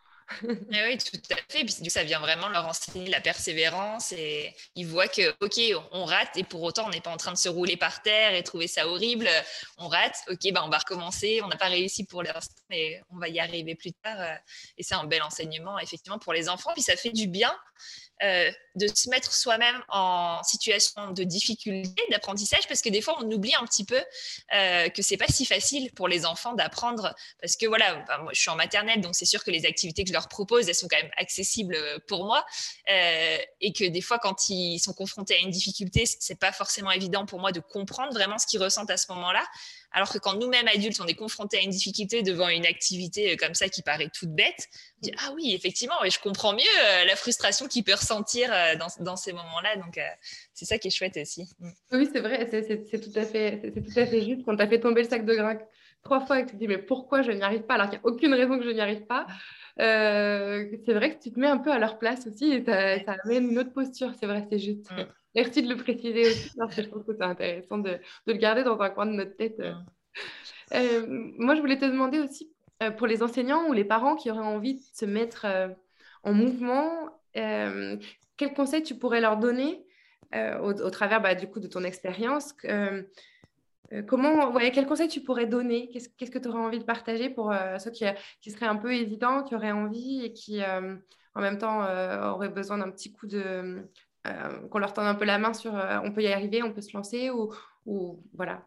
Eh 0.72 0.84
oui, 0.86 0.98
tout 0.98 1.18
à 1.32 1.36
fait. 1.50 1.64
Puis 1.66 1.90
ça 1.90 2.04
vient 2.04 2.20
vraiment 2.20 2.50
leur 2.50 2.66
enseigner 2.66 3.10
la 3.10 3.22
persévérance 3.22 4.12
et 4.12 4.54
ils 4.76 4.88
voient 4.88 5.08
que, 5.08 5.36
OK, 5.42 5.60
on 5.92 6.06
rate 6.06 6.36
et 6.38 6.44
pour 6.44 6.62
autant, 6.62 6.88
on 6.88 6.90
n'est 6.90 7.02
pas 7.02 7.12
en 7.12 7.18
train 7.18 7.32
de 7.32 7.38
se 7.38 7.50
rouler 7.50 7.78
par 7.78 8.02
terre 8.02 8.34
et 8.34 8.44
trouver 8.44 8.68
ça 8.68 8.88
horrible. 8.88 9.28
On 9.78 9.88
rate, 9.88 10.16
OK, 10.30 10.52
bah, 10.52 10.64
on 10.66 10.70
va 10.70 10.80
recommencer. 10.80 11.42
On 11.44 11.48
n'a 11.48 11.58
pas 11.58 11.68
réussi 11.68 12.06
pour 12.06 12.24
l'instant, 12.24 12.62
mais 12.70 13.02
on 13.12 13.18
va 13.18 13.30
y 13.30 13.40
arriver 13.40 13.76
plus 13.76 13.94
tard. 13.94 14.38
Et 14.78 14.84
c'est 14.84 14.96
un 14.96 15.06
bel 15.06 15.22
enseignement, 15.22 15.80
effectivement, 15.80 16.20
pour 16.20 16.34
les 16.34 16.50
enfants. 16.50 16.72
Puis 16.74 16.84
ça 16.84 16.96
fait 16.96 17.12
du 17.12 17.28
bien 17.28 17.54
euh, 18.24 18.52
de 18.76 18.88
se 18.88 19.10
mettre 19.10 19.34
soi-même 19.34 19.84
en 19.90 20.42
situation 20.44 21.12
de 21.12 21.24
difficulté 21.24 22.02
d'apprentissage 22.10 22.68
parce 22.68 22.82
que 22.82 22.90
des 22.90 23.02
fois 23.02 23.18
on 23.20 23.30
oublie 23.30 23.54
un 23.54 23.66
petit 23.66 23.86
peu 23.86 24.02
euh, 24.56 24.90
que 24.90 25.02
c'est 25.02 25.18
pas 25.18 25.28
si 25.28 25.46
facile 25.46 25.92
pour 25.92 26.08
les 26.08 26.26
enfants 26.26 26.54
d'apprendre 26.54 27.14
parce 27.42 27.56
que 27.56 27.66
voilà 27.66 28.04
moi, 28.22 28.32
je 28.34 28.40
suis 28.40 28.50
en 28.50 28.56
maternelle 28.56 29.02
donc 29.02 29.14
c'est 29.14 29.26
sûr 29.26 29.44
que 29.44 29.52
les 29.52 29.66
activités 29.66 30.04
que 30.06 30.12
propose 30.28 30.68
elles 30.70 30.76
sont 30.76 30.88
quand 30.88 31.02
même 31.02 31.12
accessibles 31.18 31.78
pour 32.08 32.26
moi 32.26 32.46
euh, 32.90 33.38
et 33.62 33.74
que 33.74 33.86
des 33.86 34.02
fois 34.02 34.20
quand 34.20 34.50
ils 34.50 34.80
sont 34.80 34.94
confrontés 34.94 35.36
à 35.36 35.40
une 35.40 35.52
difficulté 35.52 36.06
c'est 36.06 36.40
pas 36.40 36.52
forcément 36.52 36.92
évident 36.92 37.26
pour 37.26 37.40
moi 37.40 37.52
de 37.52 37.60
comprendre 37.60 38.14
vraiment 38.14 38.38
ce 38.38 38.48
qu'ils 38.48 38.62
ressentent 38.62 38.92
à 38.92 38.98
ce 38.98 39.12
moment-là 39.12 39.44
alors 39.94 40.12
que 40.12 40.18
quand 40.18 40.34
nous-mêmes 40.34 40.68
adultes, 40.68 41.00
on 41.00 41.06
est 41.06 41.14
confrontés 41.14 41.58
à 41.58 41.62
une 41.62 41.70
difficulté 41.70 42.24
devant 42.24 42.50
une 42.50 42.66
activité 42.66 43.32
euh, 43.32 43.36
comme 43.38 43.54
ça 43.54 43.70
qui 43.70 43.84
paraît 43.84 44.10
toute 44.10 44.34
bête, 44.34 44.68
on 44.98 45.02
dit 45.02 45.12
Ah 45.20 45.32
oui, 45.36 45.54
effectivement, 45.54 45.96
je 46.04 46.20
comprends 46.20 46.54
mieux 46.54 46.60
euh, 46.60 47.06
la 47.06 47.16
frustration 47.16 47.68
qu'il 47.68 47.84
peut 47.84 47.94
ressentir 47.94 48.52
euh, 48.52 48.74
dans, 49.00 49.16
ces 49.16 49.34
moments-là. 49.34 49.78
Donc, 49.78 50.00
c'est 50.54 50.66
ça 50.66 50.78
qui 50.78 50.88
est 50.88 50.92
chouette 50.92 51.18
aussi. 51.18 51.48
Mm. 51.60 51.70
Oui, 51.94 52.10
c'est 52.12 52.22
vrai, 52.22 52.48
c'est 52.52 53.00
tout, 53.00 53.18
à 53.18 53.24
fait, 53.24 53.72
tout 53.72 54.00
à 54.00 54.06
fait 54.06 54.26
juste. 54.26 54.44
Quand 54.46 54.56
tu 54.56 54.64
as 54.64 54.68
fait 54.68 54.80
tomber 54.80 55.04
le 55.04 55.10
sac 55.10 55.26
de 55.26 55.36
grains 55.36 55.60
trois 56.04 56.26
fois 56.26 56.40
et 56.40 56.44
que 56.44 56.50
tu 56.50 56.56
te 56.56 56.60
dis 56.60 56.68
Mais 56.68 56.80
pourquoi 56.80 57.22
je 57.22 57.32
n'y 57.32 57.42
arrive 57.42 57.64
pas 57.64 57.76
alors 57.76 57.90
qu'il 57.90 58.00
n'y 58.00 58.06
a 58.06 58.08
aucune 58.08 58.34
raison 58.34 58.58
que 58.58 58.66
je 58.66 58.72
n'y 58.72 58.82
arrive 58.82 59.06
pas 59.06 59.26
c'est 59.78 60.94
vrai 60.94 61.16
que 61.16 61.24
tu 61.24 61.32
te 61.32 61.40
mets 61.40 61.48
un 61.48 61.58
peu 61.58 61.72
à 61.72 61.80
leur 61.80 61.98
place 62.00 62.28
aussi 62.28 62.52
et 62.52 62.64
ça 62.64 63.16
amène 63.24 63.52
une 63.52 63.60
autre 63.60 63.74
posture, 63.74 64.14
c'est 64.20 64.28
vrai, 64.28 64.46
c'est 64.50 64.60
juste. 64.60 64.92
Mm. 64.92 65.06
Merci 65.36 65.64
de 65.64 65.70
le 65.70 65.78
préciser 65.78 66.28
aussi, 66.28 66.52
parce 66.56 66.76
que 66.76 66.84
je 66.84 66.90
trouve 66.90 67.04
que 67.06 67.14
c'est 67.14 67.24
intéressant 67.24 67.80
de, 67.80 67.98
le 68.28 68.34
garder 68.34 68.64
dans 68.64 68.80
un 68.80 68.90
coin 68.92 69.08
de 69.08 69.14
notre 69.14 69.36
tête. 69.36 69.60
Euh, 70.74 71.06
moi, 71.08 71.56
je 71.56 71.62
voulais 71.62 71.78
te 71.78 71.86
demander 71.86 72.20
aussi, 72.20 72.52
euh, 72.82 72.92
pour 72.92 73.08
les 73.08 73.24
enseignants 73.24 73.68
ou 73.68 73.74
les 73.74 73.84
parents 73.84 74.16
qui 74.16 74.30
auraient 74.30 74.40
envie 74.40 74.76
de 74.76 74.82
se 74.94 75.06
mettre 75.06 75.46
euh, 75.46 75.70
en 76.24 76.34
mouvement, 76.34 77.10
quels 77.34 78.54
conseils 78.56 78.84
tu 78.84 78.96
pourrais 78.96 79.22
leur 79.22 79.38
donner 79.38 79.86
au, 80.62 80.90
travers 80.90 81.22
bah, 81.22 81.36
du 81.36 81.48
coup 81.48 81.60
de 81.60 81.68
ton 81.68 81.84
expérience 81.84 82.54
Comment, 84.08 84.52
ouais, 84.52 84.72
quels 84.72 84.88
conseils 84.88 85.08
tu 85.08 85.22
pourrais 85.22 85.46
donner? 85.46 85.90
Qu'est-ce 85.90 86.32
que 86.32 86.40
tu 86.40 86.48
aurais 86.48 86.60
envie 86.60 86.80
de 86.80 86.84
partager 86.84 87.30
pour 87.30 87.54
ceux 87.80 87.92
qui, 87.92 88.06
qui, 88.42 88.52
seraient 88.52 88.66
un 88.66 88.76
peu 88.76 88.94
hésitants, 88.94 89.44
qui 89.44 89.56
auraient 89.56 89.72
envie 89.72 90.26
et 90.26 90.34
qui, 90.34 90.62
en 90.64 91.42
même 91.42 91.58
temps, 91.58 91.82
auraient 92.34 92.50
besoin 92.50 92.80
d'un 92.80 92.90
petit 92.90 93.12
coup 93.12 93.28
de, 93.28 93.84
euh, 94.26 94.68
qu'on 94.70 94.80
leur 94.80 94.94
tende 94.94 95.08
un 95.08 95.16
peu 95.16 95.26
la 95.26 95.38
main 95.38 95.54
sur 95.54 95.76
euh, 95.76 96.00
on 96.02 96.14
peut 96.14 96.22
y 96.22 96.28
arriver, 96.28 96.64
on 96.64 96.72
peut 96.72 96.82
se 96.82 96.96
lancer 96.96 97.30
ou, 97.30 97.54
ou 97.86 98.24
voilà. 98.34 98.66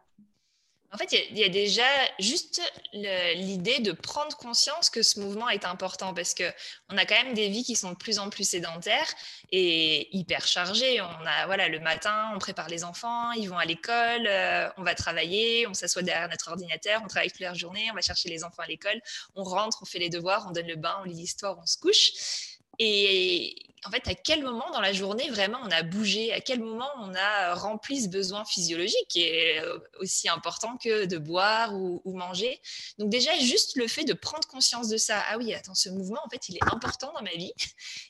En 0.93 0.97
fait, 0.97 1.11
il 1.11 1.37
y, 1.37 1.43
a 1.43 1.49
déjà 1.49 1.83
juste 2.17 2.61
l'idée 2.93 3.79
de 3.79 3.91
prendre 3.91 4.37
conscience 4.37 4.89
que 4.89 5.03
ce 5.03 5.19
mouvement 5.19 5.49
est 5.49 5.65
important 5.65 6.13
parce 6.13 6.33
que 6.33 6.45
on 6.89 6.97
a 6.97 7.05
quand 7.05 7.21
même 7.21 7.33
des 7.33 7.49
vies 7.49 7.65
qui 7.65 7.75
sont 7.75 7.91
de 7.91 7.97
plus 7.97 8.19
en 8.19 8.29
plus 8.29 8.47
sédentaires 8.47 9.09
et 9.51 10.07
hyper 10.15 10.47
chargées. 10.47 11.01
On 11.01 11.25
a 11.25 11.45
voilà 11.45 11.67
le 11.67 11.81
matin, 11.81 12.31
on 12.33 12.39
prépare 12.39 12.69
les 12.69 12.85
enfants, 12.85 13.33
ils 13.33 13.49
vont 13.49 13.57
à 13.57 13.65
l'école, 13.65 14.27
euh, 14.27 14.69
on 14.77 14.83
va 14.83 14.95
travailler, 14.95 15.67
on 15.67 15.73
s'assoit 15.73 16.03
derrière 16.03 16.29
notre 16.29 16.49
ordinateur, 16.49 17.01
on 17.03 17.07
travaille 17.07 17.31
toute 17.31 17.41
la 17.41 17.53
journée, 17.53 17.89
on 17.91 17.95
va 17.95 18.01
chercher 18.01 18.29
les 18.29 18.45
enfants 18.45 18.63
à 18.63 18.67
l'école, 18.67 19.01
on 19.35 19.43
rentre, 19.43 19.79
on 19.81 19.85
fait 19.85 19.99
les 19.99 20.09
devoirs, 20.09 20.45
on 20.47 20.51
donne 20.51 20.67
le 20.67 20.77
bain, 20.77 20.95
on 21.01 21.03
lit 21.03 21.15
l'histoire, 21.15 21.57
on 21.61 21.65
se 21.65 21.77
couche. 21.77 22.56
Et 22.79 23.55
en 23.87 23.91
fait, 23.91 24.07
à 24.07 24.15
quel 24.15 24.43
moment 24.43 24.69
dans 24.71 24.81
la 24.81 24.91
journée 24.91 25.29
vraiment 25.29 25.59
on 25.63 25.71
a 25.71 25.81
bougé, 25.81 26.33
à 26.33 26.41
quel 26.41 26.59
moment 26.59 26.89
on 26.99 27.13
a 27.15 27.53
rempli 27.53 28.01
ce 28.01 28.09
besoin 28.09 28.43
physiologique 28.43 29.07
qui 29.07 29.21
est 29.21 29.61
euh, 29.61 29.77
aussi 29.99 30.27
important 30.29 30.77
que 30.77 31.05
de 31.05 31.17
boire 31.17 31.73
ou, 31.73 32.01
manger? 32.05 32.59
Donc 32.97 33.09
déjà, 33.09 33.37
juste 33.39 33.77
le 33.77 33.87
fait 33.87 34.03
de 34.03 34.13
prendre 34.13 34.47
conscience 34.47 34.89
de 34.89 34.97
ça, 34.97 35.23
ah 35.29 35.37
oui, 35.37 35.53
attends, 35.53 35.75
ce 35.75 35.89
mouvement, 35.89 36.19
en 36.25 36.29
fait, 36.29 36.49
il 36.49 36.55
est 36.55 36.73
important 36.73 37.13
dans 37.13 37.21
ma 37.21 37.31
vie. 37.31 37.53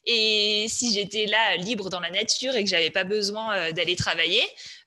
Et 0.06 0.66
si 0.70 0.94
j'étais 0.94 1.26
là 1.26 1.58
libre 1.58 1.90
dans 1.90 2.00
la 2.00 2.10
nature 2.10 2.56
et 2.56 2.64
que 2.64 2.70
j'avais 2.70 2.92
pas 2.92 3.04
besoin 3.04 3.56
euh, 3.56 3.72
d'aller 3.72 3.96
travailler, 3.96 4.44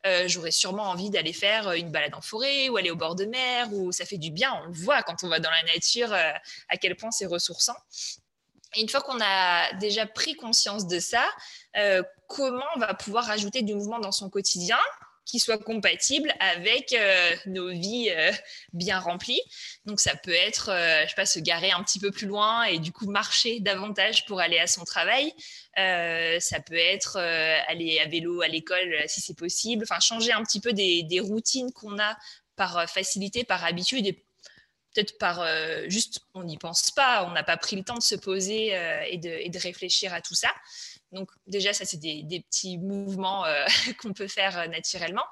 euh, 0.06 0.26
j'aurais 0.28 0.50
sûrement 0.50 0.84
envie 0.84 1.10
d'aller 1.10 1.34
faire 1.34 1.70
une 1.72 1.90
balade 1.90 2.14
en 2.14 2.22
forêt 2.22 2.68
ou 2.68 2.78
aller 2.78 2.90
au 2.90 2.96
bord 2.96 3.14
de 3.14 3.26
mer, 3.26 3.72
où 3.72 3.92
ça 3.92 4.06
fait 4.06 4.18
du 4.18 4.30
bien. 4.30 4.60
On 4.62 4.66
le 4.66 4.72
voit 4.72 5.02
quand 5.02 5.22
on 5.22 5.28
va 5.28 5.38
dans 5.40 5.50
la 5.50 5.62
nature, 5.74 6.12
à 6.12 6.76
quel 6.80 6.96
point 6.96 7.10
c'est 7.10 7.26
ressourçant 7.26 7.76
une 8.76 8.88
fois 8.88 9.00
qu'on 9.00 9.18
a 9.20 9.72
déjà 9.74 10.06
pris 10.06 10.34
conscience 10.34 10.86
de 10.86 11.00
ça, 11.00 11.28
euh, 11.76 12.02
comment 12.28 12.64
on 12.76 12.78
va 12.78 12.94
pouvoir 12.94 13.30
ajouter 13.30 13.62
du 13.62 13.74
mouvement 13.74 13.98
dans 13.98 14.12
son 14.12 14.30
quotidien 14.30 14.78
qui 15.26 15.38
soit 15.38 15.58
compatible 15.58 16.32
avec 16.40 16.92
euh, 16.92 17.30
nos 17.46 17.68
vies 17.68 18.10
euh, 18.10 18.32
bien 18.72 18.98
remplies? 18.98 19.42
Donc 19.86 20.00
ça 20.00 20.14
peut 20.16 20.34
être, 20.34 20.70
je 21.02 21.08
sais 21.08 21.14
pas, 21.14 21.26
se 21.26 21.40
garer 21.40 21.72
un 21.72 21.82
petit 21.82 21.98
peu 21.98 22.10
plus 22.10 22.26
loin 22.26 22.64
et 22.64 22.78
du 22.78 22.92
coup 22.92 23.06
marcher 23.06 23.60
davantage 23.60 24.24
pour 24.26 24.40
aller 24.40 24.58
à 24.58 24.66
son 24.66 24.84
travail. 24.84 25.32
ça 25.76 26.60
peut 26.64 26.74
être 26.74 27.16
aller 27.16 27.98
à 27.98 28.08
vélo 28.08 28.40
à 28.42 28.48
l'école 28.48 28.94
si 29.06 29.20
c'est 29.20 29.36
possible. 29.36 29.84
Enfin 29.84 30.00
changer 30.00 30.32
un 30.32 30.42
petit 30.44 30.60
peu 30.60 30.72
des, 30.72 31.20
routines 31.20 31.72
qu'on 31.72 31.98
a 31.98 32.16
par 32.56 32.88
facilité, 32.88 33.42
par 33.42 33.64
habitude 33.64 34.06
peut-être 34.92 35.18
par 35.18 35.40
euh, 35.40 35.84
juste, 35.88 36.20
on 36.34 36.44
n'y 36.44 36.58
pense 36.58 36.90
pas, 36.90 37.24
on 37.24 37.30
n'a 37.30 37.42
pas 37.42 37.56
pris 37.56 37.76
le 37.76 37.82
temps 37.82 37.96
de 37.96 38.02
se 38.02 38.14
poser 38.14 38.76
euh, 38.76 39.02
et, 39.08 39.18
de, 39.18 39.58
réfléchir 39.58 40.12
à 40.14 40.20
tout 40.20 40.34
ça. 40.34 40.50
Donc 41.12 41.30
déjà, 41.46 41.72
ça, 41.72 41.84
c'est 41.84 41.98
des, 41.98 42.44
petits 42.48 42.78
mouvements 42.78 43.44
euh, 43.44 43.64
qu'on 44.00 44.12
peut 44.12 44.28
faire 44.28 44.68
naturellement. 44.68 45.24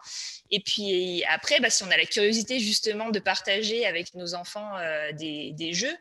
Et 0.51 0.61
puis 0.61 1.25
après, 1.25 1.61
bah, 1.61 1.71
si 1.71 1.83
on 1.83 1.91
a 1.91 1.97
la 1.97 2.07
curiosité 2.07 2.61
justement 2.61 3.11
de 3.11 3.19
partager 3.19 3.87
avec 3.87 4.15
nos 4.15 4.35
enfants 4.35 4.77
des, 5.13 5.73
jeux, 5.73 5.97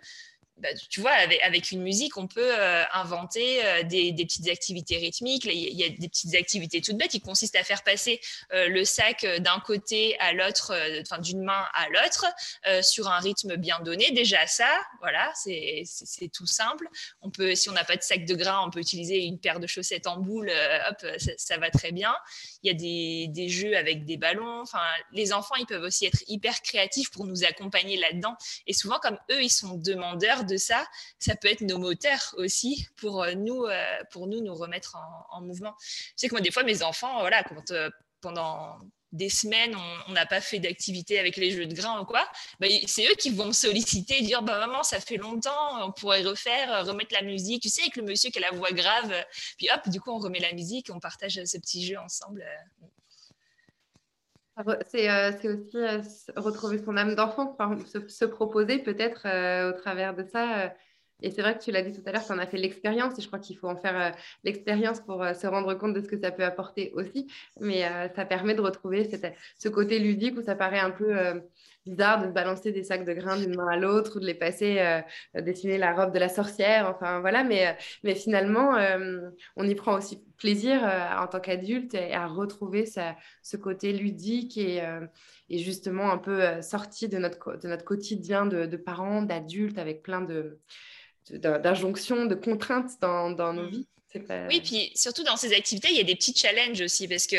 bah, 0.60 0.70
tu 0.90 1.02
vois, 1.02 1.12
avec, 1.12 1.72
une 1.72 1.84
musique, 1.84 2.18
on 2.18 2.28
peut 2.28 2.60
euh, 2.60 2.84
inventer 2.94 3.64
euh, 3.64 3.84
des, 3.84 4.12
petites 4.14 4.50
activités 4.50 4.98
rythmiques. 4.98 5.46
Il 5.46 5.54
y, 5.54 5.84
a 5.84 5.90
des 5.90 6.10
petites 6.10 6.34
activités 6.34 6.82
toutes 6.82 6.98
bêtes 6.98 7.12
qui 7.12 7.22
consistent 7.22 7.58
à 7.58 7.64
faire 7.64 7.84
passer 7.84 8.20
euh, 8.54 8.68
le 8.68 8.84
sac 8.84 9.24
d'un 9.40 9.60
côté 9.60 10.18
à 10.20 10.34
l'autre, 10.34 10.74
enfin 11.02 11.20
d'une 11.20 11.44
main 11.44 11.64
à 11.74 11.88
l'autre, 11.90 12.26
sur 12.82 13.08
un 13.08 13.20
rythme 13.20 13.56
bien 13.56 13.80
donné. 13.82 14.10
Déjà 14.12 14.48
ça, 14.48 14.70
voilà, 15.00 15.32
c'est 15.36 15.84
tout 16.34 16.48
simple. 16.48 16.88
On 17.22 17.30
peut, 17.30 17.54
si 17.54 17.70
on 17.70 17.74
n'a 17.74 17.84
pas 17.84 17.96
de 17.96 18.02
sac 18.02 18.26
de 18.26 18.36
grains, 18.36 18.64
on 18.66 18.72
peut 18.72 18.80
utiliser 18.80 19.24
une 19.24 19.40
paire 19.40 19.60
de 19.60 19.68
chaussettes 19.68 20.08
en 20.08 20.18
boule. 20.18 20.52
hop, 20.90 21.06
ça, 21.38 21.58
va 21.58 21.70
très 21.70 21.92
bien. 21.92 22.16
Il 22.64 22.68
y 22.68 22.72
a 22.72 22.74
des, 22.74 23.28
des, 23.30 23.50
jeux 23.50 23.78
avec 23.78 24.06
des 24.06 24.18
ballons. 24.18 24.62
Enfin, 24.62 24.82
les 25.12 25.34
enfants, 25.34 25.56
ils 25.56 25.66
peuvent 25.66 25.84
aussi 25.84 26.06
être 26.06 26.24
hyper 26.28 26.62
créatifs 26.62 27.12
pour 27.12 27.26
nous 27.26 27.44
accompagner 27.44 27.98
là-dedans. 27.98 28.36
Et 28.66 28.74
souvent, 28.74 28.98
comme 29.00 29.20
eux, 29.32 29.44
ils 29.44 29.50
sont 29.50 29.76
demandeurs 29.76 30.46
de 30.48 30.58
ça, 30.58 30.86
ça 31.20 31.36
peut 31.36 31.48
être 31.48 31.62
nos 31.62 31.78
moteurs 31.78 32.34
aussi 32.38 32.88
pour 32.98 33.24
euh, 33.24 33.34
nous, 33.34 33.66
euh, 33.66 34.04
pour 34.12 34.28
nous, 34.28 34.42
nous 34.42 34.56
remettre 34.56 34.98
en, 35.32 35.42
mouvement. 35.42 35.76
Je 35.80 36.14
sais 36.16 36.28
que 36.28 36.34
moi, 36.34 36.42
des 36.42 36.52
fois, 36.52 36.64
mes 36.64 36.84
enfants, 36.84 37.20
voilà, 37.20 37.44
quand, 37.44 37.72
euh, 37.72 37.90
pendant 38.22 38.80
des 39.12 39.30
semaines, 39.30 39.76
on 40.08 40.12
n'a 40.12 40.26
pas 40.26 40.42
fait 40.42 40.60
d'activité 40.60 41.18
avec 41.18 41.38
les 41.38 41.52
jeux 41.52 41.66
de 41.66 41.74
grains 41.74 42.02
ou 42.02 42.06
quoi, 42.06 42.28
bah, 42.60 42.68
c'est 42.88 43.06
eux 43.08 43.16
qui 43.16 43.30
vont 43.30 43.46
me 43.46 43.54
solliciter, 43.54 44.22
dire 44.22 44.42
bah, 44.42 44.60
Maman, 44.60 44.84
ça 44.84 45.00
fait 45.00 45.18
longtemps, 45.18 45.86
on 45.88 45.92
pourrait 45.92 46.24
refaire, 46.24 46.86
remettre 46.86 47.14
la 47.14 47.22
musique. 47.22 47.64
Tu 47.64 47.70
sais, 47.70 47.82
avec 47.82 47.96
le 47.96 48.04
monsieur 48.04 48.30
qui 48.32 48.40
a 48.40 48.42
la 48.42 48.58
voix 48.58 48.72
grave. 48.72 49.14
Puis 49.58 49.70
hop, 49.74 49.88
du 49.90 50.02
coup, 50.02 50.12
on 50.12 50.20
remet 50.20 50.40
la 50.40 50.54
musique 50.54 50.90
on 50.94 51.00
partage 51.00 51.40
ce 51.46 51.58
petit 51.58 51.86
jeu 51.86 51.98
ensemble. 51.98 52.44
C'est 54.88 55.10
aussi 55.50 55.78
retrouver 56.36 56.80
son 56.80 56.98
âme 56.98 57.16
d'enfant, 57.16 57.56
se, 58.08 58.26
proposer 58.26 58.80
peut-être 58.80 59.28
au 59.70 59.74
travers 59.80 60.16
de 60.16 60.24
ça. 60.24 60.74
et 61.22 61.32
c'est 61.32 61.42
vrai 61.42 61.58
que 61.58 61.64
tu 61.64 61.72
l'as 61.72 61.84
dit 61.84 61.94
tout 61.94 62.02
à 62.08 62.12
l'heure, 62.12 62.26
tu 62.26 62.32
en 62.32 62.40
as 62.40 62.48
fait 62.48 62.58
l'expérience 62.58 63.18
et 63.20 63.22
je 63.22 63.28
crois 63.28 63.40
qu'il 63.40 63.58
faut 63.58 63.68
en 63.68 63.76
faire 63.76 64.16
l'expérience 64.44 65.00
pour 65.00 65.24
se 65.24 65.48
rendre 65.48 65.74
compte 65.76 65.94
de 65.94 66.02
ce 66.02 66.08
que 66.08 66.20
ça 66.20 66.32
peut 66.32 66.44
apporter 66.44 66.92
aussi. 66.96 67.28
Mais 67.60 67.84
ça 68.16 68.26
permet 68.26 68.56
de 68.56 68.62
retrouver 68.62 69.08
ce 69.58 69.70
côté 69.70 70.00
ludique 70.00 70.38
où 70.38 70.42
ça 70.42 70.56
paraît 70.56 70.80
un 70.80 70.92
peu 70.92 71.42
bizarre 71.88 72.26
de 72.26 72.32
balancer 72.32 72.72
des 72.72 72.84
sacs 72.84 73.06
de 73.06 73.14
grains 73.14 73.38
d'une 73.38 73.56
main 73.56 73.68
à 73.68 73.78
l'autre 73.78 74.18
ou 74.18 74.20
de 74.20 74.26
les 74.26 74.34
passer, 74.34 74.80
euh, 74.80 75.02
dessiner 75.42 75.78
la 75.78 75.94
robe 75.94 76.14
de 76.14 76.20
la 76.20 76.30
sorcière, 76.30 76.90
enfin 76.90 77.20
voilà, 77.20 77.44
mais, 77.44 77.68
euh, 77.68 77.72
mais 78.04 78.16
finalement, 78.16 78.76
euh, 78.76 79.30
on 79.56 79.68
y 79.68 79.76
prend 79.76 79.98
aussi 79.98 80.22
plaisir 80.38 80.84
en 81.20 81.26
tant 81.26 81.40
qu'adulte 81.40 81.96
et 81.96 82.14
à 82.14 82.28
retrouver 82.28 82.86
ce 82.86 83.58
côté 83.58 83.92
ludique 83.92 84.56
et, 84.58 84.84
et, 85.50 85.58
justement 85.58 86.12
un 86.12 86.20
peu 86.20 86.62
sorti 86.62 87.10
de 87.10 87.18
notre, 87.18 87.58
de 87.58 87.68
notre 87.68 87.84
quotidien 87.84 88.46
de, 88.46 88.78
parents, 88.78 89.24
d'adultes, 89.24 89.80
avec 89.80 90.04
plein 90.04 90.22
de 90.22 90.60
d'injonctions, 91.32 92.26
de, 92.26 92.36
contraintes 92.36 93.02
dans, 93.02 93.32
dans 93.32 93.52
nos 93.52 93.70
mmh. 93.70 93.84
Oui, 94.50 94.62
puis 94.62 94.92
surtout 94.96 95.24
dans 95.24 95.36
ces 95.36 95.54
activités, 95.54 95.90
il 95.92 95.98
y 95.98 96.00
a 96.00 96.04
des 96.04 96.16
petits 96.16 96.34
challenges 96.36 96.80
aussi 96.82 97.08
parce 97.08 97.28
que 97.28 97.38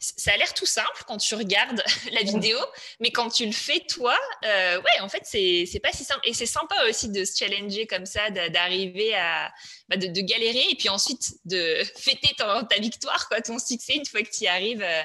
ça 0.00 0.32
a 0.32 0.36
l'air 0.36 0.52
tout 0.54 0.66
simple 0.66 1.04
quand 1.06 1.18
tu 1.18 1.34
regardes 1.34 1.82
la 2.12 2.22
vidéo, 2.22 2.58
mais 3.00 3.10
quand 3.10 3.28
tu 3.28 3.44
le 3.44 3.52
fais 3.52 3.80
toi, 3.80 4.16
euh, 4.44 4.76
ouais, 4.78 5.00
en 5.00 5.08
fait, 5.08 5.22
c'est 5.24 5.80
pas 5.82 5.92
si 5.92 6.04
simple. 6.04 6.20
Et 6.24 6.32
c'est 6.32 6.46
sympa 6.46 6.76
aussi 6.88 7.10
de 7.10 7.24
se 7.24 7.36
challenger 7.36 7.86
comme 7.86 8.06
ça, 8.06 8.30
d'arriver 8.30 9.14
à 9.14 9.52
bah, 9.88 9.96
de, 9.96 10.20
galérer 10.20 10.64
et 10.70 10.76
puis 10.76 10.88
ensuite 10.88 11.34
de 11.44 11.82
fêter 11.96 12.34
ta, 12.36 12.62
ta 12.68 12.78
victoire, 12.80 13.28
quoi, 13.28 13.40
ton 13.40 13.58
succès 13.58 13.94
une 13.94 14.06
fois 14.06 14.22
que 14.22 14.30
tu 14.30 14.44
y 14.44 14.48
arrives. 14.48 14.82
Euh, 14.82 15.02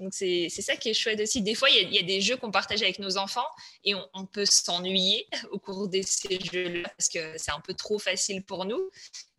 donc, 0.00 0.14
c'est 0.14 0.48
ça 0.48 0.76
qui 0.76 0.88
est 0.88 0.94
chouette 0.94 1.20
aussi. 1.20 1.42
Des 1.42 1.54
fois, 1.54 1.68
il 1.68 1.92
y, 1.92 1.98
a, 1.98 2.02
des 2.02 2.22
jeux 2.22 2.38
qu'on 2.38 2.50
partage 2.50 2.80
avec 2.80 2.98
nos 2.98 3.18
enfants 3.18 3.46
et 3.84 3.94
on, 3.94 4.24
peut 4.24 4.46
s'ennuyer 4.46 5.26
au 5.52 5.58
cours 5.58 5.88
de 5.88 6.00
ces 6.02 6.40
jeux-là 6.40 6.88
parce 6.96 7.10
que 7.10 7.36
c'est 7.36 7.52
un 7.52 7.60
peu 7.60 7.74
trop 7.74 7.98
facile 7.98 8.42
pour 8.42 8.64
nous. 8.64 8.90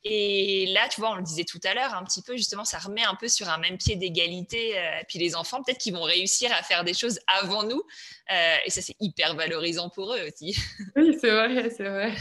Et 0.03 0.67
là, 0.67 0.87
tu 0.89 1.01
vois, 1.01 1.11
on 1.11 1.15
le 1.15 1.23
disait 1.23 1.45
tout 1.45 1.59
à 1.63 1.73
l'heure, 1.73 1.95
un 1.95 2.03
petit 2.03 2.21
peu, 2.21 2.37
justement, 2.37 2.63
ça 2.63 2.77
remet 2.77 3.03
un 3.03 3.15
peu 3.15 3.27
sur 3.27 3.49
un 3.49 3.57
même 3.57 3.77
pied 3.77 3.95
d'égalité. 3.95 4.77
Euh, 4.77 5.01
puis 5.07 5.17
les 5.17 5.35
enfants, 5.35 5.63
peut-être 5.63 5.79
qu'ils 5.79 5.93
vont 5.93 6.03
réussir 6.03 6.51
à 6.53 6.61
faire 6.61 6.83
des 6.83 6.93
choses 6.93 7.19
avant 7.25 7.63
nous. 7.63 7.81
Euh, 8.31 8.55
et 8.65 8.69
ça, 8.69 8.81
c'est 8.81 8.95
hyper 8.99 9.35
valorisant 9.35 9.89
pour 9.89 10.13
eux 10.13 10.27
aussi. 10.27 10.55
Oui, 10.95 11.17
c'est 11.19 11.31
vrai, 11.31 11.69
c'est 11.69 11.89
vrai. 11.89 12.13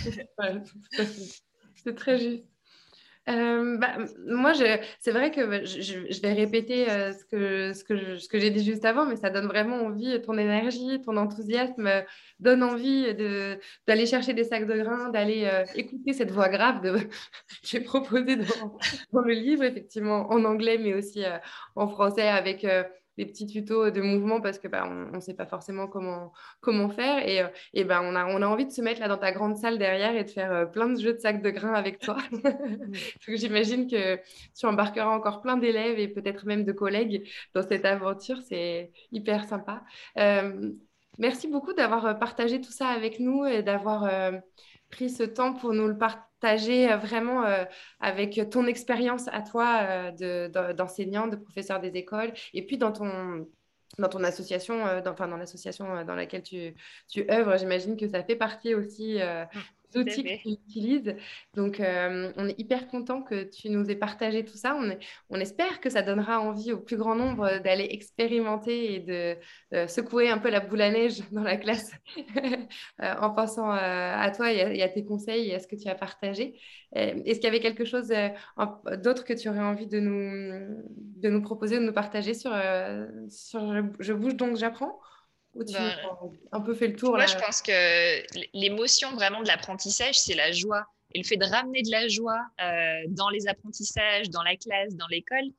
c'est 1.84 1.94
très 1.94 2.18
juste. 2.18 2.49
Euh, 3.30 3.76
bah, 3.78 3.96
moi, 4.26 4.52
c'est 4.54 5.10
vrai 5.12 5.30
que 5.30 5.64
je, 5.64 6.20
vais 6.20 6.32
répéter 6.32 6.90
euh, 6.90 7.12
ce 7.12 7.84
que, 7.84 8.38
j'ai 8.38 8.50
dit 8.50 8.64
juste 8.64 8.84
avant, 8.84 9.06
mais 9.06 9.16
ça 9.16 9.30
donne 9.30 9.46
vraiment 9.46 9.76
envie, 9.76 10.20
ton 10.22 10.36
énergie, 10.36 11.00
ton 11.02 11.16
enthousiasme 11.16 11.86
euh, 11.86 12.02
donne 12.40 12.62
envie 12.62 13.14
d'aller 13.86 14.06
chercher 14.06 14.34
des 14.34 14.44
sacs 14.44 14.66
de 14.66 14.74
grains, 14.74 15.10
d'aller 15.10 15.48
écouter 15.74 16.12
cette 16.12 16.30
voix 16.30 16.48
grave 16.48 16.82
de, 16.82 16.96
j'ai 17.62 17.80
proposé 17.80 18.36
dans, 18.36 18.78
dans, 19.12 19.20
le 19.20 19.34
livre, 19.34 19.64
effectivement, 19.64 20.30
en 20.30 20.44
anglais, 20.44 20.78
mais 20.78 20.94
aussi 20.94 21.22
en 21.76 21.88
français, 21.88 22.28
avec 22.28 22.66
des 23.20 23.26
petits 23.26 23.46
tutos 23.46 23.90
de 23.90 24.00
mouvement 24.00 24.40
parce 24.40 24.58
que 24.58 24.66
bah, 24.66 24.88
on 24.88 25.14
ne 25.14 25.20
sait 25.20 25.34
pas 25.34 25.44
forcément 25.44 25.86
comment, 25.86 26.32
comment 26.60 26.88
faire. 26.88 27.26
Et, 27.28 27.42
euh, 27.42 27.48
et 27.74 27.84
bah, 27.84 28.00
on, 28.02 28.16
a, 28.16 28.24
on 28.24 28.40
a 28.40 28.46
envie 28.46 28.64
de 28.64 28.70
se 28.70 28.80
mettre 28.80 29.00
là 29.00 29.08
dans 29.08 29.18
ta 29.18 29.30
grande 29.30 29.56
salle 29.58 29.78
derrière 29.78 30.16
et 30.16 30.24
de 30.24 30.30
faire 30.30 30.50
euh, 30.52 30.64
plein 30.64 30.88
de 30.88 30.98
jeux 30.98 31.12
de 31.12 31.18
sacs 31.18 31.42
de 31.42 31.50
grains 31.50 31.74
avec 31.74 31.98
toi. 31.98 32.16
J'imagine 33.28 33.90
que 33.90 34.16
tu 34.58 34.64
embarqueras 34.64 35.10
encore 35.14 35.42
plein 35.42 35.58
d'élèves 35.58 35.98
et 35.98 36.08
peut-être 36.08 36.46
même 36.46 36.64
de 36.64 36.72
collègues 36.72 37.28
dans 37.54 37.62
cette 37.62 37.84
aventure. 37.84 38.38
C'est 38.48 38.90
hyper 39.12 39.44
sympa. 39.44 39.84
Euh, 40.16 40.72
merci 41.18 41.46
beaucoup 41.46 41.74
d'avoir 41.74 42.18
partagé 42.18 42.62
tout 42.62 42.72
ça 42.72 42.88
avec 42.88 43.20
nous 43.20 43.44
et 43.44 43.62
d'avoir 43.62 44.10
pris 44.90 45.10
ce 45.10 45.22
temps 45.22 45.54
pour 45.54 45.72
nous 45.72 45.86
le 45.86 45.96
partager 45.96 46.90
euh, 46.90 46.96
vraiment 46.96 47.44
euh, 47.44 47.64
avec 48.00 48.40
ton 48.50 48.66
expérience 48.66 49.28
à 49.28 49.42
toi 49.42 49.82
euh, 50.20 50.74
d'enseignant, 50.74 51.26
de, 51.26 51.36
professeur 51.36 51.80
des 51.80 51.96
écoles, 51.96 52.32
et 52.54 52.66
puis 52.66 52.78
dans 52.78 52.92
ton 52.92 53.48
dans 53.98 54.08
ton 54.08 54.22
association, 54.22 55.02
dans, 55.02 55.10
enfin 55.10 55.26
dans 55.26 55.36
l'association 55.36 56.04
dans 56.04 56.14
laquelle 56.14 56.44
tu, 56.44 56.74
tu 57.08 57.28
œuvres, 57.28 57.58
j'imagine 57.58 57.96
que 57.96 58.08
ça 58.08 58.22
fait 58.22 58.36
partie 58.36 58.72
aussi 58.72 59.18
mmh 59.18 59.58
outils 59.96 60.24
que 60.24 60.42
tu 60.42 60.48
utilises. 60.48 61.14
Donc, 61.54 61.80
euh, 61.80 62.32
on 62.36 62.48
est 62.48 62.58
hyper 62.58 62.88
content 62.88 63.22
que 63.22 63.44
tu 63.44 63.70
nous 63.70 63.90
aies 63.90 63.96
partagé 63.96 64.44
tout 64.44 64.56
ça. 64.56 64.76
On, 64.76 64.96
on, 65.30 65.40
espère 65.40 65.80
que 65.80 65.90
ça 65.90 66.02
donnera 66.02 66.40
envie 66.40 66.72
au 66.72 66.78
plus 66.78 66.96
grand 66.96 67.14
nombre 67.14 67.60
d'aller 67.62 67.88
expérimenter 67.90 68.94
et 68.94 69.00
de 69.00 69.36
secouer 69.86 70.28
un 70.28 70.38
peu 70.38 70.50
la 70.50 70.60
boule 70.60 70.82
à 70.82 70.90
neige 70.90 71.20
dans 71.32 71.42
la 71.42 71.56
classe 71.56 71.92
euh, 73.02 73.14
en 73.20 73.30
pensant 73.30 73.70
euh, 73.70 73.76
à 73.76 74.30
toi 74.30 74.52
et 74.52 74.82
à, 74.82 74.88
tes 74.88 75.04
conseils 75.04 75.50
et 75.50 75.54
à 75.54 75.58
ce 75.58 75.66
que 75.66 75.76
tu 75.76 75.88
as 75.88 75.94
partagé. 75.94 76.58
Est-ce 76.92 77.34
qu'il 77.34 77.44
y 77.44 77.46
avait 77.46 77.60
quelque 77.60 77.84
chose 77.84 78.12
d'autre 78.98 79.24
que 79.24 79.32
tu 79.32 79.48
aurais 79.48 79.60
envie 79.60 79.86
de 79.86 80.00
nous, 80.00 80.82
de 81.16 81.28
nous 81.28 81.40
proposer, 81.40 81.78
de 81.78 81.84
nous 81.84 81.92
partager 81.92 82.34
sur, 82.34 82.52
sur 83.28 83.60
Je 84.00 84.12
bouge 84.12 84.34
donc 84.34 84.56
j'apprends? 84.56 84.98
Tu 85.54 85.72
ben, 85.72 85.92
un 86.52 86.60
peu 86.60 86.74
fait 86.74 86.88
le 86.88 86.96
tour 86.96 87.10
Moi, 87.10 87.26
je 87.26 87.36
pense 87.36 87.60
que 87.60 88.22
l'émotion 88.56 89.14
vraiment 89.14 89.42
de 89.42 89.48
l'apprentissage, 89.48 90.18
c'est 90.18 90.34
la 90.34 90.52
joie. 90.52 90.86
Et 91.12 91.18
le 91.18 91.24
fait 91.24 91.36
de 91.36 91.44
ramener 91.44 91.82
de 91.82 91.90
la 91.90 92.06
joie 92.08 92.40
euh, 92.60 93.02
dans 93.08 93.30
les 93.30 93.48
apprentissages, 93.48 94.30
dans 94.30 94.42
la 94.42 94.56
classe, 94.56 94.94
dans 94.94 95.08
l'école, 95.08 95.50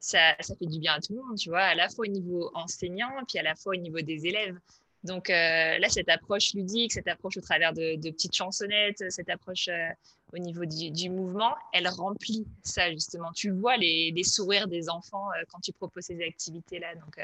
ça, 0.00 0.36
ça, 0.40 0.54
fait 0.54 0.66
du 0.66 0.78
bien 0.78 0.94
à 0.94 1.00
tout 1.00 1.14
le 1.14 1.22
monde, 1.22 1.38
tu 1.38 1.48
vois, 1.48 1.62
à 1.62 1.74
la 1.74 1.88
fois 1.88 2.06
au 2.06 2.10
niveau 2.10 2.50
enseignant, 2.54 3.10
puis 3.26 3.38
à 3.38 3.42
la 3.42 3.54
fois 3.54 3.74
au 3.74 3.80
niveau 3.80 4.00
des 4.00 4.26
élèves. 4.26 4.56
Donc 5.02 5.30
euh, 5.30 5.78
là, 5.78 5.88
cette 5.88 6.08
approche 6.08 6.52
ludique, 6.54 6.92
cette 6.92 7.08
approche 7.08 7.36
au 7.38 7.40
travers 7.40 7.72
de, 7.72 7.96
petites 8.10 8.34
chansonnettes, 8.34 9.10
cette 9.10 9.30
approche 9.30 9.68
euh, 9.68 9.88
au 10.34 10.38
niveau 10.38 10.66
du, 10.66 11.08
mouvement, 11.08 11.54
elle 11.72 11.88
remplit 11.88 12.46
ça 12.62 12.90
justement. 12.92 13.32
Tu 13.32 13.50
vois 13.50 13.76
les, 13.76 14.12
les 14.14 14.24
sourires 14.24 14.68
des 14.68 14.90
enfants 14.90 15.28
quand 15.50 15.60
tu 15.60 15.72
proposes 15.72 16.04
ces 16.04 16.22
activités-là. 16.22 16.94
Donc 16.96 17.18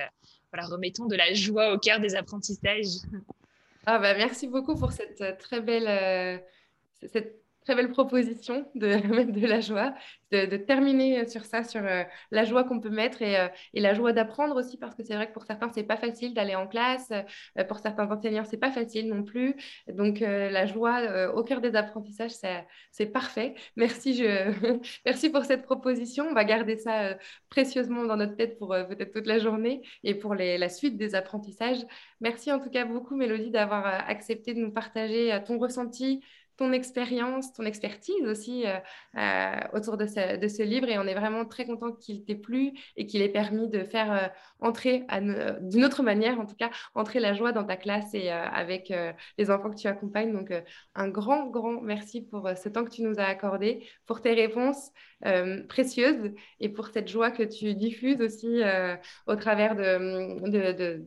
voilà, 0.55 0.69
remettons 0.69 1.07
de 1.07 1.17
la 1.17 1.35
joie 1.35 1.73
au 1.73 1.79
cœur 1.79 1.99
des 1.99 2.15
apprentissages. 2.15 3.03
Ah 3.87 3.99
bah, 3.99 4.15
merci 4.15 4.47
beaucoup 4.47 4.77
pour 4.77 4.93
cette 4.93 5.21
euh, 5.21 5.33
très 5.37 5.61
belle, 5.61 5.89
euh, 5.89 6.39
cette 7.09 7.44
très 7.65 7.75
belle 7.75 7.91
proposition 7.91 8.67
de 8.75 8.87
mettre 9.15 9.33
de 9.33 9.47
la 9.47 9.61
joie, 9.61 9.95
de, 10.31 10.57
terminer 10.57 11.27
sur 11.29 11.45
ça, 11.45 11.63
sur 11.65 11.83
euh, 11.85 12.03
la 12.31 12.45
joie 12.45 12.65
qu'on 12.65 12.81
peut 12.81 12.91
mettre 12.91 13.23
et, 13.23 13.39
euh, 13.39 13.49
et 13.73 13.81
la 13.81 13.95
joie 13.95 14.13
d'apprendre 14.13 14.57
aussi, 14.57 14.77
parce 14.77 14.95
que 14.95 15.03
c'est 15.03 15.15
vrai 15.15 15.29
que 15.29 15.33
pour 15.33 15.45
certains, 15.45 15.71
c'est 15.73 15.85
pas 15.85 15.97
facile 15.97 16.35
d'aller 16.35 16.55
en 16.55 16.67
classe, 16.67 17.13
euh, 17.59 17.65
pour 17.65 17.79
certains 17.79 18.11
enseignants, 18.11 18.45
c'est 18.45 18.59
pas 18.59 18.71
facile 18.71 19.09
non 19.09 19.23
plus. 19.23 19.55
Donc, 19.89 20.21
la 20.21 20.67
joie 20.67 21.31
au 21.35 21.43
cœur 21.43 21.61
des 21.61 21.77
apprentissages, 21.77 22.33
c'est 22.91 23.07
parfait. 23.07 23.55
Merci. 23.77 24.25
Merci 25.07 25.31
pour 25.31 25.45
cette 25.45 25.63
proposition. 25.63 26.27
On 26.31 26.35
va 26.35 26.45
garder 26.45 26.77
ça 26.77 27.17
précieusement 27.49 28.05
dans 28.05 28.17
notre 28.17 28.37
tête 28.37 28.59
pour 28.59 28.69
peut-être 28.69 29.13
toute 29.13 29.27
la 29.27 29.39
journée 29.39 29.83
et 30.03 30.15
pour 30.15 30.35
la 30.35 30.69
suite 30.69 30.97
des 30.97 31.15
apprentissages. 31.15 31.85
Merci 32.21 32.53
en 32.53 32.61
tout 32.61 32.71
cas 32.71 32.85
beaucoup, 32.85 33.17
Mélodie, 33.17 33.51
d'avoir 33.51 33.87
accepté 33.87 34.55
de 34.55 34.61
nous 34.61 34.73
partager 34.73 35.39
ton 35.47 35.59
ressenti, 35.59 36.23
ton 36.57 36.73
expérience, 36.73 37.53
ton 37.53 37.65
expertise 37.65 38.25
aussi 38.27 38.65
euh, 38.67 38.79
euh, 39.17 39.61
autour 39.73 39.97
de 39.97 40.07
ce, 40.07 40.63
livre. 40.63 40.89
Et 40.89 40.99
on 40.99 41.07
est 41.07 41.15
vraiment 41.15 41.45
très 41.45 41.67
content 41.67 41.93
qu'il 41.93 42.25
t'ait 42.25 42.35
plu 42.35 42.73
et 42.97 43.07
qu'il 43.07 43.23
ait 43.23 43.29
permis 43.29 43.69
de 43.69 43.85
faire 43.85 44.13
euh, 44.13 44.29
entrer, 44.61 45.07
d'une 45.61 45.85
autre 45.85 46.03
manière 46.03 46.39
en 46.41 46.47
tout 46.47 46.55
cas, 46.57 46.71
entrer 46.95 47.21
la 47.21 47.35
joie 47.35 47.53
dans 47.53 47.65
ta 47.65 47.77
classe 47.77 48.15
et 48.15 48.31
avec 48.31 48.93
les 49.39 49.51
enfants 49.51 49.71
que 49.71 49.77
tu 49.77 49.87
accompagnes. 49.89 50.33
Donc, 50.33 50.53
un 50.95 51.09
grand, 51.09 51.47
grand 51.47 51.81
merci 51.81 52.23
pour 52.23 52.49
ce 52.57 52.69
temps 52.69 52.85
que 52.85 52.91
tu 52.91 53.03
nous 53.03 53.19
as 53.19 53.25
accordé, 53.25 53.87
pour 54.07 54.23
tes 54.23 54.33
réponses 54.33 54.91
précieuses 55.69 56.33
et 56.61 56.69
pour 56.69 56.89
cette 56.89 57.09
joie 57.09 57.31
que 57.31 57.43
tu 57.43 57.75
diffuses 57.75 58.21
aussi 58.21 58.63
au 59.27 59.37
travers 59.37 59.77
de, 59.77 61.05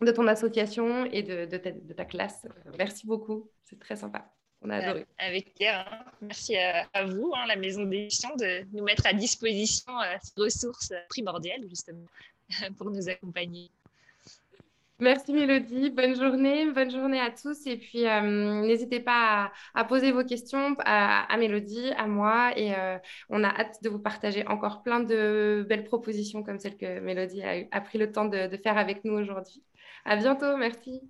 de, 0.00 0.12
ton 0.12 0.26
association 0.28 1.06
et 1.06 1.22
de 1.22 1.92
ta 1.94 2.04
classe. 2.04 2.46
Merci 2.78 3.06
beaucoup, 3.06 3.50
c'est 3.64 3.80
très 3.80 3.96
sympa. 3.96 4.35
On 4.62 4.70
a 4.70 4.76
adoré. 4.76 5.06
avec 5.18 5.54
Pierre, 5.54 5.86
hein. 5.90 6.04
merci 6.20 6.56
à, 6.56 7.04
vous, 7.04 7.32
hein, 7.36 7.46
la 7.46 7.56
maison 7.56 7.84
d'édition, 7.84 8.34
de 8.36 8.64
nous 8.72 8.84
mettre 8.84 9.06
à 9.06 9.12
disposition 9.12 10.00
euh, 10.00 10.16
ces 10.22 10.40
ressources 10.40 10.92
primordiales, 11.08 11.68
justement, 11.68 12.06
pour 12.78 12.90
nous 12.90 13.08
accompagner. 13.08 13.70
Merci 14.98 15.34
Mélodie, 15.34 15.90
bonne 15.90 16.16
journée, 16.16 16.72
bonne 16.72 16.90
journée 16.90 17.20
à 17.20 17.30
tous 17.30 17.66
et 17.66 17.76
puis 17.76 18.06
euh, 18.06 18.62
n'hésitez 18.62 18.98
pas 18.98 19.52
à, 19.74 19.84
poser 19.84 20.10
vos 20.10 20.24
questions 20.24 20.74
à, 20.78 21.36
Mélodie, 21.36 21.90
à 21.98 22.06
moi 22.06 22.56
et 22.56 22.74
euh, 22.74 22.96
on 23.28 23.44
a 23.44 23.48
hâte 23.48 23.82
de 23.82 23.90
vous 23.90 23.98
partager 23.98 24.46
encore 24.46 24.82
plein 24.82 25.00
de 25.00 25.66
belles 25.68 25.84
propositions 25.84 26.42
comme 26.42 26.58
celle 26.58 26.78
que 26.78 27.00
Mélodie 27.00 27.42
a, 27.42 27.80
pris 27.82 27.98
le 27.98 28.10
temps 28.10 28.24
de, 28.24 28.46
de 28.46 28.56
faire 28.56 28.78
avec 28.78 29.04
nous 29.04 29.12
aujourd'hui. 29.12 29.62
À 30.06 30.16
bientôt, 30.16 30.56
merci. 30.56 31.02